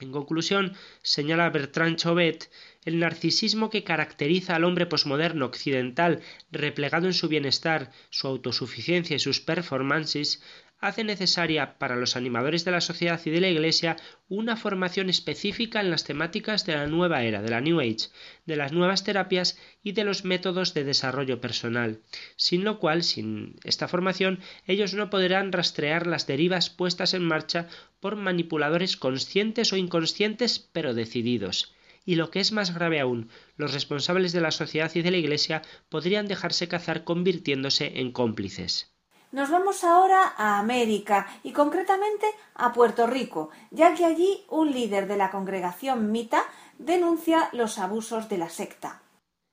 En 0.00 0.12
conclusión, 0.12 0.76
señala 1.02 1.50
Bertrand 1.50 1.96
Chauvet, 1.96 2.50
el 2.84 3.00
narcisismo 3.00 3.68
que 3.68 3.82
caracteriza 3.82 4.54
al 4.54 4.64
hombre 4.64 4.86
posmoderno 4.86 5.44
occidental, 5.46 6.22
replegado 6.52 7.06
en 7.06 7.14
su 7.14 7.26
bienestar, 7.28 7.90
su 8.10 8.28
autosuficiencia 8.28 9.16
y 9.16 9.18
sus 9.18 9.40
performances, 9.40 10.40
hace 10.80 11.02
necesaria 11.02 11.78
para 11.78 11.96
los 11.96 12.14
animadores 12.14 12.64
de 12.64 12.70
la 12.70 12.80
sociedad 12.80 13.20
y 13.24 13.30
de 13.30 13.40
la 13.40 13.48
Iglesia 13.48 13.96
una 14.28 14.56
formación 14.56 15.10
específica 15.10 15.80
en 15.80 15.90
las 15.90 16.04
temáticas 16.04 16.64
de 16.66 16.74
la 16.74 16.86
nueva 16.86 17.24
era, 17.24 17.42
de 17.42 17.50
la 17.50 17.60
New 17.60 17.80
Age, 17.80 18.08
de 18.46 18.56
las 18.56 18.72
nuevas 18.72 19.02
terapias 19.02 19.58
y 19.82 19.92
de 19.92 20.04
los 20.04 20.24
métodos 20.24 20.74
de 20.74 20.84
desarrollo 20.84 21.40
personal, 21.40 22.00
sin 22.36 22.62
lo 22.62 22.78
cual, 22.78 23.02
sin 23.02 23.56
esta 23.64 23.88
formación, 23.88 24.38
ellos 24.66 24.94
no 24.94 25.10
podrán 25.10 25.50
rastrear 25.52 26.06
las 26.06 26.26
derivas 26.26 26.70
puestas 26.70 27.12
en 27.12 27.24
marcha 27.24 27.68
por 27.98 28.14
manipuladores 28.14 28.96
conscientes 28.96 29.72
o 29.72 29.76
inconscientes 29.76 30.58
pero 30.60 30.94
decididos. 30.94 31.74
Y 32.04 32.14
lo 32.14 32.30
que 32.30 32.40
es 32.40 32.52
más 32.52 32.72
grave 32.72 33.00
aún, 33.00 33.28
los 33.56 33.74
responsables 33.74 34.32
de 34.32 34.40
la 34.40 34.52
sociedad 34.52 34.90
y 34.94 35.02
de 35.02 35.10
la 35.10 35.18
Iglesia 35.18 35.62
podrían 35.88 36.26
dejarse 36.26 36.68
cazar 36.68 37.04
convirtiéndose 37.04 38.00
en 38.00 38.12
cómplices. 38.12 38.97
Nos 39.30 39.50
vamos 39.50 39.84
ahora 39.84 40.32
a 40.38 40.58
América 40.58 41.28
y 41.42 41.52
concretamente 41.52 42.26
a 42.54 42.72
Puerto 42.72 43.06
Rico, 43.06 43.50
ya 43.70 43.94
que 43.94 44.06
allí 44.06 44.44
un 44.48 44.72
líder 44.72 45.06
de 45.06 45.18
la 45.18 45.30
congregación 45.30 46.10
Mita 46.10 46.44
denuncia 46.78 47.50
los 47.52 47.78
abusos 47.78 48.30
de 48.30 48.38
la 48.38 48.48
secta. 48.48 49.02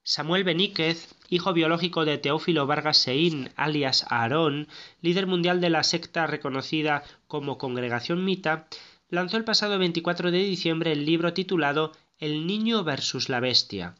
Samuel 0.01 0.45
Beníquez, 0.45 1.13
hijo 1.29 1.51
biológico 1.51 2.05
de 2.05 2.17
Teófilo 2.17 2.67
Vargas 2.67 2.99
Seín, 2.99 3.49
alias 3.57 4.05
Aarón, 4.09 4.69
líder 5.01 5.27
mundial 5.27 5.59
de 5.59 5.71
la 5.71 5.83
secta 5.83 6.25
reconocida 6.25 7.03
como 7.27 7.57
Congregación 7.57 8.23
Mita, 8.23 8.67
lanzó 9.09 9.35
el 9.35 9.43
pasado 9.43 9.77
24 9.77 10.31
de 10.31 10.37
diciembre 10.37 10.93
el 10.93 11.05
libro 11.05 11.33
titulado 11.33 11.91
El 12.17 12.47
niño 12.47 12.85
versus 12.85 13.27
la 13.27 13.41
bestia. 13.41 13.95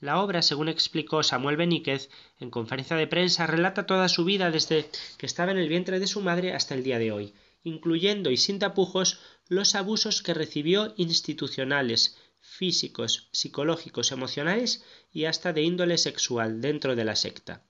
La 0.00 0.22
obra, 0.22 0.42
según 0.42 0.68
explicó 0.68 1.22
Samuel 1.22 1.56
Beníquez 1.56 2.08
en 2.38 2.50
conferencia 2.50 2.96
de 2.96 3.08
prensa, 3.08 3.46
relata 3.46 3.86
toda 3.86 4.08
su 4.08 4.24
vida 4.24 4.50
desde 4.50 4.88
que 5.16 5.26
estaba 5.26 5.50
en 5.50 5.58
el 5.58 5.68
vientre 5.68 5.98
de 5.98 6.06
su 6.06 6.20
madre 6.20 6.54
hasta 6.54 6.74
el 6.74 6.84
día 6.84 6.98
de 6.98 7.10
hoy, 7.10 7.34
incluyendo 7.64 8.30
y 8.30 8.36
sin 8.36 8.58
tapujos 8.58 9.20
los 9.48 9.74
abusos 9.74 10.22
que 10.22 10.34
recibió 10.34 10.94
institucionales, 10.96 12.16
físicos, 12.40 13.28
psicológicos, 13.32 14.12
emocionales 14.12 14.84
y 15.12 15.24
hasta 15.24 15.52
de 15.52 15.62
índole 15.62 15.98
sexual 15.98 16.60
dentro 16.60 16.94
de 16.94 17.04
la 17.04 17.16
secta. 17.16 17.64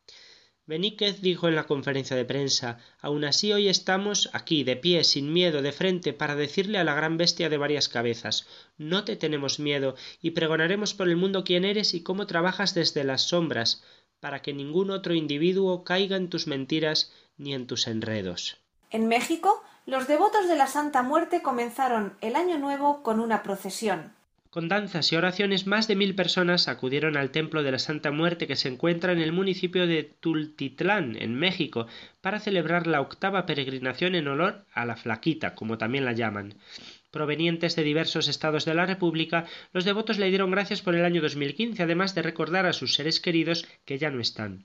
Beníquez 0.69 1.23
dijo 1.23 1.49
en 1.49 1.57
la 1.57 1.67
conferencia 1.67 2.15
de 2.15 2.27
prensa 2.27 2.79
Aun 3.01 3.25
así 3.25 3.55
hoy 3.55 3.69
estamos 3.69 4.29
aquí, 4.35 4.65
de 4.65 4.77
pie, 4.77 5.03
sin 5.03 5.33
miedo, 5.33 5.63
de 5.63 5.73
frente, 5.73 6.13
para 6.13 6.35
decirle 6.35 6.77
a 6.77 6.85
la 6.85 6.95
gran 6.95 7.17
bestia 7.17 7.49
de 7.49 7.57
varias 7.57 7.89
cabezas 7.89 8.47
No 8.77 9.03
te 9.05 9.17
tenemos 9.17 9.61
miedo, 9.61 9.97
y 10.21 10.33
pregonaremos 10.33 10.93
por 10.93 11.09
el 11.09 11.17
mundo 11.17 11.43
quién 11.43 11.65
eres 11.65 11.95
y 11.95 12.03
cómo 12.03 12.27
trabajas 12.27 12.75
desde 12.75 13.03
las 13.03 13.23
sombras, 13.23 13.83
para 14.21 14.43
que 14.43 14.53
ningún 14.53 14.91
otro 14.91 15.15
individuo 15.15 15.85
caiga 15.85 16.19
en 16.19 16.29
tus 16.29 16.47
mentiras 16.47 17.15
ni 17.39 17.55
en 17.55 17.67
tus 17.67 17.87
enredos. 17.87 18.59
En 18.91 19.09
México, 19.09 19.65
los 19.87 20.07
devotos 20.07 20.49
de 20.49 20.57
la 20.57 20.67
Santa 20.67 21.03
Muerte 21.03 21.41
comenzaron 21.41 22.19
el 22.21 22.37
Año 22.37 22.59
Nuevo 22.59 23.03
con 23.03 23.21
una 23.21 23.43
procesión. 23.43 24.13
Con 24.51 24.69
danzas 24.69 25.13
y 25.13 25.17
oraciones, 25.17 25.67
más 25.67 25.89
de 25.89 25.97
mil 25.97 26.15
personas 26.15 26.69
acudieron 26.69 27.19
al 27.19 27.31
Templo 27.31 27.63
de 27.63 27.71
la 27.71 27.79
Santa 27.79 28.11
Muerte 28.11 28.47
que 28.47 28.57
se 28.57 28.69
encuentra 28.69 29.13
en 29.13 29.19
el 29.19 29.31
municipio 29.31 29.87
de 29.87 30.05
Tultitlán, 30.05 31.17
en 31.21 31.35
México, 31.35 31.87
para 32.23 32.41
celebrar 32.41 32.87
la 32.87 33.03
octava 33.03 33.45
peregrinación 33.45 34.15
en 34.15 34.27
honor 34.27 34.65
a 34.73 34.87
la 34.87 34.97
Flaquita, 34.97 35.55
como 35.55 35.77
también 35.77 36.07
la 36.07 36.13
llaman. 36.13 36.55
Provenientes 37.11 37.77
de 37.77 37.83
diversos 37.83 38.27
estados 38.27 38.65
de 38.65 38.73
la 38.73 38.87
República, 38.87 39.45
los 39.75 39.85
devotos 39.85 40.19
le 40.19 40.31
dieron 40.31 40.51
gracias 40.51 40.81
por 40.81 40.95
el 40.95 41.05
año 41.05 41.21
2015, 41.21 41.83
además 41.83 42.15
de 42.15 42.23
recordar 42.23 42.65
a 42.65 42.73
sus 42.73 42.95
seres 42.95 43.21
queridos 43.21 43.67
que 43.85 43.99
ya 43.99 44.11
no 44.11 44.21
están. 44.21 44.65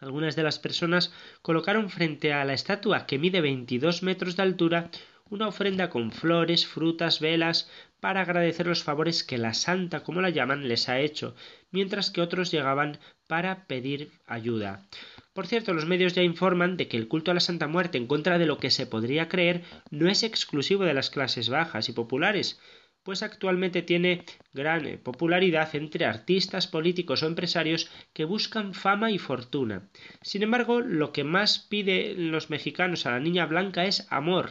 Algunas 0.00 0.34
de 0.34 0.44
las 0.44 0.58
personas 0.58 1.12
colocaron 1.42 1.90
frente 1.90 2.32
a 2.32 2.42
la 2.46 2.54
estatua, 2.54 3.04
que 3.04 3.18
mide 3.18 3.42
22 3.42 4.02
metros 4.02 4.34
de 4.34 4.42
altura, 4.42 4.90
una 5.30 5.48
ofrenda 5.48 5.90
con 5.90 6.10
flores, 6.10 6.66
frutas, 6.66 7.20
velas, 7.20 7.70
para 8.00 8.22
agradecer 8.22 8.66
los 8.66 8.82
favores 8.82 9.24
que 9.24 9.38
la 9.38 9.54
santa, 9.54 10.02
como 10.02 10.20
la 10.20 10.30
llaman, 10.30 10.68
les 10.68 10.88
ha 10.88 11.00
hecho, 11.00 11.34
mientras 11.70 12.10
que 12.10 12.20
otros 12.20 12.50
llegaban 12.50 12.98
para 13.28 13.66
pedir 13.66 14.10
ayuda. 14.26 14.86
Por 15.32 15.46
cierto, 15.46 15.72
los 15.72 15.86
medios 15.86 16.14
ya 16.14 16.22
informan 16.22 16.76
de 16.76 16.88
que 16.88 16.96
el 16.96 17.06
culto 17.06 17.30
a 17.30 17.34
la 17.34 17.40
Santa 17.40 17.68
Muerte, 17.68 17.96
en 17.96 18.08
contra 18.08 18.38
de 18.38 18.46
lo 18.46 18.58
que 18.58 18.70
se 18.70 18.86
podría 18.86 19.28
creer, 19.28 19.62
no 19.90 20.10
es 20.10 20.24
exclusivo 20.24 20.84
de 20.84 20.94
las 20.94 21.10
clases 21.10 21.48
bajas 21.48 21.88
y 21.88 21.92
populares, 21.92 22.58
pues 23.02 23.22
actualmente 23.22 23.82
tiene 23.82 24.24
gran 24.52 24.84
eh, 24.86 24.98
popularidad 24.98 25.74
entre 25.74 26.04
artistas, 26.04 26.66
políticos 26.66 27.22
o 27.22 27.26
empresarios 27.26 27.90
que 28.12 28.24
buscan 28.24 28.74
fama 28.74 29.10
y 29.10 29.18
fortuna. 29.18 29.88
Sin 30.22 30.42
embargo, 30.42 30.80
lo 30.80 31.12
que 31.12 31.24
más 31.24 31.60
piden 31.60 32.30
los 32.32 32.50
mexicanos 32.50 33.06
a 33.06 33.12
la 33.12 33.20
niña 33.20 33.46
blanca 33.46 33.86
es 33.86 34.06
amor, 34.10 34.50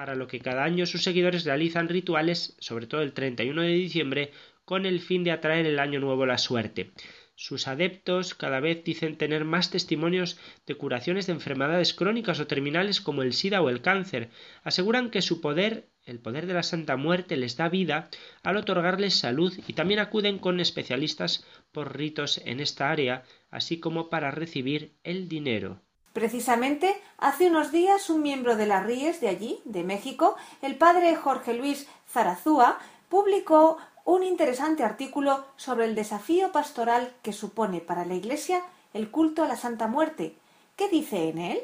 para 0.00 0.14
lo 0.14 0.28
que 0.28 0.40
cada 0.40 0.64
año 0.64 0.86
sus 0.86 1.02
seguidores 1.02 1.44
realizan 1.44 1.86
rituales, 1.86 2.56
sobre 2.58 2.86
todo 2.86 3.02
el 3.02 3.12
31 3.12 3.60
de 3.60 3.68
diciembre, 3.68 4.30
con 4.64 4.86
el 4.86 4.98
fin 4.98 5.24
de 5.24 5.30
atraer 5.30 5.66
el 5.66 5.78
año 5.78 6.00
nuevo 6.00 6.24
la 6.24 6.38
suerte. 6.38 6.92
Sus 7.34 7.68
adeptos 7.68 8.34
cada 8.34 8.60
vez 8.60 8.82
dicen 8.82 9.18
tener 9.18 9.44
más 9.44 9.70
testimonios 9.70 10.38
de 10.66 10.74
curaciones 10.74 11.26
de 11.26 11.34
enfermedades 11.34 11.92
crónicas 11.92 12.40
o 12.40 12.46
terminales 12.46 13.02
como 13.02 13.20
el 13.20 13.34
SIDA 13.34 13.60
o 13.60 13.68
el 13.68 13.82
cáncer. 13.82 14.30
Aseguran 14.62 15.10
que 15.10 15.20
su 15.20 15.42
poder, 15.42 15.90
el 16.06 16.18
poder 16.18 16.46
de 16.46 16.54
la 16.54 16.62
Santa 16.62 16.96
Muerte, 16.96 17.36
les 17.36 17.58
da 17.58 17.68
vida 17.68 18.08
al 18.42 18.56
otorgarles 18.56 19.12
salud 19.12 19.52
y 19.66 19.74
también 19.74 20.00
acuden 20.00 20.38
con 20.38 20.60
especialistas 20.60 21.44
por 21.72 21.94
ritos 21.94 22.40
en 22.46 22.60
esta 22.60 22.90
área, 22.90 23.24
así 23.50 23.80
como 23.80 24.08
para 24.08 24.30
recibir 24.30 24.94
el 25.04 25.28
dinero. 25.28 25.82
Precisamente, 26.12 26.94
hace 27.18 27.48
unos 27.48 27.70
días 27.70 28.10
un 28.10 28.22
miembro 28.22 28.56
de 28.56 28.66
las 28.66 28.84
Ríes 28.84 29.20
de 29.20 29.28
allí, 29.28 29.60
de 29.64 29.84
México, 29.84 30.36
el 30.60 30.76
padre 30.76 31.14
Jorge 31.14 31.54
Luis 31.54 31.88
Zarazúa, 32.08 32.78
publicó 33.08 33.78
un 34.04 34.24
interesante 34.24 34.82
artículo 34.82 35.46
sobre 35.56 35.84
el 35.84 35.94
desafío 35.94 36.50
pastoral 36.50 37.12
que 37.22 37.32
supone 37.32 37.80
para 37.80 38.04
la 38.04 38.14
Iglesia 38.14 38.62
el 38.92 39.10
culto 39.10 39.44
a 39.44 39.48
la 39.48 39.56
Santa 39.56 39.86
Muerte. 39.86 40.34
¿Qué 40.76 40.88
dice 40.88 41.28
en 41.28 41.38
él? 41.38 41.58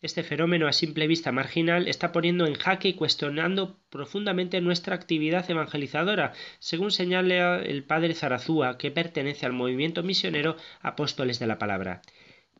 Este 0.00 0.24
fenómeno 0.24 0.66
a 0.66 0.72
simple 0.72 1.06
vista 1.06 1.30
marginal 1.30 1.86
está 1.86 2.10
poniendo 2.10 2.44
en 2.46 2.54
jaque 2.54 2.88
y 2.88 2.94
cuestionando 2.94 3.78
profundamente 3.88 4.60
nuestra 4.60 4.96
actividad 4.96 5.48
evangelizadora, 5.48 6.32
según 6.58 6.90
señala 6.90 7.58
el 7.62 7.84
padre 7.84 8.14
Zarazúa, 8.14 8.78
que 8.78 8.90
pertenece 8.90 9.46
al 9.46 9.52
movimiento 9.52 10.02
misionero 10.02 10.56
Apóstoles 10.80 11.38
de 11.38 11.46
la 11.46 11.58
Palabra. 11.58 12.02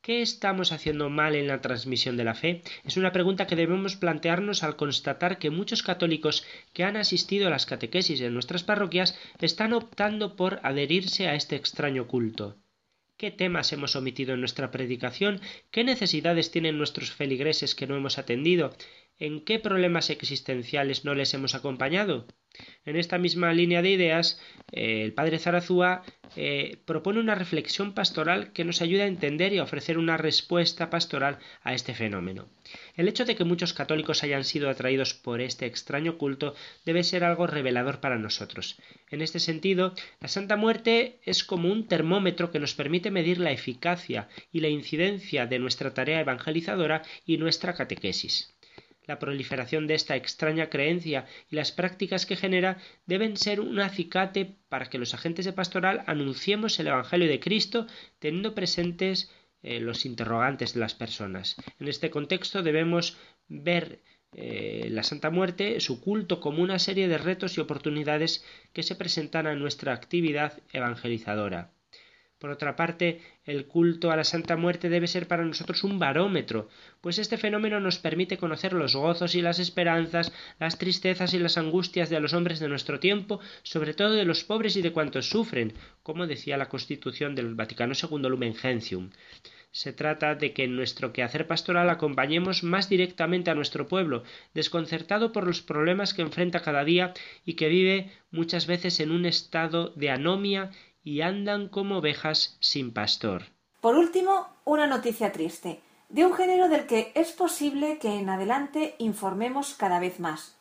¿Qué 0.04 0.20
estamos 0.20 0.72
haciendo 0.72 1.10
mal 1.10 1.36
en 1.36 1.46
la 1.46 1.60
transmisión 1.60 2.16
de 2.16 2.24
la 2.24 2.34
fe? 2.34 2.62
Es 2.82 2.96
una 2.96 3.12
pregunta 3.12 3.46
que 3.46 3.54
debemos 3.54 3.94
plantearnos 3.94 4.64
al 4.64 4.74
constatar 4.74 5.38
que 5.38 5.50
muchos 5.50 5.84
católicos 5.84 6.44
que 6.72 6.82
han 6.82 6.96
asistido 6.96 7.46
a 7.46 7.50
las 7.50 7.66
catequesis 7.66 8.20
en 8.20 8.34
nuestras 8.34 8.64
parroquias 8.64 9.16
están 9.40 9.72
optando 9.72 10.34
por 10.34 10.58
adherirse 10.64 11.28
a 11.28 11.36
este 11.36 11.54
extraño 11.54 12.08
culto. 12.08 12.58
¿Qué 13.16 13.30
temas 13.30 13.72
hemos 13.72 13.94
omitido 13.94 14.34
en 14.34 14.40
nuestra 14.40 14.72
predicación? 14.72 15.40
¿Qué 15.70 15.84
necesidades 15.84 16.50
tienen 16.50 16.78
nuestros 16.78 17.12
feligreses 17.12 17.76
que 17.76 17.86
no 17.86 17.94
hemos 17.94 18.18
atendido? 18.18 18.74
¿En 19.18 19.44
qué 19.44 19.58
problemas 19.58 20.10
existenciales 20.10 21.04
no 21.04 21.14
les 21.14 21.32
hemos 21.34 21.54
acompañado? 21.54 22.26
En 22.84 22.96
esta 22.96 23.16
misma 23.18 23.52
línea 23.54 23.80
de 23.80 23.90
ideas, 23.90 24.38
eh, 24.72 25.02
el 25.02 25.14
padre 25.14 25.38
Zarazúa 25.38 26.02
eh, 26.36 26.78
propone 26.84 27.20
una 27.20 27.34
reflexión 27.34 27.94
pastoral 27.94 28.52
que 28.52 28.64
nos 28.64 28.82
ayuda 28.82 29.04
a 29.04 29.06
entender 29.06 29.52
y 29.52 29.58
a 29.58 29.62
ofrecer 29.62 29.96
una 29.96 30.16
respuesta 30.16 30.90
pastoral 30.90 31.38
a 31.62 31.72
este 31.72 31.94
fenómeno. 31.94 32.48
El 32.94 33.08
hecho 33.08 33.24
de 33.24 33.36
que 33.36 33.44
muchos 33.44 33.72
católicos 33.72 34.22
hayan 34.22 34.44
sido 34.44 34.68
atraídos 34.68 35.14
por 35.14 35.40
este 35.40 35.66
extraño 35.66 36.18
culto 36.18 36.54
debe 36.84 37.04
ser 37.04 37.24
algo 37.24 37.46
revelador 37.46 38.00
para 38.00 38.18
nosotros. 38.18 38.78
En 39.10 39.22
este 39.22 39.40
sentido, 39.40 39.94
la 40.20 40.28
Santa 40.28 40.56
Muerte 40.56 41.20
es 41.24 41.44
como 41.44 41.70
un 41.70 41.86
termómetro 41.86 42.50
que 42.50 42.60
nos 42.60 42.74
permite 42.74 43.10
medir 43.10 43.38
la 43.38 43.52
eficacia 43.52 44.28
y 44.52 44.60
la 44.60 44.68
incidencia 44.68 45.46
de 45.46 45.58
nuestra 45.58 45.94
tarea 45.94 46.20
evangelizadora 46.20 47.02
y 47.24 47.38
nuestra 47.38 47.74
catequesis. 47.74 48.51
La 49.04 49.18
proliferación 49.18 49.86
de 49.86 49.94
esta 49.94 50.14
extraña 50.16 50.70
creencia 50.70 51.26
y 51.50 51.56
las 51.56 51.72
prácticas 51.72 52.24
que 52.24 52.36
genera 52.36 52.78
deben 53.06 53.36
ser 53.36 53.60
un 53.60 53.80
acicate 53.80 54.56
para 54.68 54.86
que 54.86 54.98
los 54.98 55.12
agentes 55.14 55.44
de 55.44 55.52
pastoral 55.52 56.04
anunciemos 56.06 56.78
el 56.78 56.86
Evangelio 56.86 57.28
de 57.28 57.40
Cristo 57.40 57.86
teniendo 58.20 58.54
presentes 58.54 59.30
eh, 59.62 59.80
los 59.80 60.06
interrogantes 60.06 60.74
de 60.74 60.80
las 60.80 60.94
personas. 60.94 61.56
En 61.80 61.88
este 61.88 62.10
contexto 62.10 62.62
debemos 62.62 63.16
ver 63.48 64.00
eh, 64.34 64.88
la 64.90 65.02
Santa 65.02 65.30
Muerte, 65.30 65.80
su 65.80 66.00
culto 66.00 66.40
como 66.40 66.62
una 66.62 66.78
serie 66.78 67.06
de 67.06 67.18
retos 67.18 67.56
y 67.56 67.60
oportunidades 67.60 68.44
que 68.72 68.82
se 68.82 68.96
presentan 68.96 69.46
a 69.46 69.54
nuestra 69.54 69.92
actividad 69.92 70.60
evangelizadora. 70.72 71.70
Por 72.42 72.50
otra 72.50 72.74
parte, 72.74 73.20
el 73.44 73.66
culto 73.66 74.10
a 74.10 74.16
la 74.16 74.24
Santa 74.24 74.56
Muerte 74.56 74.88
debe 74.88 75.06
ser 75.06 75.28
para 75.28 75.44
nosotros 75.44 75.84
un 75.84 76.00
barómetro, 76.00 76.68
pues 77.00 77.20
este 77.20 77.38
fenómeno 77.38 77.78
nos 77.78 77.98
permite 77.98 78.36
conocer 78.36 78.72
los 78.72 78.96
gozos 78.96 79.36
y 79.36 79.42
las 79.42 79.60
esperanzas, 79.60 80.32
las 80.58 80.76
tristezas 80.76 81.34
y 81.34 81.38
las 81.38 81.56
angustias 81.56 82.10
de 82.10 82.18
los 82.18 82.34
hombres 82.34 82.58
de 82.58 82.66
nuestro 82.66 82.98
tiempo, 82.98 83.38
sobre 83.62 83.94
todo 83.94 84.14
de 84.14 84.24
los 84.24 84.42
pobres 84.42 84.74
y 84.74 84.82
de 84.82 84.90
cuantos 84.90 85.30
sufren, 85.30 85.74
como 86.02 86.26
decía 86.26 86.56
la 86.56 86.68
Constitución 86.68 87.36
del 87.36 87.54
Vaticano 87.54 87.94
II 87.94 88.28
Lumen 88.28 88.56
Gentium. 88.56 89.10
Se 89.70 89.92
trata 89.92 90.34
de 90.34 90.52
que 90.52 90.64
en 90.64 90.74
nuestro 90.74 91.12
quehacer 91.12 91.46
pastoral 91.46 91.88
acompañemos 91.90 92.64
más 92.64 92.88
directamente 92.88 93.50
a 93.50 93.54
nuestro 93.54 93.86
pueblo, 93.86 94.24
desconcertado 94.52 95.30
por 95.30 95.46
los 95.46 95.62
problemas 95.62 96.12
que 96.12 96.22
enfrenta 96.22 96.60
cada 96.60 96.84
día 96.84 97.14
y 97.46 97.54
que 97.54 97.68
vive 97.68 98.10
muchas 98.32 98.66
veces 98.66 98.98
en 99.00 99.12
un 99.12 99.26
estado 99.26 99.92
de 99.96 100.10
anomia 100.10 100.72
y 101.04 101.20
andan 101.22 101.68
como 101.68 101.98
ovejas 101.98 102.56
sin 102.60 102.92
pastor. 102.92 103.44
Por 103.80 103.96
último, 103.96 104.48
una 104.64 104.86
noticia 104.86 105.32
triste, 105.32 105.80
de 106.08 106.26
un 106.26 106.34
género 106.34 106.68
del 106.68 106.86
que 106.86 107.10
es 107.14 107.32
posible 107.32 107.98
que 107.98 108.18
en 108.18 108.28
adelante 108.28 108.94
informemos 108.98 109.74
cada 109.74 109.98
vez 109.98 110.20
más. 110.20 110.56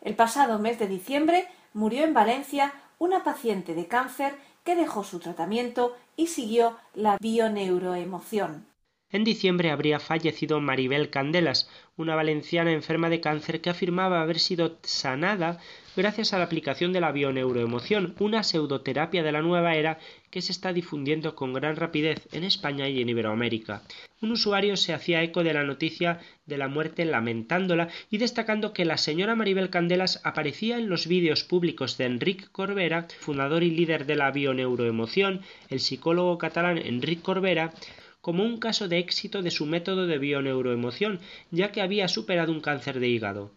El 0.00 0.14
pasado 0.14 0.58
mes 0.58 0.78
de 0.78 0.86
diciembre 0.86 1.48
murió 1.74 2.04
en 2.04 2.14
Valencia 2.14 2.72
una 2.98 3.24
paciente 3.24 3.74
de 3.74 3.86
cáncer 3.86 4.34
que 4.64 4.76
dejó 4.76 5.04
su 5.04 5.18
tratamiento 5.18 5.96
y 6.16 6.28
siguió 6.28 6.76
la 6.94 7.18
bioneuroemoción. 7.20 8.66
En 9.12 9.24
diciembre 9.24 9.70
habría 9.70 10.00
fallecido 10.00 10.58
Maribel 10.58 11.10
Candelas, 11.10 11.68
una 11.98 12.14
valenciana 12.14 12.72
enferma 12.72 13.10
de 13.10 13.20
cáncer 13.20 13.60
que 13.60 13.68
afirmaba 13.68 14.22
haber 14.22 14.38
sido 14.38 14.78
sanada 14.82 15.58
gracias 15.94 16.32
a 16.32 16.38
la 16.38 16.44
aplicación 16.44 16.94
de 16.94 17.02
la 17.02 17.12
bioneuroemoción, 17.12 18.14
una 18.18 18.42
pseudoterapia 18.42 19.22
de 19.22 19.32
la 19.32 19.42
nueva 19.42 19.74
era 19.74 19.98
que 20.30 20.40
se 20.40 20.52
está 20.52 20.72
difundiendo 20.72 21.36
con 21.36 21.52
gran 21.52 21.76
rapidez 21.76 22.26
en 22.32 22.44
España 22.44 22.88
y 22.88 23.02
en 23.02 23.10
Iberoamérica. 23.10 23.82
Un 24.22 24.32
usuario 24.32 24.78
se 24.78 24.94
hacía 24.94 25.22
eco 25.22 25.44
de 25.44 25.52
la 25.52 25.64
noticia 25.64 26.20
de 26.46 26.56
la 26.56 26.68
muerte 26.68 27.04
lamentándola 27.04 27.88
y 28.08 28.16
destacando 28.16 28.72
que 28.72 28.86
la 28.86 28.96
señora 28.96 29.34
Maribel 29.34 29.68
Candelas 29.68 30.22
aparecía 30.24 30.78
en 30.78 30.88
los 30.88 31.06
vídeos 31.06 31.44
públicos 31.44 31.98
de 31.98 32.06
Enric 32.06 32.50
Corbera, 32.50 33.06
fundador 33.20 33.62
y 33.62 33.70
líder 33.70 34.06
de 34.06 34.16
la 34.16 34.30
bioneuroemoción, 34.30 35.42
el 35.68 35.80
psicólogo 35.80 36.38
catalán 36.38 36.78
Enric 36.78 37.20
Corbera, 37.20 37.74
como 38.22 38.44
un 38.44 38.56
caso 38.56 38.88
de 38.88 38.98
éxito 38.98 39.42
de 39.42 39.50
su 39.50 39.66
método 39.66 40.06
de 40.06 40.16
bioneuroemoción, 40.16 41.20
ya 41.50 41.72
que 41.72 41.82
había 41.82 42.08
superado 42.08 42.52
un 42.52 42.60
cáncer 42.60 43.00
de 43.00 43.08
hígado. 43.08 43.50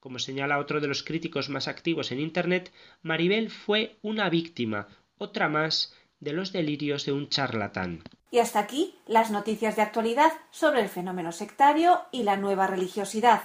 Como 0.00 0.18
señala 0.18 0.58
otro 0.58 0.80
de 0.80 0.88
los 0.88 1.02
críticos 1.02 1.48
más 1.48 1.68
activos 1.68 2.10
en 2.10 2.20
Internet, 2.20 2.72
Maribel 3.02 3.50
fue 3.50 3.96
una 4.02 4.28
víctima, 4.28 4.88
otra 5.16 5.48
más, 5.48 5.94
de 6.18 6.32
los 6.32 6.52
delirios 6.52 7.06
de 7.06 7.12
un 7.12 7.28
charlatán. 7.28 8.02
Y 8.30 8.40
hasta 8.40 8.58
aquí 8.58 8.94
las 9.06 9.30
noticias 9.30 9.76
de 9.76 9.82
actualidad 9.82 10.32
sobre 10.50 10.80
el 10.80 10.88
fenómeno 10.88 11.30
sectario 11.32 12.02
y 12.10 12.24
la 12.24 12.36
nueva 12.36 12.66
religiosidad. 12.66 13.44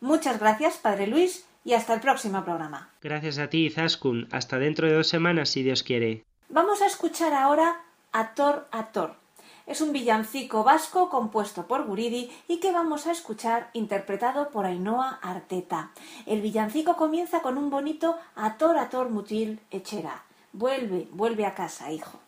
Muchas 0.00 0.38
gracias, 0.38 0.76
Padre 0.76 1.08
Luis, 1.08 1.44
y 1.64 1.72
hasta 1.72 1.92
el 1.92 2.00
próximo 2.00 2.44
programa. 2.44 2.90
Gracias 3.02 3.38
a 3.38 3.48
ti, 3.48 3.68
Zaskun. 3.68 4.28
Hasta 4.30 4.58
dentro 4.58 4.86
de 4.86 4.94
dos 4.94 5.08
semanas, 5.08 5.48
si 5.48 5.62
Dios 5.62 5.82
quiere. 5.82 6.24
Vamos 6.50 6.82
a 6.82 6.86
escuchar 6.86 7.32
ahora 7.32 7.80
a 8.12 8.34
Thor 8.34 8.68
a 8.70 8.92
Thor 8.92 9.23
es 9.66 9.80
un 9.80 9.92
villancico 9.92 10.62
vasco 10.62 11.08
compuesto 11.08 11.66
por 11.66 11.86
Guridi 11.86 12.30
y 12.48 12.58
que 12.58 12.72
vamos 12.72 13.06
a 13.06 13.12
escuchar 13.12 13.70
interpretado 13.72 14.50
por 14.50 14.66
Ainhoa 14.66 15.18
Arteta. 15.22 15.92
El 16.26 16.42
villancico 16.42 16.96
comienza 16.96 17.40
con 17.40 17.56
un 17.56 17.70
bonito 17.70 18.16
Ator 18.36 18.78
Ator 18.78 19.10
Mutil 19.10 19.60
Echera. 19.70 20.24
Vuelve, 20.52 21.08
vuelve 21.12 21.46
a 21.46 21.54
casa, 21.54 21.90
hijo. 21.90 22.18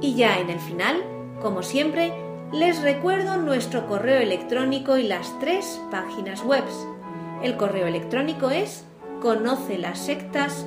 Y 0.00 0.14
ya 0.14 0.38
en 0.38 0.50
el 0.50 0.60
final, 0.60 1.02
como 1.40 1.62
siempre, 1.62 2.25
les 2.52 2.82
recuerdo 2.82 3.38
nuestro 3.38 3.86
correo 3.86 4.20
electrónico 4.20 4.98
y 4.98 5.04
las 5.04 5.38
tres 5.40 5.80
páginas 5.90 6.44
web. 6.44 6.64
El 7.42 7.56
correo 7.56 7.86
electrónico 7.86 8.50
es 8.50 8.84
conoce 9.20 9.78
las 9.78 9.98
sectas 9.98 10.66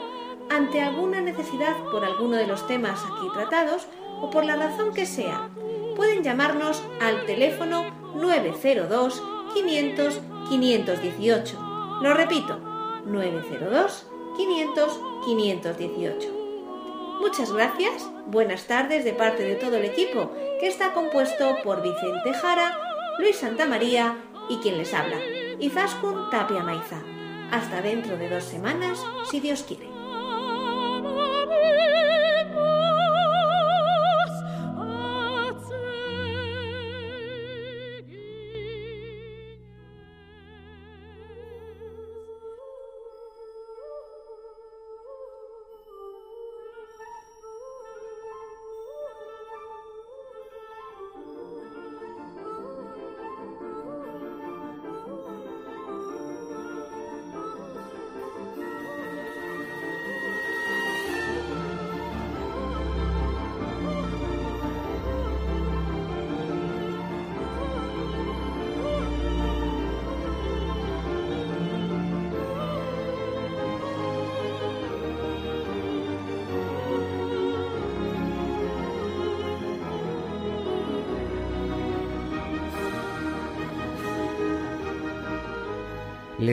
ante 0.51 0.79
alguna 0.81 1.19
necesidad 1.19 1.75
por 1.91 2.05
alguno 2.05 2.37
de 2.37 2.45
los 2.45 2.67
temas 2.67 3.03
aquí 3.03 3.27
tratados 3.33 3.87
o 4.21 4.29
por 4.29 4.45
la 4.45 4.55
razón 4.55 4.93
que 4.93 5.07
sea, 5.07 5.49
pueden 5.95 6.23
llamarnos 6.23 6.83
al 7.01 7.25
teléfono 7.25 7.85
902 8.13 9.23
500 9.55 10.19
518. 10.49 11.99
Lo 12.03 12.13
repito, 12.13 12.59
902 13.07 14.05
500 14.37 14.99
518. 15.25 16.29
Muchas 17.19 17.51
gracias, 17.51 18.07
buenas 18.27 18.67
tardes 18.67 19.03
de 19.05 19.13
parte 19.13 19.41
de 19.41 19.55
todo 19.55 19.77
el 19.77 19.85
equipo, 19.85 20.31
que 20.59 20.67
está 20.67 20.93
compuesto 20.93 21.55
por 21.63 21.81
Vicente 21.81 22.31
Jara, 22.31 22.77
Luis 23.17 23.37
Santamaría 23.37 24.17
y 24.49 24.57
quien 24.57 24.77
les 24.77 24.93
habla, 24.93 25.17
Izaskun 25.59 26.29
Tapia 26.29 26.61
Maiza. 26.61 27.14
Hasta 27.55 27.81
dentro 27.81 28.17
de 28.17 28.27
dos 28.27 28.43
semanas, 28.43 28.99
si 29.31 29.39
Dios 29.39 29.63
quiere. 29.63 29.94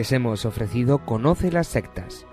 Les 0.03 0.11
hemos 0.11 0.43
ofrecido 0.43 0.97
Conoce 1.05 1.49
las 1.49 1.67
sectas 1.67 2.27